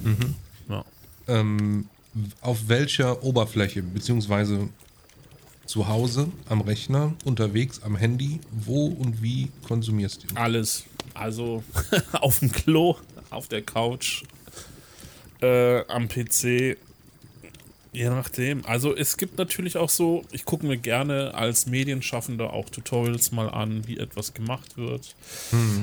Mhm. 0.04 0.34
Ja. 0.68 0.84
Auf 2.40 2.68
welcher 2.68 3.22
Oberfläche, 3.22 3.82
beziehungsweise 3.82 4.68
zu 5.66 5.88
Hause, 5.88 6.28
am 6.48 6.60
Rechner, 6.60 7.14
unterwegs, 7.24 7.82
am 7.82 7.96
Handy, 7.96 8.40
wo 8.50 8.86
und 8.86 9.22
wie 9.22 9.50
konsumierst 9.66 10.24
du? 10.24 10.36
Alles. 10.36 10.84
Also 11.14 11.62
auf 12.12 12.40
dem 12.40 12.52
Klo, 12.52 12.96
auf 13.30 13.48
der 13.48 13.62
Couch, 13.62 14.24
äh, 15.40 15.84
am 15.86 16.08
PC. 16.08 16.76
Je 17.94 18.08
nachdem. 18.08 18.64
Also 18.64 18.96
es 18.96 19.18
gibt 19.18 19.36
natürlich 19.36 19.76
auch 19.76 19.90
so, 19.90 20.24
ich 20.32 20.46
gucke 20.46 20.66
mir 20.66 20.78
gerne 20.78 21.34
als 21.34 21.66
Medienschaffender 21.66 22.52
auch 22.54 22.70
Tutorials 22.70 23.32
mal 23.32 23.50
an, 23.50 23.86
wie 23.86 23.98
etwas 23.98 24.32
gemacht 24.32 24.78
wird. 24.78 25.14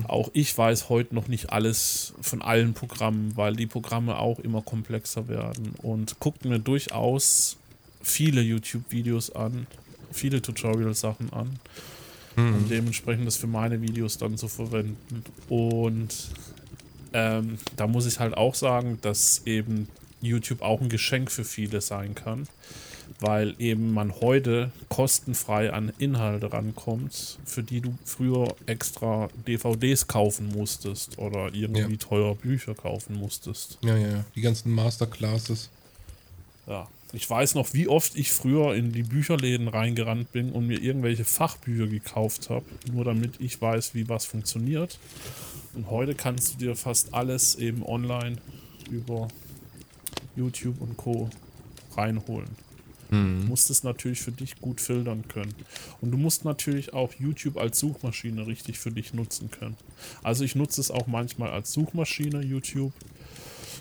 Auch 0.07 0.31
ich 0.33 0.57
weiß 0.57 0.89
heute 0.89 1.13
noch 1.13 1.27
nicht 1.27 1.51
alles 1.51 2.13
von 2.19 2.41
allen 2.41 2.73
Programmen, 2.73 3.37
weil 3.37 3.55
die 3.55 3.67
Programme 3.67 4.17
auch 4.17 4.39
immer 4.39 4.63
komplexer 4.63 5.27
werden. 5.27 5.75
Und 5.83 6.19
gucke 6.19 6.47
mir 6.47 6.57
durchaus 6.57 7.57
viele 8.01 8.41
YouTube-Videos 8.41 9.35
an, 9.35 9.67
viele 10.11 10.41
Tutorial-Sachen 10.41 11.31
an 11.31 11.59
und 12.35 12.69
dementsprechend 12.71 13.27
das 13.27 13.37
für 13.37 13.47
meine 13.47 13.81
Videos 13.81 14.17
dann 14.17 14.37
zu 14.37 14.47
verwenden. 14.47 15.23
Und 15.47 16.29
ähm, 17.13 17.57
da 17.75 17.85
muss 17.85 18.05
ich 18.05 18.19
halt 18.19 18.35
auch 18.35 18.55
sagen, 18.55 18.97
dass 19.01 19.43
eben 19.45 19.87
YouTube 20.21 20.61
auch 20.61 20.81
ein 20.81 20.89
Geschenk 20.89 21.31
für 21.31 21.43
viele 21.45 21.81
sein 21.81 22.15
kann, 22.15 22.47
weil 23.19 23.55
eben 23.59 23.93
man 23.93 24.13
heute 24.21 24.71
kostenfrei 24.89 25.71
an 25.71 25.91
Inhalte 25.97 26.51
rankommt, 26.53 27.39
für 27.45 27.63
die 27.63 27.81
du 27.81 27.93
früher 28.05 28.55
extra 28.65 29.29
DVDs 29.47 30.07
kaufen 30.07 30.49
musstest 30.49 31.17
oder 31.17 31.53
irgendwie 31.53 31.93
Ja. 31.93 31.97
teuer 31.99 32.35
Bücher 32.35 32.75
kaufen 32.75 33.15
musstest. 33.17 33.77
Ja, 33.83 33.97
ja, 33.97 34.07
ja. 34.07 34.25
Die 34.35 34.41
ganzen 34.41 34.71
Masterclasses. 34.73 35.69
Ja. 36.67 36.87
Ich 37.11 37.27
weiß 37.27 37.55
noch, 37.55 37.73
wie 37.73 37.87
oft 37.87 38.15
ich 38.15 38.31
früher 38.31 38.75
in 38.75 38.91
die 38.91 39.01
Bücherläden 39.01 39.67
reingerannt 39.67 40.31
bin 40.31 40.51
und 40.51 40.67
mir 40.67 40.79
irgendwelche 40.79 41.25
Fachbücher 41.25 41.87
gekauft 41.87 42.51
habe, 42.51 42.65
nur 42.93 43.03
damit 43.03 43.41
ich 43.41 43.59
weiß, 43.59 43.95
wie 43.95 44.07
was 44.07 44.25
funktioniert. 44.25 44.99
Und 45.73 45.89
heute 45.89 46.13
kannst 46.13 46.53
du 46.53 46.57
dir 46.59 46.75
fast 46.75 47.15
alles 47.15 47.55
eben 47.55 47.83
online 47.83 48.37
über 48.91 49.27
YouTube 50.35 50.81
und 50.81 50.97
Co. 50.97 51.29
reinholen. 51.95 52.49
Du 53.41 53.47
musst 53.47 53.71
es 53.71 53.83
natürlich 53.83 54.21
für 54.21 54.31
dich 54.31 54.61
gut 54.61 54.79
filtern 54.79 55.27
können. 55.27 55.55
Und 55.99 56.11
du 56.11 56.17
musst 56.17 56.45
natürlich 56.45 56.93
auch 56.93 57.11
YouTube 57.17 57.57
als 57.57 57.79
Suchmaschine 57.79 58.45
richtig 58.45 58.77
für 58.77 58.91
dich 58.91 59.15
nutzen 59.15 59.49
können. 59.49 59.75
Also 60.21 60.43
ich 60.43 60.55
nutze 60.55 60.79
es 60.79 60.91
auch 60.91 61.07
manchmal 61.07 61.49
als 61.49 61.71
Suchmaschine, 61.73 62.43
YouTube. 62.43 62.93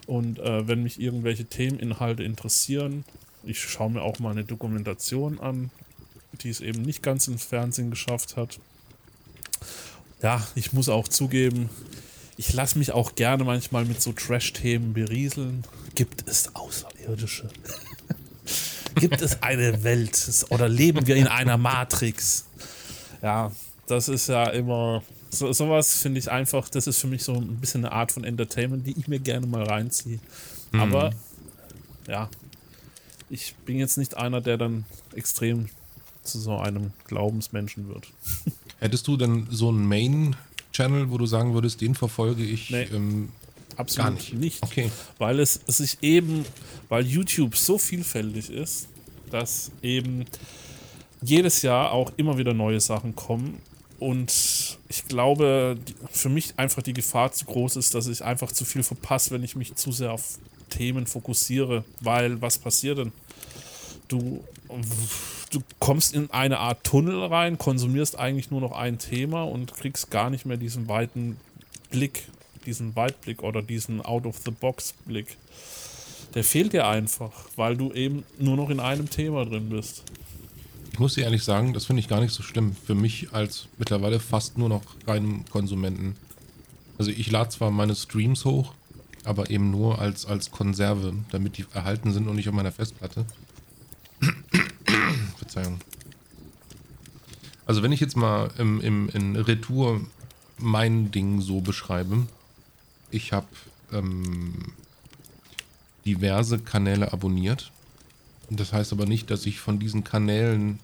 Und 0.07 0.39
äh, 0.39 0.66
wenn 0.66 0.82
mich 0.82 0.99
irgendwelche 0.99 1.45
Themeninhalte 1.45 2.22
interessieren, 2.22 3.05
ich 3.45 3.61
schaue 3.61 3.91
mir 3.91 4.03
auch 4.03 4.18
mal 4.18 4.30
eine 4.30 4.45
Dokumentation 4.45 5.39
an, 5.41 5.70
die 6.41 6.49
es 6.49 6.62
eben 6.62 6.80
nicht 6.80 7.03
ganz 7.03 7.28
ins 7.28 7.45
Fernsehen 7.45 7.91
geschafft 7.91 8.36
hat. 8.36 8.59
Ja, 10.22 10.47
ich 10.55 10.72
muss 10.72 10.89
auch 10.89 11.07
zugeben, 11.07 11.68
ich 12.39 12.53
lasse 12.53 12.78
mich 12.78 12.93
auch 12.93 13.16
gerne 13.16 13.43
manchmal 13.43 13.84
mit 13.84 14.01
so 14.01 14.12
Trash-Themen 14.12 14.95
berieseln. 14.95 15.64
Gibt 15.97 16.28
es 16.28 16.55
Außerirdische? 16.55 17.49
Gibt 18.95 19.20
es 19.20 19.43
eine 19.43 19.82
Welt? 19.82 20.47
Oder 20.49 20.68
leben 20.68 21.07
wir 21.09 21.16
in 21.16 21.26
einer 21.26 21.59
Matrix? 21.59 22.47
Ja, 23.22 23.51
das 23.89 24.09
ist 24.09 24.28
ja 24.28 24.45
immer. 24.51 25.03
So, 25.30 25.53
sowas 25.53 26.01
finde 26.01 26.20
ich 26.20 26.30
einfach, 26.30 26.68
das 26.68 26.86
ist 26.86 27.01
für 27.01 27.09
mich 27.09 27.24
so 27.24 27.34
ein 27.34 27.57
bisschen 27.57 27.84
eine 27.84 27.93
Art 27.93 28.12
von 28.12 28.22
Entertainment, 28.22 28.86
die 28.86 28.97
ich 28.97 29.09
mir 29.09 29.18
gerne 29.18 29.47
mal 29.47 29.64
reinziehe. 29.64 30.20
Aber 30.72 31.12
ja, 32.07 32.30
ich 33.28 33.57
bin 33.66 33.78
jetzt 33.78 33.99
nicht 33.99 34.16
einer, 34.16 34.41
der 34.41 34.57
dann 34.57 34.84
extrem 35.12 35.68
zu 36.22 36.39
so 36.39 36.57
einem 36.57 36.93
Glaubensmenschen 37.05 37.89
wird. 37.89 38.07
Hättest 38.78 39.09
du 39.09 39.16
denn 39.16 39.49
so 39.51 39.70
einen 39.70 39.86
Channel, 40.78 41.10
wo 41.10 41.18
du 41.18 41.26
sagen 41.26 41.54
würdest, 41.54 41.80
den 41.80 41.96
verfolge 41.96 42.44
ich 42.44 42.70
Nee. 42.70 42.84
ähm, 42.92 43.30
Absolut 43.76 44.04
Gar 44.06 44.10
nicht. 44.14 44.34
nicht. 44.34 44.62
Okay. 44.62 44.90
Weil 45.18 45.40
es 45.40 45.54
sich 45.66 45.98
eben, 46.02 46.44
weil 46.88 47.04
YouTube 47.04 47.56
so 47.56 47.78
vielfältig 47.78 48.48
ist, 48.50 48.86
dass 49.30 49.72
eben 49.82 50.24
jedes 51.20 51.62
Jahr 51.62 51.90
auch 51.92 52.12
immer 52.16 52.38
wieder 52.38 52.54
neue 52.54 52.80
Sachen 52.80 53.16
kommen. 53.16 53.58
Und 53.98 54.78
ich 54.88 55.06
glaube, 55.06 55.76
für 56.10 56.28
mich 56.28 56.54
einfach 56.56 56.82
die 56.82 56.92
Gefahr 56.92 57.32
zu 57.32 57.44
groß 57.44 57.74
ist, 57.76 57.94
dass 57.94 58.06
ich 58.06 58.22
einfach 58.24 58.52
zu 58.52 58.64
viel 58.64 58.84
verpasse, 58.84 59.32
wenn 59.32 59.42
ich 59.42 59.56
mich 59.56 59.74
zu 59.74 59.90
sehr 59.90 60.12
auf 60.12 60.38
Themen 60.70 61.06
fokussiere. 61.06 61.84
Weil 62.00 62.40
was 62.40 62.58
passiert 62.58 62.98
denn? 62.98 63.12
Du, 64.06 64.44
du 65.51 65.61
kommst 65.78 66.14
in 66.14 66.30
eine 66.30 66.59
Art 66.59 66.84
Tunnel 66.84 67.24
rein, 67.24 67.59
konsumierst 67.59 68.18
eigentlich 68.18 68.51
nur 68.51 68.61
noch 68.61 68.72
ein 68.72 68.99
Thema 68.99 69.44
und 69.44 69.74
kriegst 69.74 70.11
gar 70.11 70.30
nicht 70.30 70.46
mehr 70.46 70.57
diesen 70.57 70.88
weiten 70.88 71.36
Blick, 71.90 72.28
diesen 72.66 72.94
Weitblick 72.96 73.42
oder 73.42 73.62
diesen 73.62 74.03
Out-of-the-Box-Blick. 74.03 75.36
Der 76.34 76.44
fehlt 76.44 76.72
dir 76.72 76.86
einfach, 76.86 77.32
weil 77.57 77.76
du 77.76 77.92
eben 77.92 78.24
nur 78.38 78.57
noch 78.57 78.70
in 78.70 78.80
einem 78.80 79.09
Thema 79.09 79.44
drin 79.46 79.70
bist. 79.70 80.03
Ich 80.92 80.99
muss 80.99 81.14
dir 81.14 81.24
ehrlich 81.24 81.44
sagen, 81.44 81.72
das 81.72 81.86
finde 81.86 82.01
ich 82.01 82.09
gar 82.09 82.20
nicht 82.20 82.34
so 82.34 82.42
schlimm. 82.42 82.76
Für 82.84 82.94
mich 82.94 83.32
als 83.32 83.68
mittlerweile 83.78 84.20
fast 84.20 84.59
nur 84.59 84.68
noch 84.68 84.82
reinen 85.07 85.44
Konsumenten. 85.51 86.16
Also 86.99 87.11
ich 87.11 87.30
lade 87.30 87.51
zwar 87.51 87.70
meine 87.70 87.94
Streams 87.94 88.44
hoch, 88.44 88.74
aber 89.24 89.51
eben 89.51 89.70
nur 89.70 90.01
als, 90.01 90.26
als 90.26 90.51
Konserve, 90.51 91.14
damit 91.30 91.57
die 91.57 91.64
erhalten 91.72 92.12
sind 92.12 92.28
und 92.28 92.36
nicht 92.36 92.49
auf 92.49 92.55
meiner 92.55 92.72
Festplatte. 92.72 93.24
Verzeihung. 95.59 95.80
Also 97.66 97.82
wenn 97.82 97.92
ich 97.92 98.00
jetzt 98.00 98.16
mal 98.16 98.50
im, 98.59 98.80
im, 98.80 99.09
in 99.11 99.36
Retour 99.36 100.00
mein 100.59 101.11
Ding 101.11 101.40
so 101.40 101.61
beschreibe, 101.61 102.26
ich 103.11 103.32
habe 103.32 103.46
ähm, 103.92 104.72
diverse 106.04 106.59
Kanäle 106.59 107.12
abonniert. 107.12 107.72
Das 108.50 108.72
heißt 108.72 108.92
aber 108.92 109.04
nicht, 109.04 109.30
dass 109.30 109.44
ich 109.44 109.61
von 109.61 109.78
diesen 109.78 110.04
Kanälen 110.04 110.78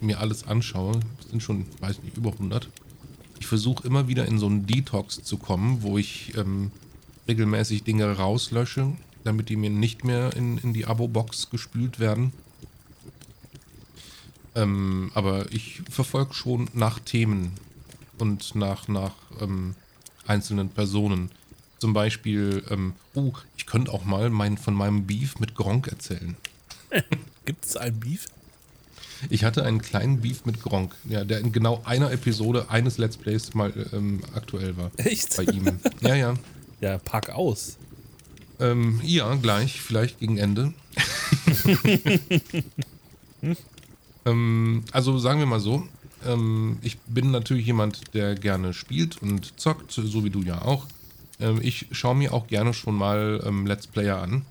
mir 0.00 0.20
alles 0.20 0.46
anschaue. 0.46 1.00
Das 1.18 1.30
sind 1.30 1.42
schon, 1.42 1.66
weiß 1.80 2.02
nicht, 2.02 2.16
über 2.18 2.32
100. 2.32 2.68
Ich 3.40 3.46
versuche 3.46 3.86
immer 3.86 4.06
wieder 4.06 4.26
in 4.26 4.38
so 4.38 4.46
einen 4.46 4.66
Detox 4.66 5.22
zu 5.22 5.38
kommen, 5.38 5.82
wo 5.82 5.96
ich 5.96 6.36
ähm, 6.36 6.70
regelmäßig 7.26 7.84
Dinge 7.84 8.16
rauslösche, 8.16 8.92
damit 9.24 9.48
die 9.48 9.56
mir 9.56 9.70
nicht 9.70 10.04
mehr 10.04 10.36
in, 10.36 10.58
in 10.58 10.74
die 10.74 10.84
Abo-Box 10.84 11.48
gespült 11.48 11.98
werden. 11.98 12.32
Ähm, 14.54 15.10
aber 15.14 15.50
ich 15.52 15.82
verfolge 15.90 16.34
schon 16.34 16.70
nach 16.74 16.98
Themen 17.00 17.52
und 18.18 18.54
nach, 18.54 18.88
nach 18.88 19.14
ähm, 19.40 19.74
einzelnen 20.26 20.68
Personen. 20.68 21.30
Zum 21.78 21.92
Beispiel, 21.92 22.64
ähm, 22.70 22.94
oh, 23.14 23.32
ich 23.56 23.66
könnte 23.66 23.92
auch 23.92 24.04
mal 24.04 24.30
mein, 24.30 24.56
von 24.56 24.74
meinem 24.74 25.06
Beef 25.06 25.38
mit 25.38 25.54
Gronk 25.54 25.88
erzählen. 25.88 26.36
Gibt 27.44 27.64
es 27.64 27.76
ein 27.76 27.98
Beef? 27.98 28.26
Ich 29.30 29.44
hatte 29.44 29.64
einen 29.64 29.80
kleinen 29.82 30.20
Beef 30.20 30.44
mit 30.44 30.62
Gronk, 30.62 30.94
ja, 31.08 31.24
der 31.24 31.40
in 31.40 31.52
genau 31.52 31.82
einer 31.84 32.10
Episode 32.12 32.70
eines 32.70 32.98
Let's 32.98 33.16
Plays 33.16 33.54
mal 33.54 33.72
ähm, 33.92 34.20
aktuell 34.34 34.76
war. 34.76 34.90
Echt? 34.96 35.36
Bei 35.36 35.44
ihm. 35.44 35.80
Ja, 36.00 36.14
ja. 36.14 36.34
Ja, 36.80 36.98
pack 36.98 37.30
aus. 37.30 37.78
Ähm, 38.60 39.00
ja, 39.02 39.34
gleich, 39.36 39.80
vielleicht 39.80 40.18
gegen 40.18 40.36
Ende. 40.36 40.74
ähm, 44.26 44.84
also 44.92 45.18
sagen 45.18 45.38
wir 45.38 45.46
mal 45.46 45.60
so, 45.60 45.86
ähm, 46.26 46.78
ich 46.82 46.98
bin 47.00 47.30
natürlich 47.30 47.66
jemand, 47.66 48.14
der 48.14 48.34
gerne 48.34 48.72
spielt 48.72 49.20
und 49.22 49.58
zockt, 49.60 49.92
so 49.92 50.24
wie 50.24 50.30
du 50.30 50.42
ja 50.42 50.62
auch. 50.62 50.86
Ähm, 51.40 51.60
ich 51.62 51.86
schaue 51.92 52.14
mir 52.16 52.32
auch 52.32 52.46
gerne 52.46 52.74
schon 52.74 52.96
mal 52.96 53.42
ähm, 53.46 53.66
Let's 53.66 53.86
Player 53.86 54.20
an, 54.20 54.44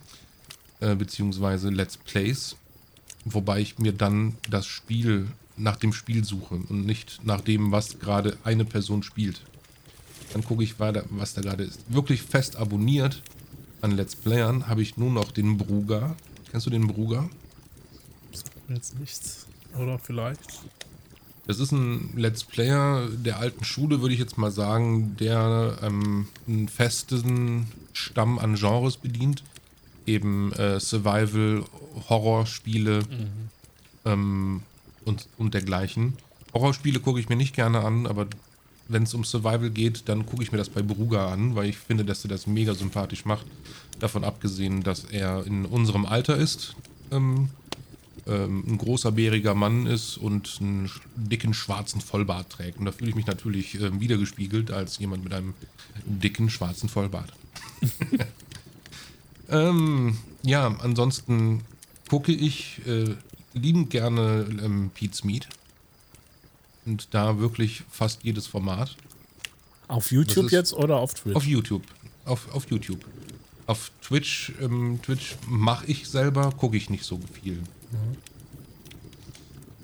äh, 0.79 0.95
beziehungsweise 0.95 1.69
Let's 1.69 1.97
Plays, 1.97 2.55
wobei 3.25 3.61
ich 3.61 3.79
mir 3.79 3.93
dann 3.93 4.35
das 4.49 4.65
Spiel 4.65 5.27
nach 5.55 5.77
dem 5.77 5.93
Spiel 5.93 6.23
suche 6.23 6.55
und 6.55 6.85
nicht 6.85 7.21
nach 7.23 7.41
dem, 7.41 7.71
was 7.71 7.99
gerade 7.99 8.37
eine 8.43 8.65
Person 8.65 9.03
spielt. 9.03 9.41
Dann 10.33 10.43
gucke 10.43 10.63
ich 10.63 10.79
weiter, 10.79 11.05
was 11.09 11.35
da 11.35 11.41
gerade 11.41 11.63
ist. 11.63 11.79
Wirklich 11.87 12.23
fest 12.23 12.55
abonniert 12.55 13.21
an 13.81 13.91
Let's 13.91 14.15
Playern 14.15 14.67
habe 14.67 14.81
ich 14.81 14.97
nur 14.97 15.11
noch 15.11 15.31
den 15.31 15.57
Bruger. 15.57 16.15
Kennst 16.49 16.65
du 16.65 16.69
den 16.69 16.87
Bruger? 16.87 17.29
Jetzt 18.69 18.97
nichts. 18.97 19.45
Oder 19.77 19.99
vielleicht? 19.99 20.61
Das 21.45 21.59
ist 21.59 21.71
ein 21.71 22.13
Let's 22.15 22.43
Player 22.43 23.09
der 23.11 23.39
alten 23.39 23.65
Schule, 23.65 24.01
würde 24.01 24.13
ich 24.13 24.19
jetzt 24.19 24.37
mal 24.37 24.51
sagen, 24.51 25.17
der 25.19 25.77
ähm, 25.81 26.27
einen 26.47 26.69
festen 26.69 27.67
Stamm 27.91 28.39
an 28.39 28.55
Genres 28.55 28.97
bedient. 28.97 29.43
Eben 30.05 30.53
äh, 30.53 30.79
Survival, 30.79 31.63
Horrorspiele 32.09 33.03
ähm, 34.05 34.61
und, 35.05 35.27
und 35.37 35.53
dergleichen. 35.53 36.13
Horrorspiele 36.53 36.99
gucke 36.99 37.19
ich 37.19 37.29
mir 37.29 37.35
nicht 37.35 37.55
gerne 37.55 37.81
an, 37.81 38.07
aber 38.07 38.27
wenn 38.87 39.03
es 39.03 39.13
um 39.13 39.23
Survival 39.23 39.69
geht, 39.69 40.07
dann 40.07 40.25
gucke 40.25 40.43
ich 40.43 40.51
mir 40.51 40.57
das 40.57 40.69
bei 40.69 40.81
Bruger 40.81 41.27
an, 41.27 41.55
weil 41.55 41.69
ich 41.69 41.77
finde, 41.77 42.05
dass 42.05 42.23
er 42.23 42.29
das 42.29 42.47
mega 42.47 42.73
sympathisch 42.73 43.25
macht. 43.25 43.45
Davon 43.99 44.23
abgesehen, 44.23 44.83
dass 44.83 45.05
er 45.05 45.45
in 45.45 45.65
unserem 45.65 46.05
Alter 46.05 46.35
ist, 46.37 46.75
ähm, 47.11 47.49
ähm, 48.27 48.63
ein 48.67 48.77
großer, 48.77 49.11
bäriger 49.11 49.53
Mann 49.53 49.85
ist 49.85 50.17
und 50.17 50.57
einen 50.61 50.89
dicken, 51.15 51.53
schwarzen 51.53 52.01
Vollbart 52.01 52.49
trägt. 52.49 52.79
Und 52.79 52.85
da 52.85 52.91
fühle 52.91 53.09
ich 53.09 53.15
mich 53.15 53.27
natürlich 53.27 53.75
ähm, 53.75 53.99
wiedergespiegelt 53.99 54.71
als 54.71 54.97
jemand 54.99 55.23
mit 55.23 55.33
einem 55.33 55.53
dicken, 56.05 56.49
schwarzen 56.49 56.89
Vollbart. 56.89 57.33
ähm, 59.49 60.17
ja, 60.41 60.67
ansonsten 60.79 61.61
gucke 62.07 62.31
ich 62.31 62.81
äh, 62.85 63.15
liebend 63.53 63.89
gerne 63.89 64.47
ähm, 64.63 64.91
Pete's 64.93 65.23
Meat. 65.23 65.47
Und 66.85 67.13
da 67.13 67.39
wirklich 67.39 67.83
fast 67.89 68.23
jedes 68.23 68.47
Format. 68.47 68.95
Auf 69.87 70.11
YouTube 70.11 70.51
jetzt 70.51 70.73
oder 70.73 70.97
auf 70.97 71.13
Twitch? 71.13 71.35
Auf 71.35 71.45
YouTube. 71.45 71.83
Auf, 72.25 72.53
auf 72.53 72.69
YouTube. 72.69 73.05
Auf 73.65 73.91
Twitch, 74.01 74.53
ähm, 74.61 74.99
Twitch 75.01 75.35
mache 75.47 75.85
ich 75.87 76.07
selber, 76.07 76.51
gucke 76.51 76.75
ich 76.75 76.89
nicht 76.89 77.03
so 77.03 77.19
viel. 77.41 77.61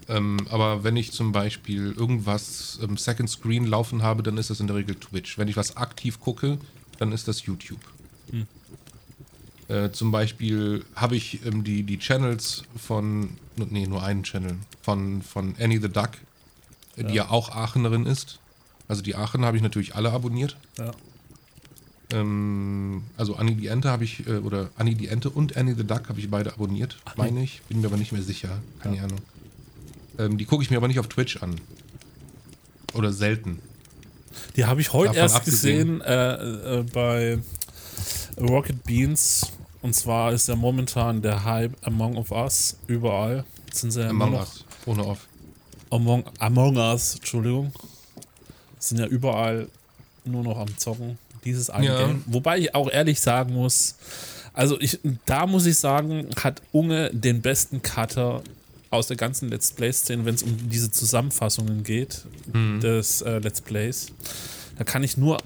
Ähm, 0.08 0.38
aber 0.50 0.84
wenn 0.84 0.98
ich 0.98 1.12
zum 1.12 1.32
Beispiel 1.32 1.92
irgendwas 1.92 2.80
ähm, 2.82 2.98
Second 2.98 3.30
Screen 3.30 3.66
laufen 3.66 4.02
habe, 4.02 4.24
dann 4.24 4.38
ist 4.38 4.50
das 4.50 4.60
in 4.60 4.68
der 4.68 4.76
Regel 4.76 4.96
Twitch. 4.96 5.38
Wenn 5.38 5.48
ich 5.48 5.56
was 5.56 5.78
aktiv 5.78 6.20
gucke, 6.20 6.58
dann 6.98 7.12
ist 7.12 7.28
das 7.28 7.46
YouTube. 7.46 7.80
Äh, 9.68 9.92
zum 9.92 10.12
Beispiel 10.12 10.84
habe 10.96 11.16
ich 11.16 11.46
ähm, 11.46 11.64
die, 11.64 11.84
die 11.84 12.00
Channels 12.00 12.64
von, 12.76 13.38
nee, 13.56 13.86
nur 13.86 14.02
einen 14.02 14.24
Channel, 14.24 14.58
von, 14.82 15.22
von 15.22 15.56
Annie 15.60 15.80
the 15.80 15.90
Duck, 15.90 16.12
äh, 16.96 17.04
die 17.04 17.14
ja 17.14 17.30
auch 17.30 17.50
Aachenerin 17.52 18.08
ist. 18.08 18.40
Also 18.88 19.04
die 19.04 19.16
Aachen 19.16 19.46
habe 19.46 19.58
ich 19.58 19.64
natürlich 19.64 19.96
alle 19.96 20.12
abonniert. 20.12 20.58
ja. 20.78 20.92
Ähm, 22.12 23.04
also 23.18 23.36
Annie 23.36 23.56
die 23.56 23.68
Ente 23.68 23.90
habe 23.90 24.04
ich, 24.04 24.26
äh, 24.28 24.38
oder 24.38 24.70
Annie 24.78 24.96
die 24.96 25.08
Ente 25.08 25.30
und 25.30 25.56
Annie 25.56 25.76
the 25.76 25.84
Duck 25.84 26.10
habe 26.10 26.20
ich 26.20 26.30
beide 26.30 26.54
abonniert, 26.54 26.98
meine 27.16 27.44
ich. 27.44 27.62
Bin 27.70 27.82
mir 27.82 27.88
aber 27.88 27.98
nicht 27.98 28.12
mehr 28.12 28.24
sicher, 28.24 28.60
keine 28.80 29.02
Ahnung. 29.04 29.20
Ähm, 30.18 30.38
die 30.38 30.46
gucke 30.46 30.64
ich 30.64 30.72
mir 30.72 30.78
aber 30.78 30.88
nicht 30.88 31.00
auf 31.00 31.08
Twitch 31.08 31.42
an. 31.44 31.62
Oder 32.94 33.14
selten. 33.14 33.60
Die 34.56 34.66
habe 34.66 34.82
ich 34.82 34.94
heute 34.94 35.10
Davon 35.14 35.22
erst 35.22 35.36
abgesehen. 35.36 36.00
gesehen 36.00 36.02
äh, 36.02 36.80
äh, 36.80 36.84
bei 36.92 37.40
Rocket 38.40 38.84
Beans. 38.84 39.52
Und 39.82 39.94
zwar 39.94 40.34
ist 40.34 40.48
ja 40.48 40.56
momentan 40.56 41.22
der 41.22 41.44
Hype 41.46 41.76
Among 41.86 42.18
of 42.18 42.32
Us 42.32 42.78
überall. 42.88 43.46
Sind 43.72 43.92
sie 43.92 44.02
ja 44.02 44.10
Among 44.10 44.34
Us, 44.34 44.66
ohne 44.86 45.06
Off. 45.06 45.28
Among, 45.90 46.24
Among 46.40 46.78
Us, 46.78 47.16
Entschuldigung. 47.16 47.72
Sind 48.80 49.00
ja 49.00 49.06
überall 49.06 49.70
nur 50.26 50.44
noch 50.44 50.58
am 50.58 50.78
Zocken. 50.78 51.18
Dieses 51.46 51.70
eine 51.70 51.86
Ja. 51.86 52.06
Game. 52.08 52.24
Wobei 52.28 52.58
ich 52.60 52.76
auch 52.76 52.90
ehrlich 52.92 53.20
sagen 53.22 53.54
muss, 53.54 53.96
also 54.54 54.80
ich, 54.80 55.00
da 55.26 55.46
muss 55.48 55.66
ich 55.66 55.78
sagen, 55.78 56.28
hat 56.42 56.62
Unge 56.72 57.10
den 57.14 57.42
besten 57.42 57.82
Cutter 57.82 58.42
aus 58.90 59.08
der 59.08 59.18
ganzen 59.18 59.50
Let's 59.50 59.72
Play-Szene, 59.72 60.26
wenn 60.26 60.36
es 60.36 60.44
um 60.44 60.70
diese 60.70 60.90
Zusammenfassungen 60.92 61.84
geht 61.84 62.24
des 62.82 63.22
äh, 63.22 63.38
Let's 63.40 63.62
Plays. 63.62 64.08
Da 64.78 64.84
kann 64.84 65.04
ich 65.04 65.16
nur 65.18 65.38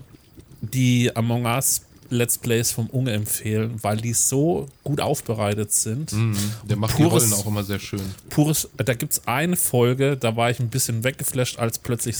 die 0.61 1.13
Among 1.15 1.45
Us 1.45 1.81
Let's 2.13 2.37
Plays 2.37 2.71
vom 2.71 2.87
Unge 2.87 3.11
empfehlen, 3.11 3.79
weil 3.81 3.97
die 3.97 4.13
so 4.13 4.67
gut 4.83 5.01
aufbereitet 5.01 5.71
sind 5.71 6.11
Mhm. 6.13 6.37
Der 6.63 6.77
macht 6.77 6.97
die 6.97 7.03
Pures- 7.03 7.23
Rollen 7.23 7.33
auch 7.33 7.45
immer 7.47 7.63
sehr 7.63 7.79
schön. 7.79 8.01
pures, 8.29 8.69
da 8.77 8.93
gibt 8.93 9.13
es 9.13 9.21
eine 9.27 9.55
Folge, 9.55 10.15
da 10.17 10.35
war 10.35 10.49
ich 10.49 10.59
ein 10.59 10.69
bisschen 10.69 11.03
weggeflasht, 11.03 11.59
als 11.59 11.79
plötzlich 11.79 12.15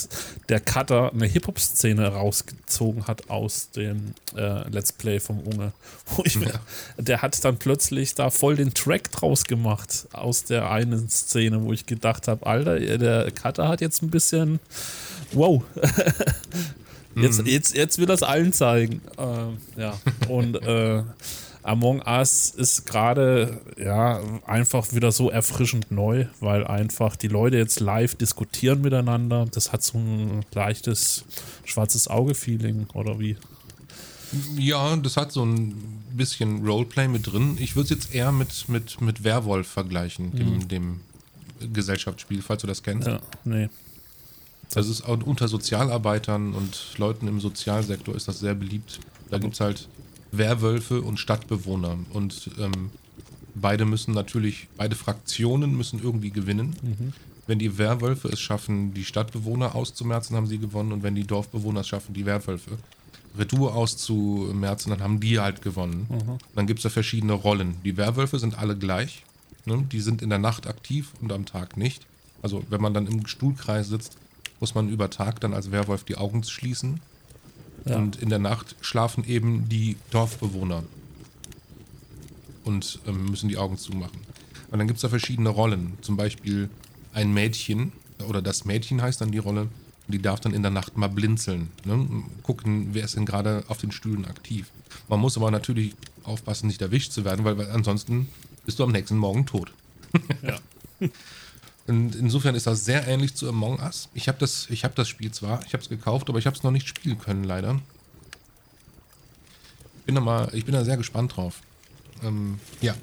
der 0.50 0.60
Cutter 0.60 1.12
eine 1.14 1.26
Hip-Hop-Szene 1.28 2.08
rausgezogen 2.08 3.08
hat 3.08 3.30
aus 3.30 3.70
dem 3.72 4.14
äh, 4.36 4.68
Let's 4.70 4.91
Play 4.91 5.20
vom 5.20 5.39
Unge. 5.39 5.72
Wo 6.16 6.24
ich 6.26 6.38
mir, 6.38 6.60
Der 6.98 7.22
hat 7.22 7.44
dann 7.46 7.58
plötzlich 7.58 8.16
da 8.16 8.30
voll 8.30 8.56
den 8.56 8.74
Track 8.74 9.12
draus 9.12 9.44
gemacht 9.44 10.08
aus 10.14 10.44
der 10.44 10.70
einen 10.72 11.10
Szene, 11.10 11.64
wo 11.64 11.72
ich 11.74 11.86
gedacht 11.86 12.28
habe, 12.28 12.46
Alter, 12.46 12.80
der 12.80 13.32
Cutter 13.32 13.68
hat 13.68 13.82
jetzt 13.82 14.02
ein 14.02 14.10
bisschen, 14.10 14.60
wow, 15.34 15.64
Jetzt, 17.16 17.41
mhm. 17.41 17.47
jetzt, 17.47 17.76
jetzt 17.76 17.97
will 17.97 18.05
das 18.05 18.24
allen 18.24 18.53
zeigen. 18.53 19.01
Äh, 19.18 19.82
ja. 19.82 19.99
Und 20.28 20.55
äh, 20.64 21.03
Among 21.64 22.01
Us 22.05 22.49
ist 22.49 22.86
gerade 22.86 23.61
ja 23.78 24.20
einfach 24.45 24.91
wieder 24.93 25.14
so 25.14 25.30
erfrischend 25.32 25.91
neu, 25.91 26.26
weil 26.41 26.68
einfach 26.68 27.16
die 27.16 27.30
Leute 27.30 27.57
jetzt 27.57 27.80
live 27.80 28.16
diskutieren 28.16 28.82
miteinander. 28.82 29.47
Das 29.49 29.72
hat 29.72 29.82
so 29.82 29.97
ein 29.97 30.45
leichtes 30.53 31.24
schwarzes 31.64 32.09
Auge-Feeling, 32.09 32.88
oder 32.93 33.18
wie? 33.18 33.38
Ja, 34.57 34.95
das 34.97 35.16
hat 35.16 35.32
so 35.32 35.45
ein 35.45 36.03
bisschen 36.11 36.66
Roleplay 36.66 37.07
mit 37.07 37.32
drin. 37.32 37.57
Ich 37.59 37.78
würde 37.78 37.86
es 37.86 37.89
jetzt 37.91 38.14
eher 38.16 38.34
mit, 38.34 38.68
mit, 38.68 38.99
mit 38.99 39.24
Werwolf 39.24 39.68
vergleichen, 39.68 40.36
dem, 40.36 40.55
mhm. 40.55 40.68
dem 40.68 40.99
Gesellschaftsspiel, 41.72 42.41
falls 42.41 42.61
du 42.61 42.68
das 42.68 42.84
kennst. 42.84 43.07
Ja, 43.07 43.22
nee. 43.45 43.70
Das 44.74 44.88
ist 44.88 45.03
auch 45.03 45.22
unter 45.24 45.47
Sozialarbeitern 45.47 46.53
und 46.53 46.97
Leuten 46.97 47.28
im 47.28 47.39
Sozialsektor 47.39 48.16
ist 48.16 48.28
das 48.28 48.39
sehr 48.39 48.55
beliebt. 48.55 48.99
Da 49.30 49.38
gibt 49.38 49.53
es 49.53 49.59
halt 49.59 49.88
Werwölfe 50.32 51.01
und 51.01 51.20
Stadtbewohner. 51.20 51.97
Und 52.11 52.49
ähm, 52.59 52.89
beide 53.55 53.86
müssen 53.86 54.14
natürlich, 54.14 54.68
beide 54.78 54.95
Fraktionen 54.95 55.78
müssen 55.78 56.01
irgendwie 56.01 56.32
gewinnen. 56.32 56.76
Mhm. 56.82 57.14
Wenn 57.45 57.59
die 57.59 57.78
Werwölfe 57.78 58.30
es 58.30 58.39
schaffen, 58.39 58.93
die 58.93 59.03
Stadtbewohner 59.03 59.76
auszumerzen, 59.76 60.36
haben 60.36 60.47
sie 60.47 60.57
gewonnen. 60.57 60.91
Und 60.91 61.03
wenn 61.03 61.16
die 61.16 61.26
Dorfbewohner 61.26 61.82
es 61.82 61.88
schaffen, 61.88 62.14
die 62.14 62.26
Werwölfe 62.26 62.78
Retour 63.38 63.76
auszumerzen, 63.76 64.91
dann 64.91 65.01
haben 65.01 65.20
die 65.20 65.39
halt 65.39 65.61
gewonnen. 65.61 66.07
Mhm. 66.09 66.38
Dann 66.55 66.68
gibt 66.68 66.80
es 66.80 66.84
da 66.84 66.89
verschiedene 66.89 67.34
Rollen. 67.34 67.76
Die 67.84 67.97
Werwölfe 67.97 68.39
sind 68.39 68.57
alle 68.57 68.78
gleich. 68.78 69.24
Ne? 69.66 69.86
Die 69.91 70.01
sind 70.01 70.22
in 70.22 70.30
der 70.30 70.39
Nacht 70.39 70.68
aktiv 70.68 71.11
und 71.22 71.32
am 71.32 71.45
Tag 71.45 71.78
nicht. 71.78 72.05
Also 72.41 72.64
wenn 72.70 72.82
man 72.82 72.93
dann 72.93 73.07
im 73.07 73.26
Stuhlkreis 73.26 73.88
sitzt, 73.88 74.18
muss 74.64 74.76
man 74.76 74.88
über 74.88 75.09
Tag 75.09 75.41
dann 75.41 75.53
als 75.53 75.72
Werwolf 75.72 76.05
die 76.05 76.16
Augen 76.16 76.41
schließen. 76.41 77.01
Ja. 77.84 77.97
Und 77.97 78.16
in 78.22 78.30
der 78.30 78.39
Nacht 78.39 78.78
schlafen 78.80 79.26
eben 79.26 79.68
die 79.68 79.97
Dorfbewohner 80.09 80.84
und 82.64 82.99
ähm, 83.05 83.26
müssen 83.26 83.49
die 83.49 83.57
Augen 83.57 83.78
zumachen. 83.78 84.22
Und 84.72 84.80
dann 84.80 84.88
gibt 84.88 84.99
es 84.99 85.01
da 85.01 85.09
verschiedene 85.09 85.49
Rollen. 85.49 85.97
Zum 85.99 86.16
Beispiel 86.16 86.70
ein 87.14 87.34
Mädchen, 87.34 87.91
oder 88.26 88.41
das 88.41 88.64
Mädchen 88.64 89.01
heißt 89.01 89.20
dann 89.20 89.34
die 89.34 89.38
Rolle, 89.38 89.68
die 90.07 90.22
darf 90.22 90.39
dann 90.39 90.53
in 90.53 90.61
der 90.61 90.72
Nacht 90.72 90.95
mal 90.95 91.09
blinzeln. 91.09 91.70
Ne? 91.84 92.24
Gucken, 92.41 92.93
wer 92.93 93.03
ist 93.03 93.18
denn 93.18 93.26
gerade 93.26 93.66
auf 93.68 93.80
den 93.80 93.91
Stühlen 93.91 94.24
aktiv. 94.24 94.72
Man 95.09 95.20
muss 95.20 95.36
aber 95.36 95.51
natürlich 95.51 95.93
aufpassen, 96.24 96.68
nicht 96.68 96.82
erwischt 96.82 97.11
zu 97.11 97.26
werden, 97.26 97.43
weil, 97.43 97.57
weil 97.57 97.70
ansonsten 97.70 98.30
bist 98.64 98.80
du 98.80 98.86
am 98.86 98.93
nächsten 98.93 99.18
Morgen 99.18 99.45
tot. 99.45 99.74
ja. 100.41 100.57
Und 101.88 102.16
insofern 102.16 102.56
ist 102.56 102.66
das 102.66 102.86
sehr 102.86 103.08
ähnlich 103.08 103.36
zu 103.36 103.50
Among 103.50 103.80
Us. 103.80 104.10
Ich 104.14 104.28
habe 104.28 104.38
das, 104.38 104.70
hab 104.70 104.96
das 104.96 105.10
Spiel 105.10 105.32
zwar, 105.32 105.66
ich 105.66 105.74
habe 105.74 105.84
es 105.84 105.90
gekauft, 105.90 106.30
aber 106.30 106.40
ich 106.40 106.46
habe 106.46 106.56
es 106.56 106.64
noch 106.64 106.72
nicht 106.72 106.88
spielen 106.88 107.20
können, 107.20 107.44
leider. 107.44 107.82
Bin 110.06 110.16
da 110.16 110.22
mal, 110.22 110.50
ich 110.54 110.66
bin 110.66 110.74
da 110.74 110.86
sehr 110.86 110.98
gespannt 110.98 111.36
drauf. 111.36 111.62
Ähm, 112.24 112.60
ja. 112.82 112.96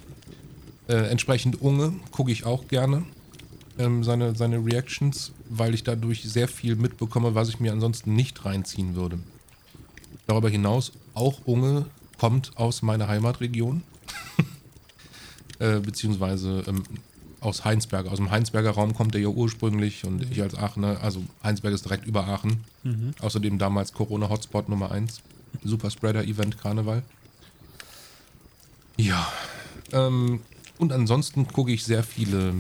Äh, 0.88 1.08
entsprechend 1.10 1.60
Unge 1.60 1.92
gucke 2.10 2.32
ich 2.32 2.44
auch 2.44 2.68
gerne. 2.68 3.04
Ähm, 3.78 4.02
seine, 4.02 4.34
seine 4.34 4.64
Reactions, 4.64 5.32
weil 5.48 5.74
ich 5.74 5.84
dadurch 5.84 6.22
sehr 6.22 6.48
viel 6.48 6.74
mitbekomme, 6.74 7.34
was 7.34 7.48
ich 7.48 7.60
mir 7.60 7.72
ansonsten 7.72 8.14
nicht 8.14 8.44
reinziehen 8.44 8.96
würde. 8.96 9.18
Darüber 10.26 10.48
hinaus, 10.48 10.92
auch 11.14 11.40
Unge 11.44 11.86
kommt 12.18 12.56
aus 12.56 12.82
meiner 12.82 13.08
Heimatregion. 13.08 13.82
äh, 15.58 15.80
beziehungsweise 15.80 16.64
ähm, 16.66 16.82
aus 17.40 17.64
Heinsberg. 17.64 18.06
Aus 18.06 18.16
dem 18.16 18.30
Heinsberger 18.30 18.70
Raum 18.70 18.94
kommt 18.94 19.14
er 19.14 19.20
ja 19.20 19.28
ursprünglich 19.28 20.04
und 20.04 20.16
mhm. 20.16 20.32
ich 20.32 20.42
als 20.42 20.54
Aachener, 20.54 21.00
also 21.02 21.22
Heinsberg 21.42 21.74
ist 21.74 21.84
direkt 21.84 22.06
über 22.06 22.26
Aachen. 22.26 22.64
Mhm. 22.82 23.14
Außerdem 23.20 23.58
damals 23.58 23.92
Corona-Hotspot 23.92 24.68
Nummer 24.68 24.90
1. 24.90 25.20
Superspreader-Event 25.64 26.60
Karneval. 26.60 27.02
Ja. 28.96 29.30
Ähm, 29.92 30.40
und 30.78 30.92
ansonsten 30.92 31.48
gucke 31.48 31.72
ich 31.72 31.84
sehr 31.84 32.02
viele 32.02 32.54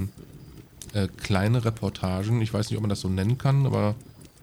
äh, 0.92 1.08
kleine 1.08 1.64
Reportagen. 1.64 2.40
Ich 2.40 2.52
weiß 2.52 2.70
nicht, 2.70 2.76
ob 2.76 2.82
man 2.82 2.90
das 2.90 3.00
so 3.00 3.08
nennen 3.08 3.38
kann, 3.38 3.66
aber 3.66 3.94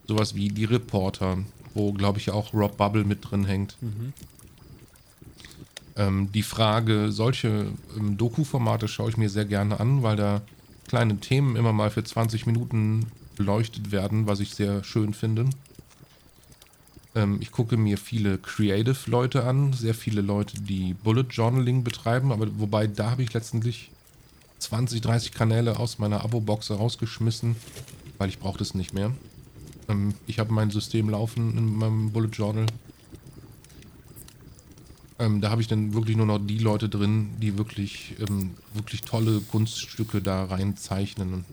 sowas 0.07 0.35
wie 0.35 0.49
die 0.49 0.65
Reporter, 0.65 1.39
wo 1.73 1.91
glaube 1.93 2.19
ich 2.19 2.31
auch 2.31 2.53
Rob 2.53 2.77
Bubble 2.77 3.03
mit 3.03 3.29
drin 3.29 3.45
hängt. 3.45 3.77
Mhm. 3.81 4.13
Ähm, 5.97 6.31
die 6.31 6.43
Frage, 6.43 7.11
solche 7.11 7.71
ähm, 7.97 8.17
Doku-Formate 8.17 8.87
schaue 8.87 9.09
ich 9.09 9.17
mir 9.17 9.29
sehr 9.29 9.45
gerne 9.45 9.79
an, 9.79 10.03
weil 10.03 10.15
da 10.15 10.41
kleine 10.87 11.19
Themen 11.19 11.55
immer 11.55 11.73
mal 11.73 11.89
für 11.89 12.03
20 12.03 12.45
Minuten 12.45 13.07
beleuchtet 13.35 13.91
werden, 13.91 14.27
was 14.27 14.39
ich 14.39 14.53
sehr 14.53 14.83
schön 14.83 15.13
finde. 15.13 15.45
Ähm, 17.15 17.37
ich 17.41 17.51
gucke 17.51 17.77
mir 17.77 17.97
viele 17.97 18.37
Creative-Leute 18.37 19.43
an, 19.43 19.73
sehr 19.73 19.95
viele 19.95 20.21
Leute, 20.21 20.61
die 20.61 20.93
Bullet 20.93 21.25
Journaling 21.31 21.83
betreiben, 21.83 22.31
aber 22.31 22.47
wobei 22.59 22.85
da 22.85 23.11
habe 23.11 23.23
ich 23.23 23.33
letztendlich 23.33 23.89
20, 24.59 25.01
30 25.01 25.31
Kanäle 25.31 25.79
aus 25.79 25.97
meiner 25.97 26.23
Abo-Box 26.23 26.71
rausgeschmissen, 26.71 27.55
weil 28.19 28.29
ich 28.29 28.39
brauche 28.39 28.59
das 28.59 28.75
nicht 28.75 28.93
mehr. 28.93 29.11
Ähm, 29.89 30.13
ich 30.27 30.37
habe 30.37 30.53
mein 30.53 30.69
System 30.69 31.09
laufen 31.09 31.57
in 31.57 31.75
meinem 31.75 32.11
Bullet 32.11 32.29
Journal 32.29 32.67
ähm, 35.19 35.41
da 35.41 35.49
habe 35.49 35.61
ich 35.61 35.67
dann 35.67 35.93
wirklich 35.93 36.15
nur 36.15 36.25
noch 36.25 36.39
die 36.39 36.59
Leute 36.59 36.89
drin, 36.89 37.29
die 37.41 37.57
wirklich, 37.57 38.15
ähm, 38.19 38.51
wirklich 38.73 39.01
tolle 39.01 39.41
Kunststücke 39.41 40.21
da 40.21 40.45
reinzeichnen 40.45 41.33
und, 41.33 41.45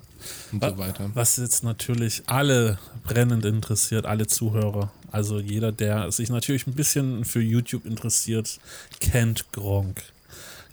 und 0.53 0.62
was, 0.62 0.71
so 0.73 0.79
weiter. 0.79 1.11
Was 1.15 1.37
jetzt 1.37 1.65
natürlich 1.65 2.23
alle 2.27 2.79
brennend 3.05 3.45
interessiert, 3.45 4.07
alle 4.07 4.27
Zuhörer. 4.27 4.93
Also 5.11 5.39
jeder, 5.39 5.73
der 5.73 6.11
sich 6.12 6.29
natürlich 6.29 6.67
ein 6.67 6.75
bisschen 6.75 7.25
für 7.25 7.41
YouTube 7.41 7.87
interessiert, 7.87 8.59
kennt 9.01 9.51
Gronk. 9.53 10.03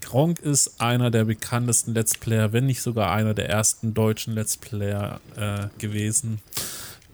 Gronk 0.02 0.39
ist 0.39 0.82
einer 0.82 1.12
der 1.12 1.26
bekanntesten 1.26 1.94
Let's 1.94 2.18
Player, 2.18 2.52
wenn 2.52 2.66
nicht 2.66 2.82
sogar 2.82 3.12
einer 3.12 3.34
der 3.34 3.50
ersten 3.50 3.94
deutschen 3.94 4.34
Let's 4.34 4.58
Player 4.58 5.22
äh, 5.38 5.68
gewesen 5.78 6.42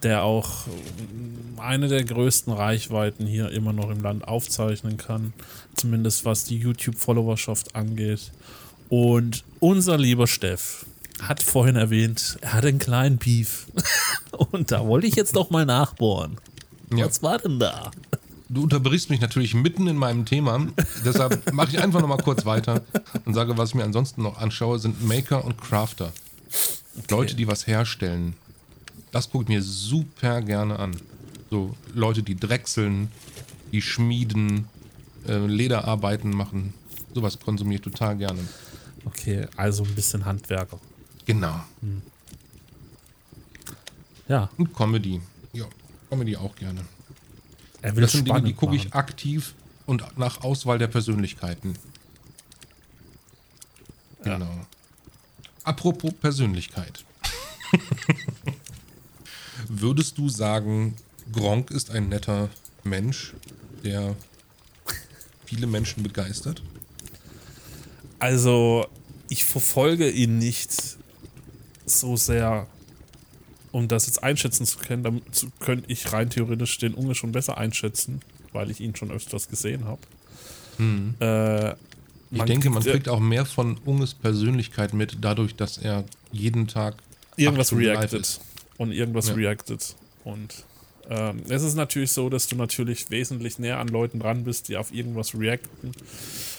der 0.03 0.23
auch 0.23 0.67
eine 1.57 1.87
der 1.87 2.03
größten 2.03 2.53
Reichweiten 2.53 3.25
hier 3.25 3.51
immer 3.51 3.73
noch 3.73 3.89
im 3.89 4.01
Land 4.01 4.27
aufzeichnen 4.27 4.97
kann. 4.97 5.33
Zumindest 5.75 6.25
was 6.25 6.43
die 6.43 6.57
YouTube-Followerschaft 6.57 7.75
angeht. 7.75 8.31
Und 8.89 9.43
unser 9.59 9.97
lieber 9.97 10.27
Steff 10.27 10.85
hat 11.21 11.41
vorhin 11.41 11.75
erwähnt, 11.75 12.37
er 12.41 12.53
hat 12.53 12.65
einen 12.65 12.79
kleinen 12.79 13.17
Beef. 13.17 13.67
Und 14.51 14.71
da 14.71 14.85
wollte 14.85 15.07
ich 15.07 15.15
jetzt 15.15 15.35
doch 15.35 15.49
mal 15.49 15.65
nachbohren. 15.65 16.37
Ja. 16.95 17.07
Was 17.07 17.23
war 17.23 17.39
denn 17.39 17.59
da? 17.59 17.91
Du 18.49 18.63
unterbrichst 18.63 19.09
mich 19.09 19.19
natürlich 19.19 19.53
mitten 19.53 19.87
in 19.87 19.97
meinem 19.97 20.25
Thema. 20.25 20.67
Deshalb 21.03 21.51
mache 21.51 21.71
ich 21.71 21.79
einfach 21.79 21.99
nochmal 21.99 22.19
kurz 22.19 22.45
weiter 22.45 22.81
und 23.25 23.33
sage, 23.33 23.57
was 23.57 23.69
ich 23.69 23.75
mir 23.75 23.83
ansonsten 23.83 24.23
noch 24.23 24.37
anschaue, 24.37 24.79
sind 24.79 25.05
Maker 25.05 25.43
und 25.43 25.59
Crafter. 25.59 26.13
Okay. 26.97 27.05
Leute, 27.09 27.35
die 27.35 27.47
was 27.47 27.67
herstellen 27.67 28.35
das 29.11 29.29
gucke 29.29 29.43
ich 29.43 29.49
mir 29.49 29.61
super 29.61 30.41
gerne 30.41 30.79
an. 30.79 30.95
So 31.49 31.75
Leute, 31.93 32.23
die 32.23 32.35
drechseln, 32.35 33.11
die 33.71 33.81
schmieden, 33.81 34.67
äh, 35.27 35.37
Lederarbeiten 35.45 36.31
machen. 36.31 36.73
Sowas 37.13 37.39
konsumiere 37.39 37.75
ich 37.79 37.81
total 37.83 38.17
gerne. 38.17 38.39
Okay, 39.05 39.47
also 39.55 39.83
ein 39.83 39.95
bisschen 39.95 40.25
Handwerker. 40.25 40.79
Genau. 41.25 41.61
Hm. 41.81 42.01
Ja. 44.27 44.49
Und 44.57 44.73
Comedy. 44.73 45.21
Ja, 45.53 45.65
Comedy 46.09 46.35
auch 46.35 46.55
gerne. 46.55 46.81
das 47.81 48.11
sind 48.11 48.27
Dinge, 48.27 48.41
die 48.41 48.53
gucke 48.53 48.75
ich 48.75 48.93
aktiv 48.93 49.53
und 49.85 50.03
nach 50.17 50.41
Auswahl 50.41 50.77
der 50.77 50.87
Persönlichkeiten. 50.87 51.73
Genau. 54.23 54.45
Ja. 54.45 54.67
Apropos 55.63 56.13
Persönlichkeit. 56.13 57.05
Würdest 59.69 60.17
du 60.17 60.29
sagen, 60.29 60.95
Gronk 61.31 61.71
ist 61.71 61.91
ein 61.91 62.09
netter 62.09 62.49
Mensch, 62.83 63.33
der 63.83 64.15
viele 65.45 65.67
Menschen 65.67 66.03
begeistert? 66.03 66.61
Also, 68.19 68.87
ich 69.29 69.45
verfolge 69.45 70.09
ihn 70.09 70.37
nicht 70.37 70.97
so 71.85 72.15
sehr, 72.15 72.67
um 73.71 73.87
das 73.87 74.07
jetzt 74.07 74.23
einschätzen 74.23 74.65
zu 74.65 74.79
können. 74.79 75.21
Dazu 75.25 75.47
könnte 75.59 75.91
ich 75.91 76.11
rein 76.11 76.29
theoretisch 76.29 76.77
den 76.77 76.93
Unge 76.93 77.15
schon 77.15 77.31
besser 77.31 77.57
einschätzen, 77.57 78.21
weil 78.53 78.71
ich 78.71 78.79
ihn 78.79 78.95
schon 78.95 79.11
öfters 79.11 79.49
gesehen 79.49 79.85
habe. 79.85 80.01
Hm. 80.77 81.15
Äh, 81.19 81.71
ich 82.31 82.43
denke, 82.43 82.69
man 82.69 82.83
kriegt 82.83 83.07
auch 83.07 83.19
mehr 83.19 83.45
von 83.45 83.77
Unges 83.85 84.13
Persönlichkeit 84.13 84.93
mit, 84.93 85.17
dadurch, 85.21 85.55
dass 85.55 85.77
er 85.77 86.03
jeden 86.31 86.67
Tag 86.67 86.95
irgendwas 87.37 87.71
reactet 87.73 88.41
und 88.77 88.91
irgendwas 88.91 89.29
ja. 89.29 89.33
reactet. 89.35 89.95
Und 90.23 90.65
ähm, 91.09 91.41
es 91.47 91.63
ist 91.63 91.75
natürlich 91.75 92.11
so, 92.11 92.29
dass 92.29 92.47
du 92.47 92.55
natürlich 92.55 93.09
wesentlich 93.09 93.59
näher 93.59 93.79
an 93.79 93.87
Leuten 93.87 94.19
dran 94.19 94.43
bist, 94.43 94.67
die 94.67 94.77
auf 94.77 94.93
irgendwas 94.93 95.37
reacten, 95.39 95.93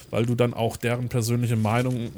weil 0.09 0.25
du 0.25 0.33
dann 0.33 0.53
auch 0.53 0.75
deren 0.75 1.07
persönliche 1.07 1.55
Meinung 1.55 2.07
äh, 2.07 2.09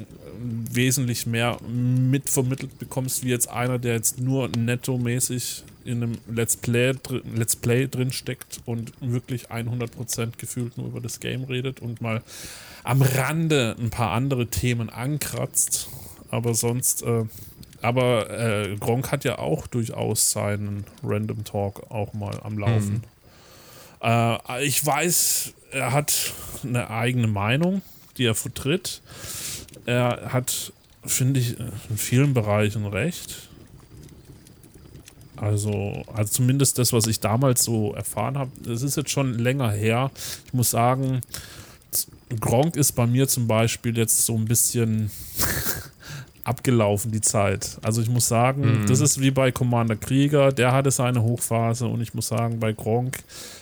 wesentlich 0.70 1.26
mehr 1.26 1.58
mitvermittelt 1.68 2.78
bekommst, 2.78 3.24
wie 3.24 3.28
jetzt 3.28 3.50
einer, 3.50 3.78
der 3.78 3.94
jetzt 3.94 4.18
nur 4.18 4.48
nettomäßig 4.48 5.64
in 5.84 6.02
einem 6.02 6.18
Let's 6.32 6.56
Play, 6.56 6.94
Let's 7.34 7.56
Play 7.56 7.86
drin 7.88 8.12
steckt 8.12 8.60
und 8.64 8.92
wirklich 9.00 9.50
100% 9.50 10.38
gefühlt 10.38 10.78
nur 10.78 10.86
über 10.86 11.00
das 11.00 11.20
Game 11.20 11.44
redet 11.44 11.80
und 11.80 12.00
mal 12.00 12.22
am 12.84 13.02
Rande 13.02 13.76
ein 13.78 13.90
paar 13.90 14.12
andere 14.12 14.46
Themen 14.46 14.90
ankratzt. 14.90 15.88
Aber 16.30 16.54
sonst, 16.54 17.02
äh, 17.02 17.24
aber 17.82 18.30
äh, 18.30 18.76
Gronk 18.76 19.10
hat 19.12 19.24
ja 19.24 19.38
auch 19.38 19.66
durchaus 19.66 20.30
seinen 20.30 20.84
Random 21.02 21.44
Talk 21.44 21.90
auch 21.90 22.12
mal 22.14 22.38
am 22.42 22.58
Laufen. 22.58 22.94
Mhm. 22.94 23.02
Äh, 24.02 24.64
ich 24.64 24.84
weiß, 24.84 25.52
er 25.72 25.92
hat 25.92 26.32
eine 26.62 26.90
eigene 26.90 27.26
Meinung, 27.26 27.82
die 28.18 28.24
er 28.24 28.34
vertritt. 28.34 29.02
Er 29.84 30.32
hat, 30.32 30.72
finde 31.04 31.40
ich, 31.40 31.58
in 31.58 31.96
vielen 31.96 32.34
Bereichen 32.34 32.86
recht. 32.86 33.48
Also, 35.36 36.04
also 36.14 36.32
zumindest 36.32 36.78
das, 36.78 36.92
was 36.92 37.08
ich 37.08 37.18
damals 37.18 37.64
so 37.64 37.94
erfahren 37.94 38.38
habe, 38.38 38.52
das 38.62 38.82
ist 38.82 38.96
jetzt 38.96 39.10
schon 39.10 39.38
länger 39.38 39.72
her. 39.72 40.12
Ich 40.46 40.52
muss 40.52 40.70
sagen, 40.70 41.20
Gronk 42.40 42.76
ist 42.76 42.92
bei 42.92 43.06
mir 43.06 43.26
zum 43.26 43.48
Beispiel 43.48 43.96
jetzt 43.96 44.24
so 44.24 44.36
ein 44.36 44.44
bisschen 44.44 45.10
abgelaufen, 46.44 47.12
die 47.12 47.20
Zeit. 47.20 47.78
Also 47.82 48.02
ich 48.02 48.08
muss 48.08 48.28
sagen, 48.28 48.82
mhm. 48.82 48.86
das 48.86 49.00
ist 49.00 49.20
wie 49.20 49.30
bei 49.30 49.52
Commander 49.52 49.96
Krieger, 49.96 50.52
der 50.52 50.72
hatte 50.72 50.90
seine 50.90 51.22
Hochphase 51.22 51.86
und 51.86 52.00
ich 52.00 52.14
muss 52.14 52.28
sagen, 52.28 52.58
bei 52.58 52.72
Gronk 52.72 53.18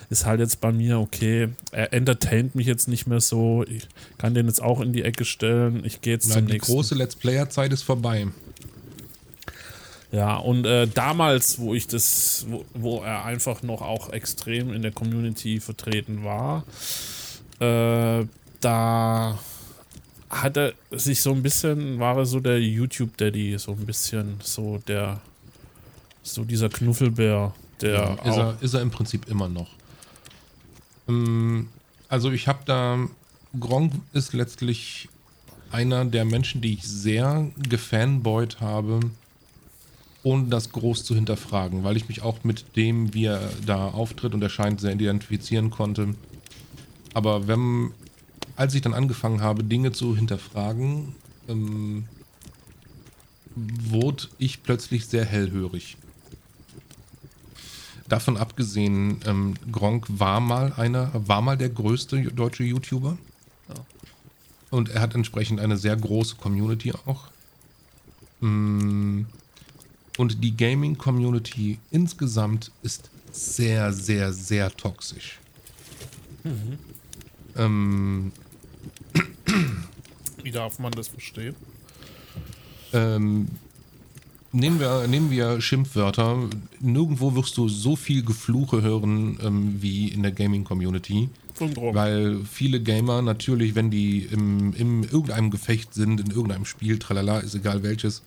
ist 0.09 0.27
halt 0.27 0.41
jetzt 0.41 0.61
bei 0.61 0.73
mir 0.73 0.99
okay, 0.99 1.49
er 1.73 1.93
entertaint 1.93 2.55
mich 2.55 2.67
jetzt 2.67 2.89
nicht 2.89 3.07
mehr 3.07 3.21
so, 3.21 3.65
ich 3.69 3.87
kann 4.19 4.35
den 4.35 4.47
jetzt 4.47 4.63
auch 4.63 4.81
in 4.81 4.93
die 4.93 5.03
Ecke 5.03 5.25
stellen, 5.25 5.83
ich 5.85 6.01
gehe 6.01 6.15
jetzt 6.15 6.29
Nein, 6.29 6.39
zum 6.39 6.47
die 6.47 6.53
nächsten. 6.55 6.73
Die 6.73 6.77
große 6.77 6.95
Let's 6.95 7.17
Player-Zeit 7.17 7.73
ist 7.73 7.83
vorbei. 7.83 8.27
Ja, 10.13 10.37
und 10.37 10.67
äh, 10.67 10.89
damals, 10.89 11.61
wo 11.61 11.73
ich 11.75 11.87
das, 11.87 12.45
wo, 12.49 12.65
wo, 12.75 13.03
er 13.03 13.25
einfach 13.25 13.63
noch 13.63 13.81
auch 13.81 14.11
extrem 14.11 14.73
in 14.73 14.83
der 14.83 14.91
Community 14.91 15.61
vertreten 15.61 16.25
war, 16.25 16.65
äh, 17.61 18.27
da 18.61 19.39
hat 20.31 20.57
er 20.57 20.73
sich 20.93 21.21
so 21.21 21.33
ein 21.33 21.43
bisschen, 21.43 21.99
war 21.99 22.17
er 22.17 22.27
so 22.27 22.41
der 22.41 22.61
YouTube-Daddy, 22.61 23.59
so 23.59 23.73
ein 23.73 23.85
bisschen 23.85 24.37
so 24.43 24.79
der, 24.87 25.21
so 26.23 26.45
dieser 26.45 26.69
Knuffelbär, 26.69 27.53
der. 27.81 27.93
Ja, 27.93 28.31
ist, 28.31 28.37
er, 28.37 28.57
ist 28.61 28.75
er 28.75 28.81
im 28.83 28.91
Prinzip 28.91 29.29
immer 29.29 29.49
noch. 29.49 29.71
Ähm, 31.09 31.69
also 32.09 32.31
ich 32.31 32.47
habe 32.47 32.61
da, 32.65 32.99
Gronk 33.59 33.93
ist 34.13 34.33
letztlich 34.33 35.09
einer 35.73 36.05
der 36.05 36.25
Menschen, 36.25 36.61
die 36.61 36.75
ich 36.75 36.85
sehr 36.85 37.51
gefanboyt 37.69 38.61
habe, 38.61 39.01
ohne 40.23 40.49
das 40.49 40.71
groß 40.71 41.05
zu 41.05 41.15
hinterfragen, 41.15 41.83
weil 41.83 41.97
ich 41.97 42.09
mich 42.09 42.23
auch 42.23 42.45
mit 42.45 42.77
dem, 42.77 43.15
wie 43.15 43.27
er 43.27 43.41
da 43.65 43.89
auftritt 43.89 44.35
und 44.35 44.43
erscheint, 44.43 44.81
sehr 44.81 44.93
identifizieren 44.93 45.71
konnte. 45.71 46.15
Aber 47.15 47.47
wenn, 47.49 47.93
als 48.57 48.75
ich 48.75 48.83
dann 48.83 48.95
angefangen 48.95 49.41
habe, 49.41 49.65
Dinge 49.65 49.93
zu 49.93 50.17
hinterfragen, 50.17 51.15
ähm, 51.49 52.05
wurde 53.55 54.29
ich 54.39 54.63
plötzlich 54.63 55.07
sehr 55.07 55.25
hellhörig. 55.25 55.97
Davon 58.09 58.37
abgesehen, 58.37 59.21
ähm, 59.25 59.55
Gronk 59.71 60.07
war 60.09 60.41
mal 60.41 60.73
einer, 60.73 61.11
war 61.15 61.43
mal 61.43 61.57
der 61.57 61.69
größte 61.69 62.21
deutsche 62.33 62.65
YouTuber. 62.65 63.17
Ja. 63.69 63.75
Und 64.71 64.89
er 64.89 65.01
hat 65.01 65.15
entsprechend 65.15 65.61
eine 65.61 65.77
sehr 65.77 65.97
große 65.97 66.37
Community 66.37 66.93
auch. 67.07 67.31
Mm, 68.41 69.23
und 70.19 70.43
die 70.43 70.57
Gaming-Community 70.57 71.79
insgesamt 71.91 72.73
ist 72.83 73.11
sehr, 73.31 73.93
sehr, 73.93 74.33
sehr 74.33 74.71
toxisch. 74.77 75.39
Mhm. 76.43 76.79
Ähm, 77.57 78.33
Wie 80.43 80.51
darf 80.51 80.79
man 80.79 80.93
das 80.93 81.09
verstehen? 81.09 81.55
Ähm, 82.93 83.49
nehmen, 84.53 84.81
wir, 84.81 85.07
nehmen 85.07 85.31
wir 85.31 85.61
Schimpfwörter. 85.61 86.49
Nirgendwo 86.81 87.35
wirst 87.35 87.57
du 87.57 87.69
so 87.69 87.97
viel 87.97 88.25
Gefluche 88.25 88.83
hören 88.83 89.39
ähm, 89.43 89.83
wie 89.83 90.09
in 90.09 90.23
der 90.23 90.33
Gaming-Community. 90.33 91.29
Weil 91.59 92.41
viele 92.51 92.81
Gamer 92.81 93.21
natürlich, 93.21 93.75
wenn 93.75 93.91
die 93.91 94.21
im, 94.21 94.73
im 94.75 95.03
irgendeinem 95.05 95.51
Gefecht 95.51 95.93
sind, 95.93 96.19
in 96.21 96.31
irgendeinem 96.31 96.65
Spiel, 96.65 96.99
tralala, 96.99 97.41
ist 97.41 97.55
egal 97.55 97.83
welches, 97.83 98.23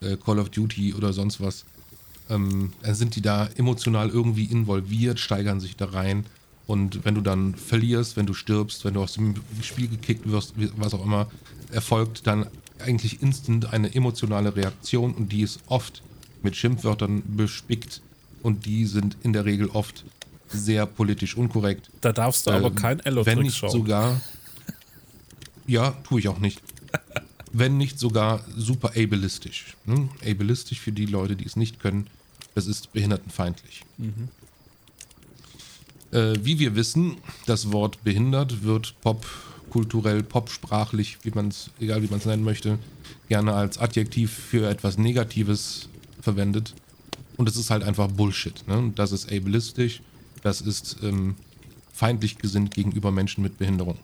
äh, 0.00 0.16
Call 0.16 0.38
of 0.38 0.48
Duty 0.48 0.94
oder 0.94 1.12
sonst 1.12 1.42
was, 1.42 1.66
ähm, 2.30 2.72
dann 2.82 2.94
sind 2.94 3.16
die 3.16 3.20
da 3.20 3.48
emotional 3.56 4.08
irgendwie 4.08 4.44
involviert, 4.44 5.18
steigern 5.20 5.60
sich 5.60 5.76
da 5.76 5.86
rein. 5.86 6.24
Und 6.70 7.04
wenn 7.04 7.16
du 7.16 7.20
dann 7.20 7.56
verlierst, 7.56 8.16
wenn 8.16 8.26
du 8.26 8.32
stirbst, 8.32 8.84
wenn 8.84 8.94
du 8.94 9.02
aus 9.02 9.14
dem 9.14 9.34
Spiel 9.60 9.88
gekickt 9.88 10.30
wirst, 10.30 10.54
was 10.76 10.94
auch 10.94 11.04
immer, 11.04 11.28
erfolgt 11.72 12.28
dann 12.28 12.46
eigentlich 12.78 13.22
instant 13.22 13.72
eine 13.72 13.92
emotionale 13.92 14.54
Reaktion 14.54 15.12
und 15.12 15.32
die 15.32 15.42
ist 15.42 15.58
oft 15.66 16.00
mit 16.42 16.54
Schimpfwörtern 16.54 17.24
bespickt 17.26 18.02
und 18.44 18.66
die 18.66 18.86
sind 18.86 19.16
in 19.24 19.32
der 19.32 19.46
Regel 19.46 19.68
oft 19.70 20.04
sehr 20.46 20.86
politisch 20.86 21.36
unkorrekt. 21.36 21.90
Da 22.02 22.12
darfst 22.12 22.46
du 22.46 22.52
äh, 22.52 22.54
aber 22.54 22.70
kein 22.70 23.00
Elo 23.00 23.26
Wenn 23.26 23.40
nicht 23.40 23.56
schauen. 23.56 23.70
sogar. 23.70 24.20
Ja, 25.66 25.90
tue 26.04 26.20
ich 26.20 26.28
auch 26.28 26.38
nicht 26.38 26.62
wenn 27.52 27.76
nicht 27.78 27.98
sogar 27.98 28.44
super 28.56 28.92
ableistisch. 28.96 29.76
Ne? 29.84 30.08
Ableistisch 30.24 30.78
für 30.78 30.92
die 30.92 31.06
Leute, 31.06 31.34
die 31.34 31.46
es 31.46 31.56
nicht 31.56 31.80
können, 31.80 32.06
das 32.54 32.68
ist 32.68 32.92
behindertenfeindlich. 32.92 33.82
Mhm. 33.98 34.28
Äh, 36.12 36.34
wie 36.42 36.58
wir 36.58 36.74
wissen, 36.74 37.18
das 37.46 37.72
Wort 37.72 38.02
behindert 38.02 38.64
wird 38.64 38.94
popkulturell, 39.00 40.22
popsprachlich, 40.22 41.18
wie 41.22 41.30
man 41.30 41.48
es, 41.48 41.70
egal 41.78 42.02
wie 42.02 42.08
man 42.08 42.18
es 42.18 42.26
nennen 42.26 42.42
möchte, 42.42 42.78
gerne 43.28 43.54
als 43.54 43.78
Adjektiv 43.78 44.32
für 44.32 44.68
etwas 44.68 44.98
Negatives 44.98 45.88
verwendet. 46.20 46.74
Und 47.36 47.48
es 47.48 47.56
ist 47.56 47.70
halt 47.70 47.84
einfach 47.84 48.08
Bullshit. 48.08 48.66
Ne? 48.66 48.92
Das 48.96 49.12
ist 49.12 49.32
ableistisch, 49.32 50.02
das 50.42 50.60
ist 50.60 50.96
ähm, 51.02 51.36
feindlich 51.92 52.38
gesinnt 52.38 52.74
gegenüber 52.74 53.12
Menschen 53.12 53.42
mit 53.42 53.58
Behinderung. 53.58 53.96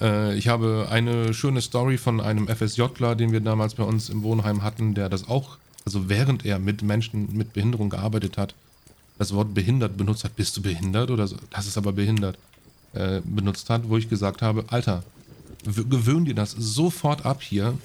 Äh, 0.00 0.36
ich 0.36 0.48
habe 0.48 0.88
eine 0.90 1.34
schöne 1.34 1.62
Story 1.62 1.98
von 1.98 2.20
einem 2.20 2.48
FSJler, 2.48 3.16
den 3.16 3.32
wir 3.32 3.40
damals 3.40 3.74
bei 3.74 3.84
uns 3.84 4.08
im 4.08 4.22
Wohnheim 4.22 4.62
hatten, 4.62 4.94
der 4.94 5.08
das 5.08 5.28
auch, 5.28 5.58
also 5.84 6.08
während 6.08 6.44
er 6.44 6.58
mit 6.58 6.82
Menschen 6.82 7.36
mit 7.36 7.52
Behinderung 7.52 7.90
gearbeitet 7.90 8.38
hat, 8.38 8.54
das 9.22 9.32
Wort 9.32 9.54
behindert 9.54 9.96
benutzt 9.96 10.24
hat. 10.24 10.34
Bist 10.36 10.56
du 10.56 10.62
behindert 10.62 11.10
oder 11.10 11.26
so? 11.28 11.36
Das 11.50 11.66
ist 11.66 11.78
aber 11.78 11.92
behindert. 11.92 12.36
Äh, 12.92 13.20
benutzt 13.24 13.70
hat, 13.70 13.88
wo 13.88 13.96
ich 13.96 14.08
gesagt 14.08 14.42
habe, 14.42 14.64
Alter, 14.68 15.02
gewöhn 15.64 16.24
dir 16.24 16.34
das 16.34 16.50
sofort 16.50 17.24
ab 17.24 17.42
hier. 17.42 17.78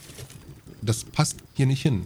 Das 0.82 1.04
passt 1.04 1.38
hier 1.54 1.68
nicht 1.68 1.82
hin. 1.82 2.04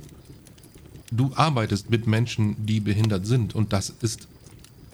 Du 1.11 1.31
arbeitest 1.35 1.89
mit 1.89 2.07
Menschen, 2.07 2.55
die 2.65 2.79
behindert 2.79 3.25
sind 3.25 3.55
und 3.55 3.73
das 3.73 3.89
ist 4.01 4.27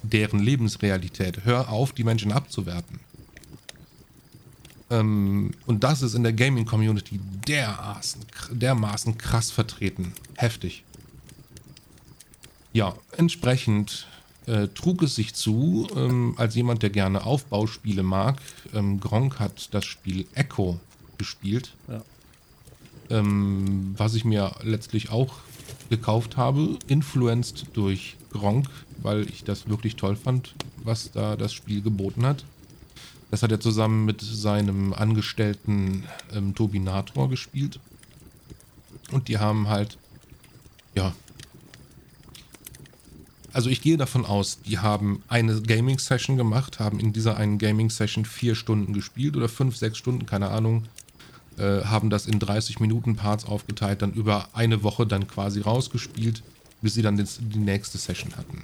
deren 0.03 0.39
Lebensrealität. 0.39 1.43
Hör 1.43 1.69
auf, 1.69 1.91
die 1.91 2.03
Menschen 2.03 2.31
abzuwerten. 2.31 2.99
Ähm, 4.89 5.51
und 5.65 5.83
das 5.83 6.01
ist 6.01 6.13
in 6.13 6.23
der 6.23 6.33
Gaming-Community 6.33 7.19
dermaßen, 7.47 8.21
dermaßen 8.51 9.17
krass 9.17 9.51
vertreten. 9.51 10.13
Heftig. 10.35 10.83
Ja, 12.71 12.95
entsprechend 13.17 14.07
äh, 14.47 14.67
trug 14.69 15.03
es 15.03 15.15
sich 15.15 15.35
zu, 15.35 15.87
ähm, 15.95 16.33
als 16.37 16.55
jemand, 16.55 16.81
der 16.81 16.89
gerne 16.89 17.25
Aufbauspiele 17.25 18.03
mag. 18.03 18.41
Ähm, 18.73 18.99
Gronk 18.99 19.39
hat 19.39 19.73
das 19.73 19.85
Spiel 19.85 20.25
Echo 20.33 20.79
gespielt. 21.17 21.73
Ja. 21.87 22.01
Ähm, 23.09 23.93
was 23.97 24.15
ich 24.15 24.25
mir 24.25 24.51
letztlich 24.63 25.11
auch 25.11 25.35
gekauft 25.89 26.37
habe, 26.37 26.77
influenced 26.87 27.67
durch 27.73 28.15
Gronk, 28.31 28.69
weil 29.01 29.27
ich 29.29 29.43
das 29.43 29.69
wirklich 29.69 29.95
toll 29.95 30.15
fand, 30.15 30.53
was 30.83 31.11
da 31.11 31.35
das 31.35 31.53
Spiel 31.53 31.81
geboten 31.81 32.25
hat. 32.25 32.43
Das 33.31 33.43
hat 33.43 33.51
er 33.51 33.59
zusammen 33.59 34.05
mit 34.05 34.21
seinem 34.21 34.93
Angestellten 34.93 36.03
ähm, 36.33 36.55
Turbinator 36.55 37.29
gespielt. 37.29 37.79
Und 39.11 39.27
die 39.27 39.37
haben 39.37 39.67
halt, 39.67 39.97
ja. 40.95 41.13
Also 43.58 43.72
ich 43.72 43.82
gehe 43.82 43.97
davon 43.97 44.24
aus, 44.24 44.60
die 44.68 44.78
haben 44.78 45.24
eine 45.30 45.60
Gaming-Session 45.60 46.38
gemacht, 46.38 46.80
haben 46.80 46.99
in 46.99 47.12
dieser 47.12 47.38
einen 47.38 47.58
Gaming-Session 47.58 48.24
vier 48.24 48.53
Stunden 48.53 48.93
gespielt 48.93 49.36
oder 49.36 49.49
fünf, 49.49 49.76
sechs 49.76 49.97
Stunden, 49.97 50.28
keine 50.28 50.49
Ahnung. 50.49 50.84
Äh, 51.58 51.84
haben 51.86 52.12
das 52.12 52.28
in 52.28 52.38
30 52.38 52.80
Minuten 52.82 53.16
Parts 53.16 53.45
aufgeteilt, 53.45 54.03
dann 54.03 54.14
über 54.14 54.49
eine 54.53 54.84
Woche 54.84 55.08
dann 55.08 55.28
quasi 55.28 55.62
rausgespielt, 55.62 56.43
bis 56.84 56.93
sie 56.93 57.01
dann 57.01 57.18
die 57.18 57.58
nächste 57.58 57.97
Session 57.97 58.38
hatten. 58.38 58.62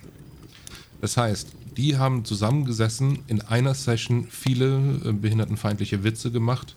Das 1.02 1.18
heißt, 1.18 1.48
die 1.76 1.98
haben 1.98 2.24
zusammengesessen, 2.24 3.18
in 3.26 3.42
einer 3.42 3.74
Session 3.74 4.28
viele 4.30 5.00
äh, 5.06 5.12
behindertenfeindliche 5.12 6.04
Witze 6.04 6.30
gemacht. 6.30 6.76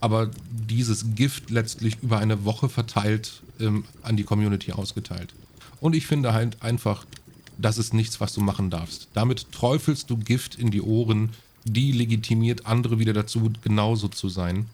aber 0.00 0.30
dieses 0.50 1.14
Gift 1.14 1.50
letztlich 1.50 1.98
über 2.00 2.16
eine 2.16 2.46
Woche 2.46 2.70
verteilt 2.70 3.42
ähm, 3.60 3.84
an 4.00 4.16
die 4.16 4.24
Community 4.24 4.72
ausgeteilt. 4.72 5.34
Und 5.80 5.94
ich 5.94 6.06
finde 6.06 6.32
halt 6.32 6.62
einfach, 6.62 7.06
das 7.58 7.78
ist 7.78 7.94
nichts, 7.94 8.20
was 8.20 8.32
du 8.32 8.40
machen 8.40 8.70
darfst. 8.70 9.08
Damit 9.14 9.52
träufelst 9.52 10.10
du 10.10 10.16
Gift 10.16 10.54
in 10.54 10.70
die 10.70 10.82
Ohren, 10.82 11.30
die 11.64 11.92
legitimiert 11.92 12.66
andere 12.66 12.98
wieder 12.98 13.12
dazu, 13.12 13.50
genauso 13.62 14.08
zu 14.08 14.28
sein. 14.28 14.66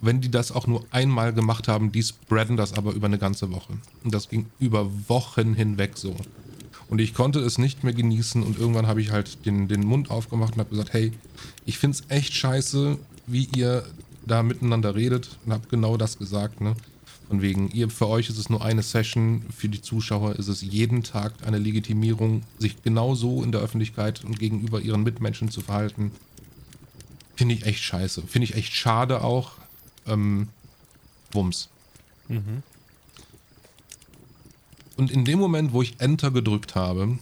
Wenn 0.00 0.20
die 0.20 0.30
das 0.30 0.52
auch 0.52 0.66
nur 0.66 0.84
einmal 0.90 1.32
gemacht 1.32 1.68
haben, 1.68 1.92
die 1.92 2.02
spreaden 2.02 2.56
das 2.56 2.72
aber 2.72 2.92
über 2.92 3.06
eine 3.06 3.18
ganze 3.18 3.50
Woche. 3.52 3.74
Und 4.02 4.14
das 4.14 4.28
ging 4.28 4.46
über 4.58 4.90
Wochen 5.08 5.54
hinweg 5.54 5.98
so. 5.98 6.16
Und 6.88 7.00
ich 7.00 7.14
konnte 7.14 7.40
es 7.40 7.58
nicht 7.58 7.84
mehr 7.84 7.92
genießen 7.92 8.42
und 8.42 8.58
irgendwann 8.58 8.86
habe 8.86 9.00
ich 9.00 9.10
halt 9.12 9.44
den, 9.46 9.68
den 9.68 9.86
Mund 9.86 10.10
aufgemacht 10.10 10.54
und 10.54 10.60
habe 10.60 10.70
gesagt, 10.70 10.92
hey, 10.92 11.12
ich 11.64 11.78
finde 11.78 11.98
es 11.98 12.10
echt 12.10 12.34
scheiße, 12.34 12.98
wie 13.26 13.48
ihr 13.56 13.84
da 14.26 14.42
miteinander 14.42 14.94
redet 14.94 15.38
und 15.44 15.52
habe 15.52 15.68
genau 15.68 15.96
das 15.96 16.18
gesagt, 16.18 16.60
ne? 16.60 16.74
Von 17.30 17.42
wegen, 17.42 17.70
ihr, 17.70 17.88
für 17.88 18.08
euch 18.08 18.28
ist 18.28 18.38
es 18.38 18.50
nur 18.50 18.64
eine 18.64 18.82
Session, 18.82 19.44
für 19.56 19.68
die 19.68 19.80
Zuschauer 19.80 20.34
ist 20.34 20.48
es 20.48 20.62
jeden 20.62 21.04
Tag 21.04 21.32
eine 21.46 21.58
Legitimierung, 21.58 22.42
sich 22.58 22.82
genauso 22.82 23.44
in 23.44 23.52
der 23.52 23.60
Öffentlichkeit 23.60 24.24
und 24.24 24.40
gegenüber 24.40 24.80
ihren 24.80 25.04
Mitmenschen 25.04 25.48
zu 25.48 25.60
verhalten. 25.60 26.10
Finde 27.36 27.54
ich 27.54 27.66
echt 27.66 27.84
scheiße. 27.84 28.22
Finde 28.22 28.46
ich 28.46 28.56
echt 28.56 28.74
schade 28.74 29.22
auch. 29.22 29.52
Ähm, 30.06 30.48
Wumms. 31.30 31.68
Mhm. 32.26 32.64
Und 34.96 35.12
in 35.12 35.24
dem 35.24 35.38
Moment, 35.38 35.72
wo 35.72 35.82
ich 35.82 36.00
Enter 36.00 36.32
gedrückt 36.32 36.74
habe, 36.74 37.16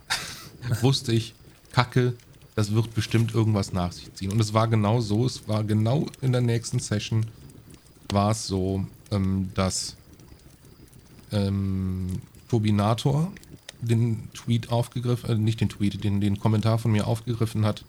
wusste 0.80 1.12
ich, 1.12 1.34
Kacke, 1.72 2.14
das 2.54 2.72
wird 2.72 2.94
bestimmt 2.94 3.34
irgendwas 3.34 3.74
nach 3.74 3.92
sich 3.92 4.14
ziehen. 4.14 4.32
Und 4.32 4.40
es 4.40 4.54
war 4.54 4.66
genau 4.66 5.02
so, 5.02 5.26
es 5.26 5.46
war 5.46 5.62
genau 5.62 6.06
in 6.22 6.32
der 6.32 6.40
nächsten 6.40 6.78
Session, 6.78 7.26
war 8.08 8.30
es 8.30 8.46
so, 8.46 8.86
ähm, 9.10 9.50
dass 9.54 9.96
ähm, 11.32 12.20
Turbinator 12.48 13.32
den 13.80 14.28
Tweet 14.32 14.70
aufgegriffen, 14.70 15.30
äh, 15.30 15.34
nicht 15.34 15.60
den 15.60 15.68
Tweet, 15.68 16.02
den, 16.02 16.20
den 16.20 16.38
Kommentar 16.38 16.78
von 16.78 16.92
mir 16.92 17.06
aufgegriffen 17.06 17.64
hat 17.64 17.84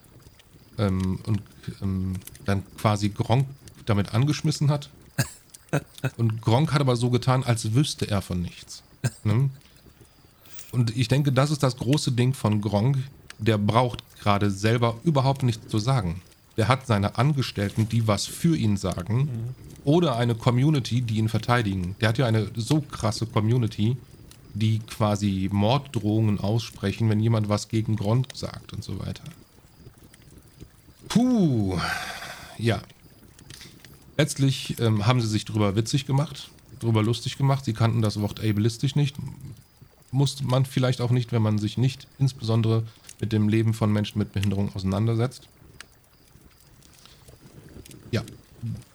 ähm, 0.77 1.19
und 1.25 1.41
ähm, 1.81 2.13
dann 2.45 2.63
quasi 2.77 3.09
Gronk 3.09 3.47
damit 3.85 4.13
angeschmissen 4.13 4.69
hat. 4.69 4.89
Und 6.15 6.41
Gronk 6.41 6.71
hat 6.71 6.79
aber 6.79 6.95
so 6.95 7.09
getan, 7.09 7.43
als 7.43 7.73
wüsste 7.73 8.09
er 8.09 8.21
von 8.21 8.41
nichts. 8.41 8.83
Ne? 9.25 9.49
Und 10.71 10.95
ich 10.95 11.09
denke, 11.09 11.33
das 11.33 11.51
ist 11.51 11.61
das 11.61 11.75
große 11.75 12.13
Ding 12.13 12.33
von 12.33 12.61
Gronk 12.61 12.97
der 13.39 13.57
braucht 13.57 14.03
gerade 14.19 14.51
selber 14.51 14.97
überhaupt 15.03 15.43
nichts 15.43 15.67
zu 15.67 15.79
sagen. 15.79 16.21
Der 16.57 16.67
hat 16.67 16.87
seine 16.87 17.17
Angestellten, 17.17 17.87
die 17.87 18.07
was 18.07 18.25
für 18.25 18.55
ihn 18.55 18.77
sagen, 18.77 19.17
mhm. 19.17 19.55
Oder 19.87 20.17
eine 20.17 20.35
Community, 20.35 21.01
die 21.01 21.15
ihn 21.15 21.29
verteidigen. 21.29 21.95
Der 22.01 22.09
hat 22.09 22.17
ja 22.17 22.25
eine 22.25 22.51
so 22.57 22.81
krasse 22.81 23.25
Community, 23.25 23.95
die 24.53 24.79
quasi 24.79 25.47
Morddrohungen 25.49 26.41
aussprechen, 26.41 27.09
wenn 27.09 27.21
jemand 27.21 27.47
was 27.47 27.69
gegen 27.69 27.95
Grund 27.95 28.35
sagt 28.35 28.73
und 28.73 28.83
so 28.83 28.99
weiter. 28.99 29.23
Puh. 31.07 31.79
Ja. 32.57 32.81
Letztlich 34.17 34.77
ähm, 34.81 35.07
haben 35.07 35.21
sie 35.21 35.27
sich 35.27 35.45
darüber 35.45 35.77
witzig 35.77 36.05
gemacht, 36.05 36.49
darüber 36.81 37.01
lustig 37.01 37.37
gemacht. 37.37 37.63
Sie 37.63 37.73
kannten 37.73 38.01
das 38.01 38.19
Wort 38.19 38.43
ableistisch 38.43 38.97
nicht. 38.97 39.15
Muss 40.11 40.43
man 40.43 40.65
vielleicht 40.65 40.99
auch 40.99 41.11
nicht, 41.11 41.31
wenn 41.31 41.41
man 41.41 41.59
sich 41.59 41.77
nicht 41.77 42.07
insbesondere 42.19 42.83
mit 43.21 43.31
dem 43.31 43.47
Leben 43.47 43.73
von 43.73 43.93
Menschen 43.93 44.19
mit 44.19 44.33
Behinderung 44.33 44.69
auseinandersetzt. 44.75 45.47
Ja, 48.11 48.23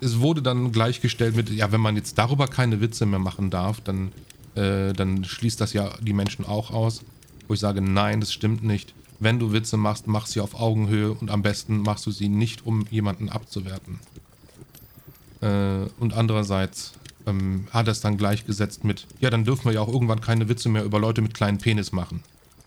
es 0.01 0.19
wurde 0.21 0.43
dann 0.43 0.73
gleichgestellt 0.73 1.37
mit, 1.37 1.51
ja, 1.51 1.73
wenn 1.73 1.81
man 1.81 1.97
jetzt 1.97 2.19
darüber 2.19 2.47
keine 2.49 2.81
Witze 2.81 3.07
mehr 3.07 3.19
machen 3.19 3.51
darf, 3.51 3.81
dann, 3.81 4.13
äh, 4.55 4.93
dann 4.93 5.25
schließt 5.25 5.61
das 5.61 5.73
ja 5.73 5.91
die 6.01 6.13
Menschen 6.13 6.45
auch 6.45 6.71
aus. 6.71 7.03
Wo 7.49 7.55
ich 7.55 7.61
sage, 7.61 7.81
nein, 7.81 8.21
das 8.21 8.33
stimmt 8.33 8.63
nicht. 8.63 8.95
Wenn 9.21 9.39
du 9.39 9.53
Witze 9.53 9.77
machst, 9.77 10.07
mach 10.07 10.27
sie 10.27 10.41
auf 10.41 10.59
Augenhöhe 10.59 11.13
und 11.13 11.31
am 11.31 11.43
besten 11.43 11.83
machst 11.83 12.07
du 12.07 12.11
sie 12.11 12.29
nicht, 12.29 12.67
um 12.67 12.87
jemanden 12.91 13.29
abzuwerten. 13.29 14.01
Äh, 15.41 15.87
und 16.01 16.15
andererseits 16.15 16.93
ähm, 17.27 17.67
hat 17.71 17.87
er 17.87 17.93
es 17.93 18.01
dann 18.01 18.17
gleichgesetzt 18.17 18.85
mit, 18.85 19.07
ja, 19.21 19.31
dann 19.31 19.45
dürfen 19.45 19.67
wir 19.67 19.73
ja 19.73 19.81
auch 19.81 19.93
irgendwann 19.93 20.21
keine 20.21 20.49
Witze 20.49 20.69
mehr 20.69 20.85
über 20.85 20.99
Leute 20.99 21.23
mit 21.23 21.35
kleinen 21.35 21.59
Penis 21.59 21.93
machen 21.93 22.23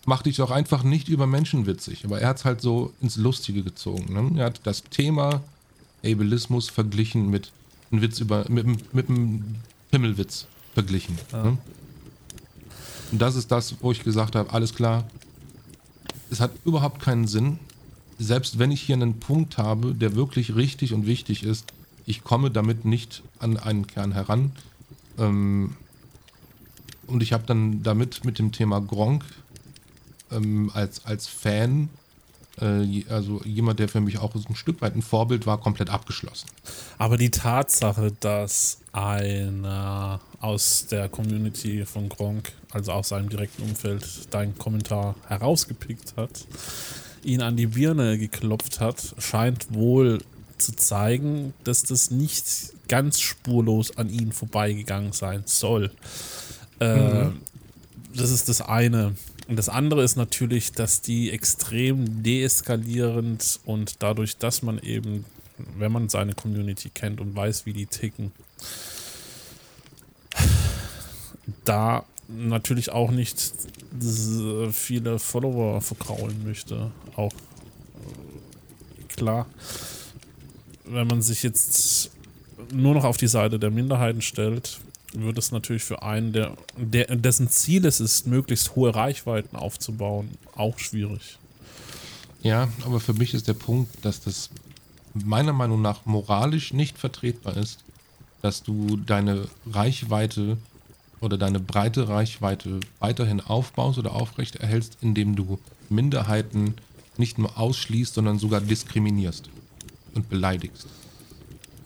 mach 0.06 0.22
dich 0.22 0.38
doch 0.38 0.52
einfach 0.52 0.84
nicht 0.84 1.10
über 1.10 1.28
Menschen 1.28 1.66
witzig. 1.66 2.06
Aber 2.06 2.22
er 2.22 2.30
hat 2.30 2.38
es 2.38 2.46
halt 2.46 2.62
so 2.62 2.94
ins 3.02 3.18
Lustige 3.18 3.64
gezogen. 3.64 4.14
Ne? 4.14 4.40
Er 4.40 4.46
hat 4.46 4.62
das 4.64 4.84
Thema 4.84 5.42
Ableismus 6.06 6.70
verglichen 6.70 7.30
mit 7.30 7.52
einem 7.92 8.02
Witz 8.02 8.20
über, 8.20 8.46
mit, 8.50 8.94
mit 8.94 9.10
einem 9.10 9.56
Pimmelwitz 9.92 10.48
verglichen. 10.74 11.18
Ja. 11.32 11.44
Ne? 11.44 11.58
Und 13.12 13.22
das 13.22 13.36
ist 13.36 13.52
das, 13.52 13.76
wo 13.82 13.92
ich 13.92 14.04
gesagt 14.04 14.36
habe, 14.36 14.52
alles 14.52 14.74
klar, 14.74 15.06
es 16.30 16.40
hat 16.40 16.52
überhaupt 16.66 17.02
keinen 17.02 17.28
Sinn. 17.28 17.60
Selbst 18.18 18.60
wenn 18.60 18.72
ich 18.72 18.82
hier 18.82 18.96
einen 18.96 19.20
Punkt 19.20 19.58
habe, 19.58 19.94
der 19.94 20.16
wirklich 20.16 20.56
richtig 20.56 20.94
und 20.94 21.06
wichtig 21.06 21.44
ist, 21.44 21.66
ich 22.06 22.24
komme 22.24 22.52
damit 22.52 22.86
nicht 22.86 23.24
an 23.40 23.58
einen 23.58 23.88
Kern 23.88 24.12
heran. 24.12 24.52
Ähm, 25.18 25.76
und 27.08 27.22
ich 27.22 27.34
habe 27.34 27.44
dann 27.46 27.84
damit 27.84 28.26
mit 28.26 28.40
dem 28.40 28.52
Thema 28.52 28.80
Gronk 28.82 29.24
ähm, 30.32 30.72
als, 30.74 31.06
als 31.06 31.28
Fan, 31.28 31.90
also 32.58 33.42
jemand, 33.44 33.80
der 33.80 33.90
für 33.90 34.00
mich 34.00 34.18
auch 34.20 34.34
ein 34.34 34.56
Stück 34.56 34.82
weit 34.82 34.96
ein 34.96 35.02
Vorbild 35.02 35.46
war, 35.46 35.60
komplett 35.60 35.90
abgeschlossen. 35.90 36.48
Aber 36.98 37.18
die 37.18 37.32
Tatsache, 37.32 38.14
dass 38.20 38.80
einer 38.94 40.22
aus 40.40 40.88
der 40.88 41.10
Community 41.10 41.86
von 41.86 42.08
Gronk, 42.08 42.54
also 42.72 42.94
aus 42.94 43.10
seinem 43.10 43.30
direkten 43.30 43.64
Umfeld, 43.64 44.34
deinen 44.34 44.58
Kommentar 44.58 45.16
herausgepickt 45.28 46.16
hat, 46.16 46.46
ihn 47.24 47.42
an 47.42 47.58
die 47.58 47.68
Birne 47.68 48.18
geklopft 48.18 48.80
hat, 48.80 49.16
scheint 49.18 49.74
wohl 49.74 50.20
zu 50.58 50.76
zeigen, 50.76 51.54
dass 51.64 51.84
das 51.84 52.12
nicht 52.12 52.46
ganz 52.88 53.20
spurlos 53.20 53.98
an 53.98 54.10
ihn 54.10 54.32
vorbeigegangen 54.32 55.12
sein 55.12 55.44
soll. 55.46 55.92
Äh, 56.80 57.26
mhm. 57.26 57.42
Das 58.16 58.30
ist 58.30 58.48
das 58.48 58.62
eine. 58.62 59.16
Und 59.48 59.58
das 59.58 59.70
andere 59.70 60.04
ist 60.04 60.16
natürlich, 60.16 60.72
dass 60.72 61.02
die 61.02 61.32
extrem 61.32 62.24
deeskalierend 62.24 63.60
und 63.66 64.02
dadurch, 64.02 64.38
dass 64.38 64.64
man 64.64 64.80
eben, 64.80 65.26
wenn 65.78 65.92
man 65.92 66.10
seine 66.10 66.34
Community 66.34 66.90
kennt 66.90 67.22
und 67.22 67.36
weiß, 67.36 67.66
wie 67.66 67.74
die 67.74 67.86
ticken, 67.86 68.32
da 71.64 72.06
natürlich 72.28 72.92
auch 72.92 73.12
nicht 73.12 73.54
viele 74.72 75.20
Follower 75.20 75.80
verkraulen 75.80 76.44
möchte. 76.44 76.92
Auch 77.16 77.34
klar, 79.16 79.46
wenn 80.86 81.08
man 81.08 81.22
sich 81.22 81.44
jetzt 81.44 82.10
nur 82.74 82.96
noch 82.96 83.04
auf 83.04 83.18
die 83.18 83.28
Seite 83.28 83.60
der 83.60 83.70
Minderheiten 83.70 84.24
stellt, 84.24 84.80
wird 85.22 85.38
es 85.38 85.52
natürlich 85.52 85.84
für 85.84 86.04
einen, 86.04 86.34
der, 86.34 86.56
der, 86.78 87.16
dessen 87.16 87.50
Ziel 87.50 87.86
es 87.86 88.00
ist, 88.00 88.28
möglichst 88.28 88.76
hohe 88.76 88.94
Reichweiten 88.94 89.56
aufzubauen, 89.56 90.30
auch 90.56 90.80
schwierig. 90.80 91.38
Ja, 92.42 92.68
aber 92.86 93.00
für 93.00 93.14
mich 93.14 93.34
ist 93.34 93.48
der 93.48 93.54
Punkt, 93.54 94.06
dass 94.06 94.22
das 94.22 94.50
meiner 95.14 95.54
Meinung 95.54 95.82
nach 95.82 96.06
moralisch 96.06 96.74
nicht 96.74 96.98
vertretbar 96.98 97.58
ist, 97.58 97.80
dass 98.42 98.62
du 98.62 98.98
deine 98.98 99.48
Reichweite 99.72 100.58
oder 101.22 101.38
deine 101.38 101.60
breite 101.60 102.08
Reichweite 102.08 102.80
weiterhin 103.00 103.42
aufbaust 103.42 103.98
oder 103.98 104.14
aufrecht 104.14 104.58
erhältst, 104.58 104.98
indem 105.02 105.36
du 105.36 105.60
Minderheiten 105.90 106.76
nicht 107.18 107.38
nur 107.38 107.58
ausschließt, 107.58 108.14
sondern 108.14 108.38
sogar 108.38 108.62
diskriminierst 108.62 109.50
und 110.14 110.30
beleidigst. 110.30 110.88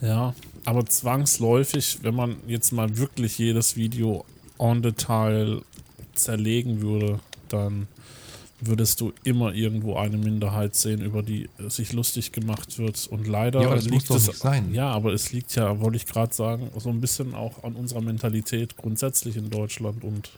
Ja, 0.01 0.33
aber 0.65 0.85
zwangsläufig, 0.85 1.99
wenn 2.01 2.15
man 2.15 2.37
jetzt 2.47 2.71
mal 2.71 2.97
wirklich 2.97 3.37
jedes 3.37 3.75
Video 3.75 4.25
on 4.57 4.81
Detail 4.81 5.61
zerlegen 6.13 6.81
würde, 6.81 7.19
dann 7.49 7.87
würdest 8.61 8.99
du 8.99 9.13
immer 9.23 9.53
irgendwo 9.53 9.95
eine 9.95 10.17
Minderheit 10.17 10.75
sehen, 10.75 11.01
über 11.01 11.23
die 11.23 11.49
sich 11.69 11.93
lustig 11.93 12.31
gemacht 12.31 12.77
wird. 12.77 13.07
Und 13.07 13.27
leider 13.27 13.61
ja, 13.61 13.73
liegt 13.75 14.09
es 14.09 14.25
sein. 14.25 14.73
Ja, 14.73 14.91
aber 14.91 15.13
es 15.13 15.31
liegt 15.31 15.55
ja, 15.55 15.79
wollte 15.79 15.97
ich 15.97 16.05
gerade 16.05 16.33
sagen, 16.33 16.69
so 16.77 16.89
ein 16.89 16.99
bisschen 16.99 17.33
auch 17.35 17.63
an 17.63 17.75
unserer 17.75 18.01
Mentalität 18.01 18.75
grundsätzlich 18.75 19.37
in 19.37 19.49
Deutschland 19.49 20.03
und 20.03 20.31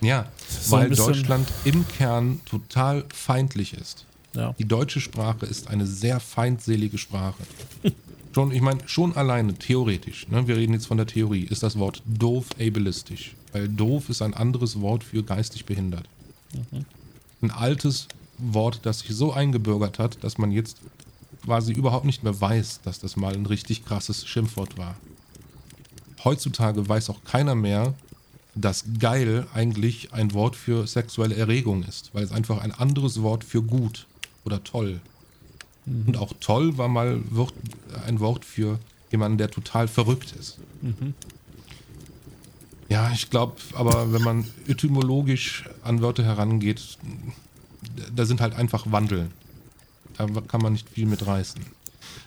ja, 0.00 0.30
so 0.48 0.76
weil 0.76 0.90
Deutschland 0.90 1.48
im 1.64 1.86
Kern 1.88 2.40
total 2.44 3.04
feindlich 3.12 3.72
ist. 3.74 4.04
Ja. 4.34 4.54
Die 4.58 4.66
deutsche 4.66 5.00
Sprache 5.00 5.46
ist 5.46 5.68
eine 5.68 5.86
sehr 5.86 6.20
feindselige 6.20 6.98
Sprache. 6.98 7.42
Schon, 8.36 8.52
ich 8.52 8.60
meine, 8.60 8.80
schon 8.84 9.16
alleine, 9.16 9.54
theoretisch, 9.54 10.28
ne, 10.28 10.46
wir 10.46 10.58
reden 10.58 10.74
jetzt 10.74 10.88
von 10.88 10.98
der 10.98 11.06
Theorie, 11.06 11.44
ist 11.44 11.62
das 11.62 11.78
Wort 11.78 12.02
doof 12.04 12.48
ableistisch. 12.60 13.34
Weil 13.52 13.66
doof 13.66 14.10
ist 14.10 14.20
ein 14.20 14.34
anderes 14.34 14.78
Wort 14.82 15.02
für 15.04 15.22
geistig 15.22 15.64
behindert. 15.64 16.06
Mhm. 16.52 16.84
Ein 17.40 17.50
altes 17.50 18.08
Wort, 18.36 18.80
das 18.82 18.98
sich 18.98 19.16
so 19.16 19.32
eingebürgert 19.32 19.98
hat, 19.98 20.22
dass 20.22 20.36
man 20.36 20.50
jetzt 20.52 20.76
quasi 21.46 21.72
überhaupt 21.72 22.04
nicht 22.04 22.24
mehr 22.24 22.38
weiß, 22.38 22.82
dass 22.82 22.98
das 22.98 23.16
mal 23.16 23.32
ein 23.32 23.46
richtig 23.46 23.86
krasses 23.86 24.26
Schimpfwort 24.26 24.76
war. 24.76 24.96
Heutzutage 26.22 26.86
weiß 26.86 27.08
auch 27.08 27.24
keiner 27.24 27.54
mehr, 27.54 27.94
dass 28.54 28.84
geil 28.98 29.46
eigentlich 29.54 30.12
ein 30.12 30.34
Wort 30.34 30.56
für 30.56 30.86
sexuelle 30.86 31.36
Erregung 31.36 31.84
ist, 31.84 32.10
weil 32.12 32.24
es 32.24 32.32
einfach 32.32 32.60
ein 32.60 32.72
anderes 32.72 33.22
Wort 33.22 33.44
für 33.44 33.62
gut 33.62 34.06
oder 34.44 34.62
toll. 34.62 35.00
Mhm. 35.86 36.08
Und 36.08 36.16
auch 36.18 36.32
toll 36.40 36.76
war 36.76 36.88
mal 36.88 37.20
ein 38.06 38.20
Wort 38.20 38.44
für 38.44 38.78
jemanden, 39.10 39.38
der 39.38 39.50
total 39.50 39.88
verrückt 39.88 40.34
ist. 40.38 40.58
Mhm. 40.82 41.14
Ja, 42.88 43.10
ich 43.12 43.30
glaube, 43.30 43.56
aber 43.74 44.12
wenn 44.12 44.22
man 44.22 44.46
etymologisch 44.68 45.64
an 45.82 46.02
Wörter 46.02 46.24
herangeht, 46.24 46.98
da 48.14 48.24
sind 48.24 48.40
halt 48.40 48.54
einfach 48.54 48.90
Wandel. 48.92 49.30
Da 50.18 50.26
kann 50.26 50.62
man 50.62 50.72
nicht 50.72 50.88
viel 50.88 51.06
mit 51.06 51.26
reißen. 51.26 51.60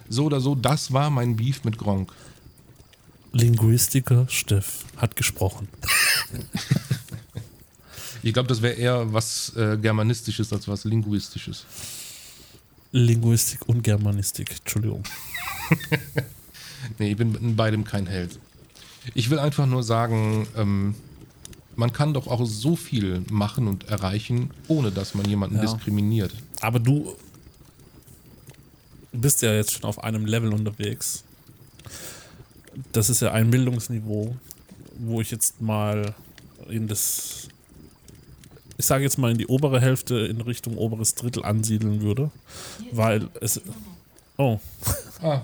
So 0.09 0.25
oder 0.25 0.41
so, 0.41 0.55
das 0.55 0.91
war 0.91 1.09
mein 1.09 1.35
Beef 1.35 1.63
mit 1.63 1.77
Gronk. 1.77 2.11
Linguistiker 3.31 4.27
Steff 4.27 4.85
hat 4.97 5.15
gesprochen. 5.15 5.67
ich 8.23 8.33
glaube, 8.33 8.49
das 8.49 8.61
wäre 8.61 8.73
eher 8.73 9.13
was 9.13 9.55
äh, 9.55 9.77
Germanistisches 9.77 10.51
als 10.51 10.67
was 10.67 10.83
Linguistisches. 10.83 11.65
Linguistik 12.91 13.67
und 13.67 13.83
Germanistik, 13.83 14.51
Entschuldigung. 14.59 15.03
nee, 16.99 17.11
ich 17.11 17.17
bin 17.17 17.35
in 17.35 17.55
beidem 17.55 17.83
kein 17.83 18.07
Held. 18.07 18.39
Ich 19.13 19.29
will 19.29 19.39
einfach 19.39 19.65
nur 19.65 19.83
sagen, 19.83 20.47
ähm, 20.55 20.95
man 21.75 21.93
kann 21.93 22.13
doch 22.13 22.27
auch 22.27 22.45
so 22.45 22.75
viel 22.75 23.23
machen 23.29 23.67
und 23.67 23.87
erreichen, 23.87 24.51
ohne 24.67 24.91
dass 24.91 25.15
man 25.15 25.25
jemanden 25.27 25.57
ja. 25.57 25.61
diskriminiert. 25.61 26.33
Aber 26.61 26.79
du 26.79 27.15
bist 29.11 29.41
ja 29.41 29.53
jetzt 29.53 29.71
schon 29.71 29.83
auf 29.83 30.03
einem 30.03 30.25
Level 30.25 30.53
unterwegs. 30.53 31.23
Das 32.91 33.09
ist 33.09 33.21
ja 33.21 33.31
ein 33.31 33.49
Bildungsniveau, 33.49 34.35
wo 34.97 35.21
ich 35.21 35.31
jetzt 35.31 35.61
mal 35.61 36.13
in 36.69 36.87
das, 36.87 37.47
ich 38.79 38.85
sage 38.85 39.03
jetzt 39.03 39.17
mal 39.17 39.29
in 39.29 39.37
die 39.37 39.47
obere 39.47 39.81
Hälfte 39.81 40.15
in 40.19 40.39
Richtung 40.39 40.77
oberes 40.77 41.13
Drittel 41.13 41.43
ansiedeln 41.43 42.01
würde, 42.01 42.31
weil 42.93 43.27
es, 43.41 43.59
oh, 44.37 44.57
ah. 45.21 45.41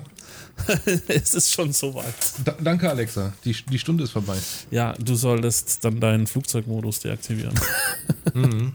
es 1.09 1.33
ist 1.33 1.51
schon 1.51 1.73
soweit. 1.73 2.15
Da, 2.45 2.55
danke, 2.63 2.89
Alexa. 2.89 3.33
Die, 3.43 3.53
die 3.69 3.77
Stunde 3.77 4.05
ist 4.05 4.11
vorbei. 4.11 4.37
Ja, 4.71 4.93
du 4.93 5.15
solltest 5.15 5.83
dann 5.83 5.99
deinen 5.99 6.27
Flugzeugmodus 6.27 7.01
deaktivieren. 7.01 7.53
mhm. 8.33 8.73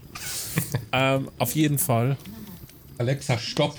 ähm, 0.91 1.29
auf 1.39 1.55
jeden 1.55 1.79
Fall. 1.79 2.15
Alexa, 2.99 3.39
stopp. 3.39 3.75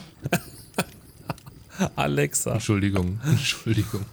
Alexa. 1.94 2.54
Entschuldigung, 2.54 3.20
Entschuldigung. 3.24 4.04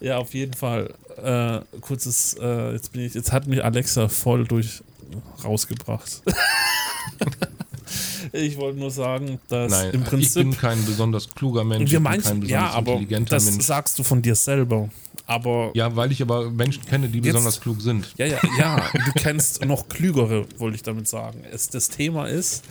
Ja, 0.00 0.18
auf 0.18 0.32
jeden 0.32 0.54
Fall. 0.54 0.94
Äh, 1.16 1.58
kurzes, 1.80 2.36
äh, 2.40 2.74
jetzt 2.74 2.92
bin 2.92 3.02
ich, 3.02 3.14
jetzt 3.14 3.32
hat 3.32 3.48
mich 3.48 3.64
Alexa 3.64 4.08
voll 4.08 4.46
durch 4.46 4.84
rausgebracht. 5.44 6.22
Ich 8.32 8.56
wollte 8.58 8.78
nur 8.78 8.90
sagen, 8.90 9.38
dass 9.48 9.70
Nein, 9.70 9.90
im 9.94 10.04
Prinzip. 10.04 10.36
Ich 10.36 10.50
bin 10.50 10.56
kein 10.56 10.84
besonders 10.84 11.30
kluger 11.34 11.64
Mensch. 11.64 11.90
Wir 11.90 12.00
meinen, 12.00 12.44
ja, 12.44 12.70
aber 12.70 13.00
das 13.00 13.50
Mensch. 13.50 13.64
sagst 13.64 13.98
du 13.98 14.02
von 14.02 14.20
dir 14.20 14.34
selber. 14.34 14.90
Aber 15.26 15.70
ja, 15.74 15.94
weil 15.94 16.10
ich 16.12 16.22
aber 16.22 16.50
Menschen 16.50 16.84
kenne, 16.86 17.08
die 17.08 17.18
jetzt, 17.18 17.26
besonders 17.26 17.60
klug 17.60 17.80
sind. 17.80 18.14
Ja, 18.16 18.26
ja, 18.26 18.40
ja. 18.58 18.90
du 18.92 19.12
kennst 19.14 19.64
noch 19.64 19.88
klügere, 19.88 20.46
wollte 20.56 20.76
ich 20.76 20.82
damit 20.82 21.06
sagen. 21.06 21.42
Es, 21.50 21.68
das 21.68 21.88
Thema 21.88 22.26
ist, 22.26 22.64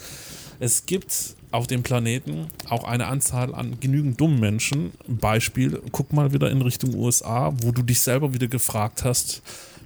es 0.59 0.85
gibt 0.85 1.35
auf 1.51 1.67
dem 1.67 1.83
Planeten 1.83 2.47
auch 2.67 2.83
eine 2.83 3.07
Anzahl 3.07 3.53
an 3.53 3.79
genügend 3.79 4.19
dummen 4.19 4.39
Menschen. 4.39 4.91
Beispiel, 5.07 5.81
guck 5.91 6.13
mal 6.13 6.33
wieder 6.33 6.49
in 6.49 6.61
Richtung 6.61 6.95
USA, 6.95 7.53
wo 7.61 7.71
du 7.71 7.83
dich 7.83 8.01
selber 8.01 8.33
wieder 8.33 8.47
gefragt 8.47 9.03
hast, 9.03 9.41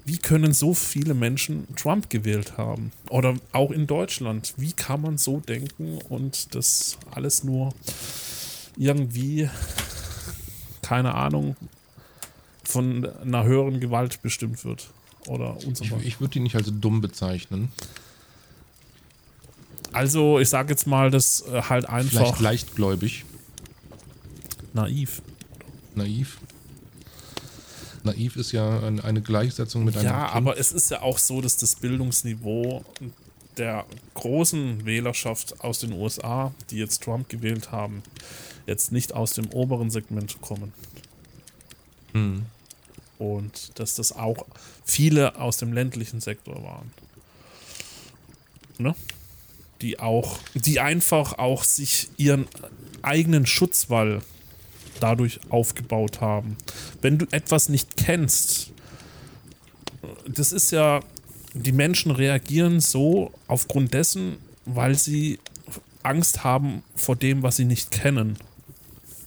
wie 0.06 0.18
können 0.18 0.54
so 0.54 0.74
viele 0.74 1.14
Menschen 1.14 1.68
Trump 1.76 2.10
gewählt 2.10 2.58
haben? 2.58 2.92
Oder 3.10 3.36
auch 3.52 3.72
in 3.72 3.88
Deutschland, 3.88 4.54
wie 4.58 4.74
kann 4.74 5.02
man 5.02 5.18
so 5.18 5.40
denken 5.40 6.00
und 6.10 6.56
das 6.56 6.98
alles 7.12 7.44
nur 7.44 7.74
irgendwie, 8.78 9.50
keine 10.82 11.14
Ahnung, 11.16 11.56
von 12.64 13.06
einer 13.06 13.44
höheren 13.44 13.80
Gewalt 13.80 14.22
bestimmt 14.22 14.66
wird? 14.66 14.90
Oder 15.28 15.58
und 15.66 15.78
so 15.78 15.84
Ich, 15.84 15.92
ich 16.06 16.22
würde 16.22 16.40
ihn 16.40 16.44
nicht 16.44 16.56
als 16.56 16.72
dumm 16.72 17.02
bezeichnen. 17.02 17.70
Also, 19.94 20.40
ich 20.40 20.50
sage 20.50 20.72
jetzt 20.72 20.88
mal, 20.88 21.12
das 21.12 21.42
äh, 21.48 21.64
halt 21.64 21.88
einfach. 21.88 22.20
Vielleicht 22.20 22.40
leichtgläubig. 22.40 23.26
Naiv. 24.74 25.22
Naiv. 25.96 26.38
Naiv 28.04 28.36
ist 28.36 28.52
ja 28.52 28.80
eine 28.80 29.22
Gleichsetzung 29.22 29.84
mit 29.84 29.96
einem. 29.96 30.08
Ja, 30.08 30.26
kind. 30.26 30.36
aber 30.36 30.58
es 30.58 30.72
ist 30.72 30.92
ja 30.92 31.02
auch 31.02 31.18
so, 31.18 31.42
dass 31.42 31.58
das 31.58 31.76
Bildungsniveau 31.76 32.84
der 33.58 33.86
großen 34.14 34.86
Wählerschaft 34.86 35.62
aus 35.64 35.80
den 35.80 35.94
USA, 35.94 36.54
die 36.70 36.78
jetzt 36.78 37.04
Trump 37.04 37.30
gewählt 37.30 37.72
haben, 37.72 38.02
jetzt 38.66 38.92
nicht 38.92 39.14
aus 39.14 39.34
dem 39.34 39.48
oberen 39.48 39.92
Segment 39.92 40.42
kommen. 40.42 40.74
Hm. 42.14 42.46
Und 43.18 43.80
dass 43.80 43.96
das 43.96 44.14
auch 44.14 44.46
viele 44.84 45.40
aus 45.40 45.58
dem 45.58 45.74
ländlichen 45.74 46.22
Sektor 46.22 46.64
waren. 46.64 46.92
Ne? 48.78 48.96
Die 49.82 50.00
auch, 50.00 50.40
die 50.56 50.80
einfach 50.80 51.38
auch 51.38 51.64
sich 51.64 52.10
ihren 52.18 52.48
eigenen 53.02 53.46
Schutzwall 53.46 54.22
dadurch 55.00 55.40
aufgebaut 55.50 56.22
haben. 56.22 56.58
Wenn 57.02 57.18
du 57.18 57.26
etwas 57.32 57.70
nicht 57.70 57.98
kennst, 57.98 58.72
das 60.28 60.52
ist 60.52 60.72
ja, 60.72 61.02
die 61.54 61.72
Menschen 61.72 62.12
reagieren 62.12 62.80
so 62.80 63.32
aufgrund 63.48 63.94
dessen, 63.94 64.38
weil 64.66 64.96
sie 64.96 65.40
Angst 66.04 66.44
haben 66.44 66.84
vor 66.96 67.16
dem, 67.16 67.44
was 67.44 67.58
sie 67.58 67.66
nicht 67.66 67.92
kennen. 67.92 68.38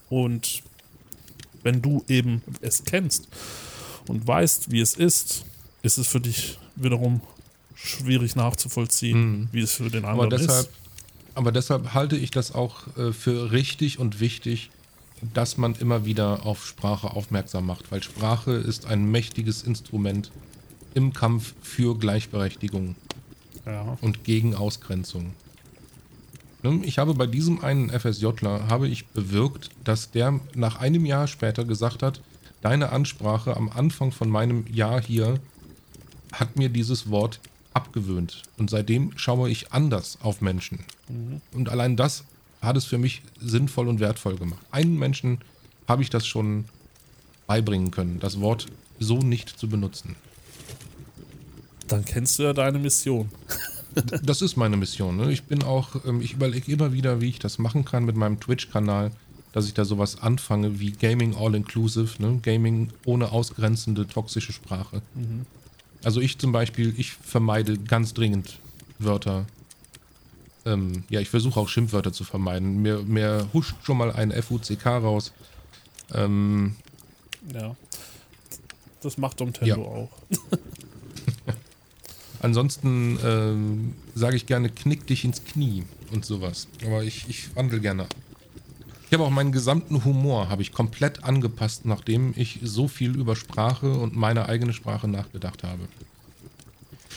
Und 0.09 0.62
wenn 1.62 1.83
du 1.83 2.05
eben 2.09 2.43
es 2.61 2.85
kennst 2.85 3.29
und 4.07 4.27
weißt, 4.27 4.71
wie 4.71 4.81
es 4.81 4.95
ist, 4.95 5.45
ist 5.83 5.99
es 5.99 6.07
für 6.07 6.21
dich 6.21 6.59
wiederum 6.77 7.21
schwierig 7.75 8.37
nachzuvollziehen, 8.37 9.19
mhm. 9.19 9.49
wie 9.53 9.61
es 9.61 9.75
für 9.75 9.91
den 9.91 10.05
anderen 10.05 10.33
aber 10.33 10.37
deshalb, 10.37 10.67
ist. 10.67 10.71
Aber 11.35 11.53
deshalb 11.53 11.95
halte 11.95 12.17
ich 12.17 12.31
das 12.31 12.53
auch 12.55 12.87
äh, 12.97 13.12
für 13.12 13.53
richtig 13.53 13.99
und 13.99 14.21
wichtig, 14.21 14.71
dass 15.33 15.57
man 15.57 15.75
immer 15.75 16.05
wieder 16.05 16.45
auf 16.45 16.67
Sprache 16.67 17.11
aufmerksam 17.11 17.67
macht, 17.67 17.91
weil 17.91 18.03
Sprache 18.03 18.53
ist 18.53 18.87
ein 18.87 19.11
mächtiges 19.11 19.62
Instrument 19.62 20.31
im 20.95 21.12
Kampf 21.12 21.55
für 21.62 21.99
Gleichberechtigung 21.99 22.95
ja. 23.67 23.97
und 24.01 24.25
gegen 24.25 24.55
Ausgrenzung. 24.55 25.33
Ich 26.83 26.99
habe 26.99 27.12
bei 27.12 27.27
diesem 27.27 27.62
einen 27.62 27.91
FSJler 27.91 28.69
habe 28.69 28.89
ich 28.89 29.07
bewirkt, 29.09 29.69
dass 29.85 30.11
der 30.11 30.41
nach 30.55 30.81
einem 30.81 31.05
Jahr 31.05 31.27
später 31.27 31.65
gesagt 31.65 32.03
hat, 32.03 32.23
deine 32.62 32.91
Ansprache 32.91 33.55
am 33.55 33.69
Anfang 33.69 34.12
von 34.12 34.31
meinem 34.31 34.67
Jahr 34.73 35.03
hier 35.03 35.41
hat 36.33 36.57
mir 36.57 36.71
dieses 36.71 37.11
Wort 37.11 37.41
abgewöhnt. 37.75 38.43
Und 38.57 38.71
seitdem 38.71 39.12
schaue 39.17 39.51
ich 39.51 39.73
anders 39.73 40.19
auf 40.23 40.41
Menschen. 40.41 40.79
Mhm. 41.09 41.43
Und 41.53 41.69
allein 41.69 41.97
das 41.97 42.25
hat 42.65 42.77
es 42.77 42.85
für 42.85 42.99
mich 42.99 43.23
sinnvoll 43.41 43.89
und 43.89 44.01
wertvoll 44.01 44.37
gemacht. 44.37 44.65
Einen 44.71 44.99
Menschen 44.99 45.39
habe 45.89 46.03
ich 46.03 46.11
das 46.11 46.27
schon 46.27 46.65
beibringen 47.47 47.91
können, 47.91 48.21
das 48.21 48.41
Wort 48.41 48.67
so 48.99 49.19
nicht 49.19 49.49
zu 49.59 49.69
benutzen. 49.69 50.17
Dann 51.89 52.05
kennst 52.05 52.39
du 52.39 52.45
ja 52.45 52.53
deine 52.53 52.79
Mission. 52.79 53.29
das 54.23 54.43
ist 54.43 54.57
meine 54.57 54.77
Mission. 54.77 55.17
Ne? 55.17 55.33
Ich 55.33 55.45
bin 55.45 55.62
auch, 55.62 56.05
ähm, 56.07 56.21
ich 56.21 56.33
überlege 56.33 56.71
immer 56.73 56.93
wieder, 56.93 57.21
wie 57.21 57.29
ich 57.29 57.39
das 57.39 57.59
machen 57.59 57.85
kann 57.85 58.05
mit 58.05 58.17
meinem 58.17 58.41
Twitch-Kanal, 58.41 59.11
dass 59.53 59.67
ich 59.67 59.75
da 59.75 59.85
sowas 59.85 60.21
anfange 60.21 60.81
wie 60.81 60.93
Gaming 60.93 61.37
All 61.37 61.55
Inclusive, 61.55 62.21
ne? 62.21 62.41
Gaming 62.43 62.91
ohne 63.05 63.31
ausgrenzende 63.31 64.07
toxische 64.07 64.53
Sprache. 64.53 65.01
Mhm. 65.15 65.47
Also 66.03 66.21
ich 66.21 66.39
zum 66.39 66.51
Beispiel, 66.51 66.93
ich 66.97 67.12
vermeide 67.12 67.79
ganz 67.79 68.15
dringend 68.15 68.59
Wörter, 68.99 69.47
ähm, 70.67 71.05
ja, 71.09 71.21
ich 71.21 71.29
versuche 71.29 71.61
auch 71.61 71.69
Schimpfwörter 71.69 72.12
zu 72.12 72.25
vermeiden. 72.25 72.81
Mir, 72.81 73.03
mir 73.03 73.49
huscht 73.53 73.75
schon 73.83 73.99
mal 73.99 74.12
ein 74.12 74.33
FUCK 74.33 74.87
raus. 74.87 75.33
Ähm, 76.12 76.77
ja. 77.53 77.77
Das 79.03 79.19
macht 79.19 79.41
Domtendo 79.41 79.83
ja. 79.83 79.87
auch. 79.87 80.11
Ansonsten 82.41 83.19
ähm, 83.25 83.95
sage 84.15 84.37
ich 84.37 84.47
gerne, 84.47 84.71
knick 84.71 85.07
dich 85.07 85.25
ins 85.25 85.45
Knie 85.45 85.85
und 86.12 86.25
sowas. 86.25 86.69
Aber 86.85 87.03
ich, 87.03 87.27
ich 87.29 87.55
wandle 87.57 87.81
gerne 87.81 88.07
Ich 89.07 89.15
habe 89.15 89.25
auch 89.25 89.31
meinen 89.31 89.53
gesamten 89.53 90.05
Humor 90.05 90.49
habe 90.49 90.62
ich 90.62 90.73
komplett 90.73 91.25
angepasst, 91.25 91.85
nachdem 91.85 92.33
ich 92.37 92.61
so 92.62 92.89
viel 92.89 93.17
über 93.17 93.37
Sprache 93.37 93.93
und 93.93 94.17
meine 94.17 94.47
eigene 94.49 94.73
Sprache 94.73 95.09
nachgedacht 95.09 95.62
habe. 95.62 95.89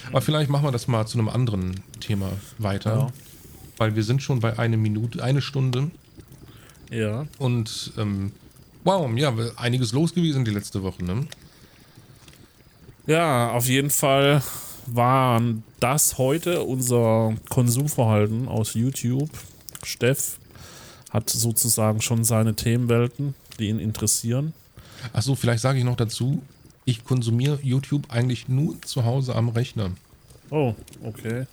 Aber 0.10 0.22
vielleicht 0.22 0.50
machen 0.50 0.66
wir 0.66 0.72
das 0.72 0.88
mal 0.88 1.06
zu 1.06 1.18
einem 1.18 1.28
anderen 1.30 1.82
Thema 2.00 2.32
weiter. 2.58 2.96
Ja 2.96 3.12
weil 3.78 3.96
wir 3.96 4.04
sind 4.04 4.22
schon 4.22 4.40
bei 4.40 4.58
einer 4.58 4.78
Minute, 4.78 5.24
eine 5.24 5.42
Stunde. 5.42 5.92
Ja. 6.92 7.28
Und 7.38 7.94
ähm, 7.98 8.32
wow, 8.84 9.10
ja, 9.16 9.34
einiges 9.58 9.94
los 9.94 10.14
gewesen 10.14 10.46
die 10.46 10.52
letzte 10.52 10.84
Woche, 10.84 11.04
ne? 11.04 11.28
Ja, 13.06 13.52
auf 13.52 13.68
jeden 13.68 13.90
Fall 13.90 14.42
war 14.88 15.42
das 15.80 16.18
heute 16.18 16.64
unser 16.64 17.36
Konsumverhalten 17.50 18.48
aus 18.48 18.74
YouTube. 18.74 19.30
Steff 19.84 20.40
hat 21.12 21.30
sozusagen 21.30 22.02
schon 22.02 22.24
seine 22.24 22.56
Themenwelten, 22.56 23.34
die 23.60 23.70
ihn 23.70 23.80
interessieren. 23.80 24.54
Achso, 25.14 25.36
vielleicht 25.36 25.62
sage 25.62 25.80
ich 25.80 25.86
noch 25.86 25.96
dazu, 25.96 26.42
ich 26.86 27.04
konsumiere 27.04 27.60
YouTube 27.62 28.10
eigentlich 28.10 28.48
nur 28.48 28.82
zu 28.82 29.06
Hause 29.06 29.36
am 29.36 29.50
Rechner. 29.50 29.92
Oh, 30.50 30.74
okay. 31.04 31.46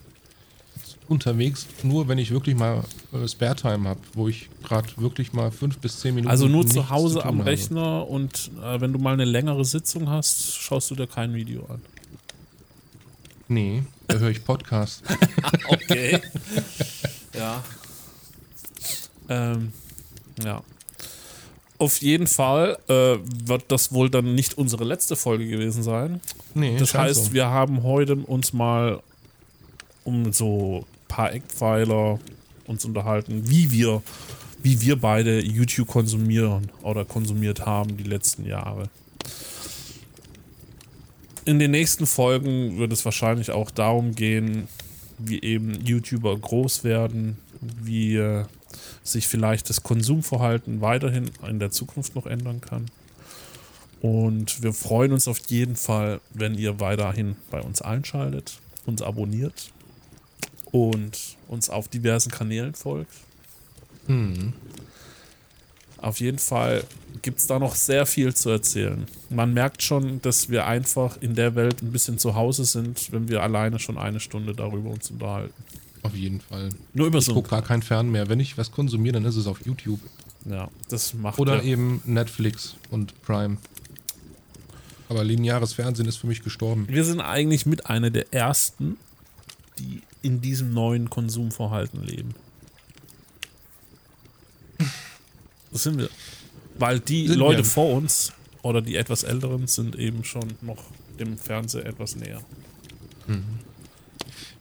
Unterwegs, 1.06 1.66
nur 1.82 2.08
wenn 2.08 2.18
ich 2.18 2.30
wirklich 2.30 2.56
mal 2.56 2.82
äh, 3.12 3.28
Spare-Time 3.28 3.88
habe, 3.88 4.00
wo 4.14 4.28
ich 4.28 4.48
gerade 4.62 4.88
wirklich 4.96 5.32
mal 5.34 5.50
fünf 5.50 5.78
bis 5.78 6.00
zehn 6.00 6.14
Minuten. 6.14 6.30
Also 6.30 6.48
nur 6.48 6.66
zu 6.66 6.88
Hause 6.88 7.24
am 7.24 7.40
habe. 7.40 7.50
Rechner 7.50 8.08
und 8.08 8.50
äh, 8.62 8.80
wenn 8.80 8.92
du 8.92 8.98
mal 8.98 9.12
eine 9.12 9.26
längere 9.26 9.64
Sitzung 9.64 10.08
hast, 10.08 10.56
schaust 10.56 10.90
du 10.90 10.94
dir 10.94 11.06
kein 11.06 11.34
Video 11.34 11.66
an. 11.66 11.82
Nee, 13.48 13.82
da 14.08 14.16
höre 14.18 14.30
ich 14.30 14.44
Podcast. 14.44 15.02
Okay. 15.68 16.20
ja. 17.34 17.62
Ähm, 19.28 19.72
ja. 20.42 20.62
Auf 21.78 22.00
jeden 22.00 22.26
Fall 22.26 22.78
äh, 22.88 23.16
wird 23.46 23.64
das 23.68 23.92
wohl 23.92 24.08
dann 24.10 24.34
nicht 24.34 24.56
unsere 24.56 24.84
letzte 24.84 25.16
Folge 25.16 25.46
gewesen 25.48 25.82
sein. 25.82 26.20
Nee, 26.54 26.76
Das 26.78 26.94
heißt, 26.94 27.26
so. 27.26 27.32
wir 27.32 27.46
haben 27.46 27.82
heute 27.82 28.16
uns 28.16 28.52
mal 28.52 29.00
um 30.04 30.32
so 30.32 30.86
paar 31.14 31.32
Eckpfeiler 31.32 32.18
uns 32.66 32.84
unterhalten, 32.84 33.48
wie 33.48 33.70
wir, 33.70 34.02
wie 34.62 34.80
wir 34.80 34.96
beide 34.96 35.40
YouTube 35.40 35.86
konsumieren 35.86 36.72
oder 36.82 37.04
konsumiert 37.04 37.64
haben 37.64 37.96
die 37.96 38.02
letzten 38.02 38.44
Jahre. 38.44 38.90
In 41.44 41.60
den 41.60 41.70
nächsten 41.70 42.06
Folgen 42.06 42.78
wird 42.78 42.92
es 42.92 43.04
wahrscheinlich 43.04 43.52
auch 43.52 43.70
darum 43.70 44.16
gehen, 44.16 44.66
wie 45.18 45.40
eben 45.40 45.74
YouTuber 45.84 46.36
groß 46.36 46.82
werden, 46.82 47.38
wie 47.60 48.16
äh, 48.16 48.44
sich 49.04 49.28
vielleicht 49.28 49.70
das 49.70 49.84
Konsumverhalten 49.84 50.80
weiterhin 50.80 51.30
in 51.48 51.60
der 51.60 51.70
Zukunft 51.70 52.16
noch 52.16 52.26
ändern 52.26 52.60
kann. 52.60 52.86
Und 54.00 54.64
wir 54.64 54.72
freuen 54.72 55.12
uns 55.12 55.28
auf 55.28 55.38
jeden 55.46 55.76
Fall, 55.76 56.20
wenn 56.30 56.58
ihr 56.58 56.80
weiterhin 56.80 57.36
bei 57.52 57.60
uns 57.60 57.82
einschaltet, 57.82 58.58
uns 58.84 59.00
abonniert 59.00 59.70
und 60.74 61.36
uns 61.46 61.70
auf 61.70 61.86
diversen 61.86 62.32
Kanälen 62.32 62.74
folgt. 62.74 63.12
Hm. 64.08 64.52
Auf 65.98 66.18
jeden 66.18 66.40
Fall 66.40 66.82
gibt 67.22 67.38
es 67.38 67.46
da 67.46 67.60
noch 67.60 67.76
sehr 67.76 68.06
viel 68.06 68.34
zu 68.34 68.50
erzählen. 68.50 69.06
Man 69.30 69.54
merkt 69.54 69.84
schon, 69.84 70.20
dass 70.22 70.48
wir 70.48 70.66
einfach 70.66 71.16
in 71.22 71.36
der 71.36 71.54
Welt 71.54 71.80
ein 71.80 71.92
bisschen 71.92 72.18
zu 72.18 72.34
Hause 72.34 72.64
sind, 72.64 73.12
wenn 73.12 73.28
wir 73.28 73.40
alleine 73.44 73.78
schon 73.78 73.96
eine 73.96 74.18
Stunde 74.18 74.52
darüber 74.52 74.90
uns 74.90 75.12
unterhalten. 75.12 75.54
Auf 76.02 76.14
jeden 76.16 76.40
Fall. 76.40 76.70
Nur 76.92 77.06
über 77.06 77.20
Ich 77.20 77.26
so. 77.26 77.34
gucke 77.34 77.50
gar 77.50 77.62
kein 77.62 77.80
Fern 77.80 78.10
mehr. 78.10 78.28
Wenn 78.28 78.40
ich 78.40 78.58
was 78.58 78.72
konsumiere, 78.72 79.12
dann 79.12 79.24
ist 79.26 79.36
es 79.36 79.46
auf 79.46 79.64
YouTube. 79.64 80.00
Ja, 80.44 80.68
das 80.88 81.14
macht 81.14 81.38
Oder 81.38 81.58
ja, 81.58 81.62
eben 81.62 82.02
Netflix 82.04 82.74
und 82.90 83.14
Prime. 83.22 83.58
Aber 85.08 85.22
lineares 85.22 85.72
Fernsehen 85.72 86.08
ist 86.08 86.16
für 86.16 86.26
mich 86.26 86.42
gestorben. 86.42 86.88
Wir 86.88 87.04
sind 87.04 87.20
eigentlich 87.20 87.64
mit 87.64 87.86
einer 87.86 88.10
der 88.10 88.34
ersten, 88.34 88.96
die 89.78 90.02
in 90.24 90.40
diesem 90.40 90.72
neuen 90.72 91.10
Konsumverhalten 91.10 92.02
leben. 92.02 92.34
Das 95.72 95.82
sind 95.82 95.98
wir. 95.98 96.08
Weil 96.78 97.00
die 97.00 97.28
Sind 97.28 97.38
Leute 97.38 97.58
wir. 97.58 97.64
vor 97.64 97.92
uns 97.94 98.32
oder 98.62 98.80
die 98.80 98.96
etwas 98.96 99.22
älteren 99.22 99.66
sind 99.66 99.96
eben 99.96 100.24
schon 100.24 100.54
noch 100.62 100.82
dem 101.18 101.36
Fernseher 101.38 101.86
etwas 101.86 102.16
näher. 102.16 102.40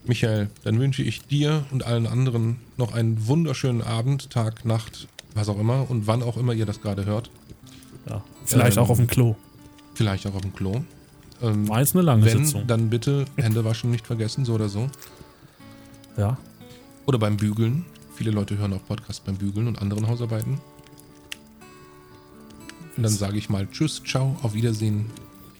Michael, 0.06 0.50
dann 0.64 0.80
wünsche 0.80 1.02
ich 1.04 1.22
dir 1.22 1.66
und 1.72 1.86
allen 1.86 2.06
anderen 2.08 2.58
noch 2.78 2.94
einen 2.94 3.28
wunderschönen 3.28 3.82
Abend, 3.82 4.30
Tag, 4.30 4.66
Nacht, 4.66 5.08
was 5.34 5.50
auch 5.50 5.60
immer 5.60 5.90
und 5.90 6.08
wann 6.08 6.22
auch 6.24 6.38
immer 6.38 6.54
ihr 6.54 6.66
das 6.66 6.82
gerade 6.82 7.06
hört. 7.06 7.30
Ja. 8.10 8.24
Vielleicht 8.46 8.78
Ähm, 8.78 8.84
auch 8.84 8.90
auf 8.90 8.98
dem 8.98 9.08
Klo. 9.08 9.36
Vielleicht 9.96 10.28
auch 10.28 10.36
auf 10.36 10.42
dem 10.42 10.54
Klo. 10.54 10.84
Ähm, 11.42 11.68
War 11.70 11.80
jetzt 11.80 11.96
eine 11.96 12.04
lange 12.04 12.26
wenn, 12.26 12.46
Sitzung. 12.46 12.68
dann 12.68 12.90
bitte 12.90 13.26
Hände 13.38 13.64
waschen 13.66 13.92
nicht 13.92 14.06
vergessen, 14.06 14.46
so 14.46 14.54
oder 14.54 14.70
so. 14.70 14.90
Ja. 16.18 16.38
Oder 17.06 17.18
beim 17.18 17.38
Bügeln. 17.38 17.86
Viele 18.16 18.32
Leute 18.32 18.58
hören 18.58 18.74
auch 18.74 18.86
Podcasts 18.88 19.20
beim 19.20 19.36
Bügeln 19.36 19.68
und 19.68 19.82
anderen 19.82 20.08
Hausarbeiten. 20.08 20.60
Und 22.96 23.04
dann 23.04 23.12
sage 23.12 23.38
ich 23.38 23.50
mal 23.50 23.68
Tschüss, 23.72 24.02
ciao, 24.04 24.38
auf 24.44 24.54
Wiedersehen. 24.54 25.10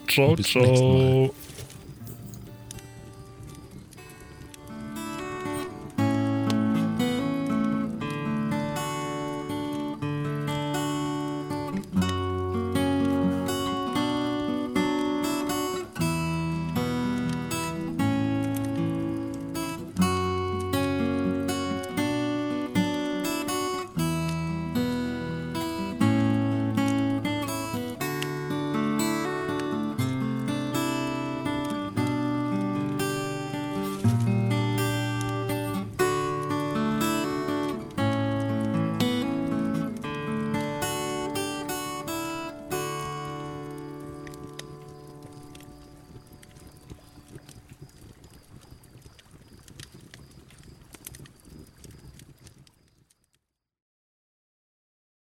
Ciao, 0.08 0.36
bis 0.36 0.50
zum 0.50 0.62
nächsten 0.62 0.88
Mal. 0.88 1.32
ciao. 1.32 1.34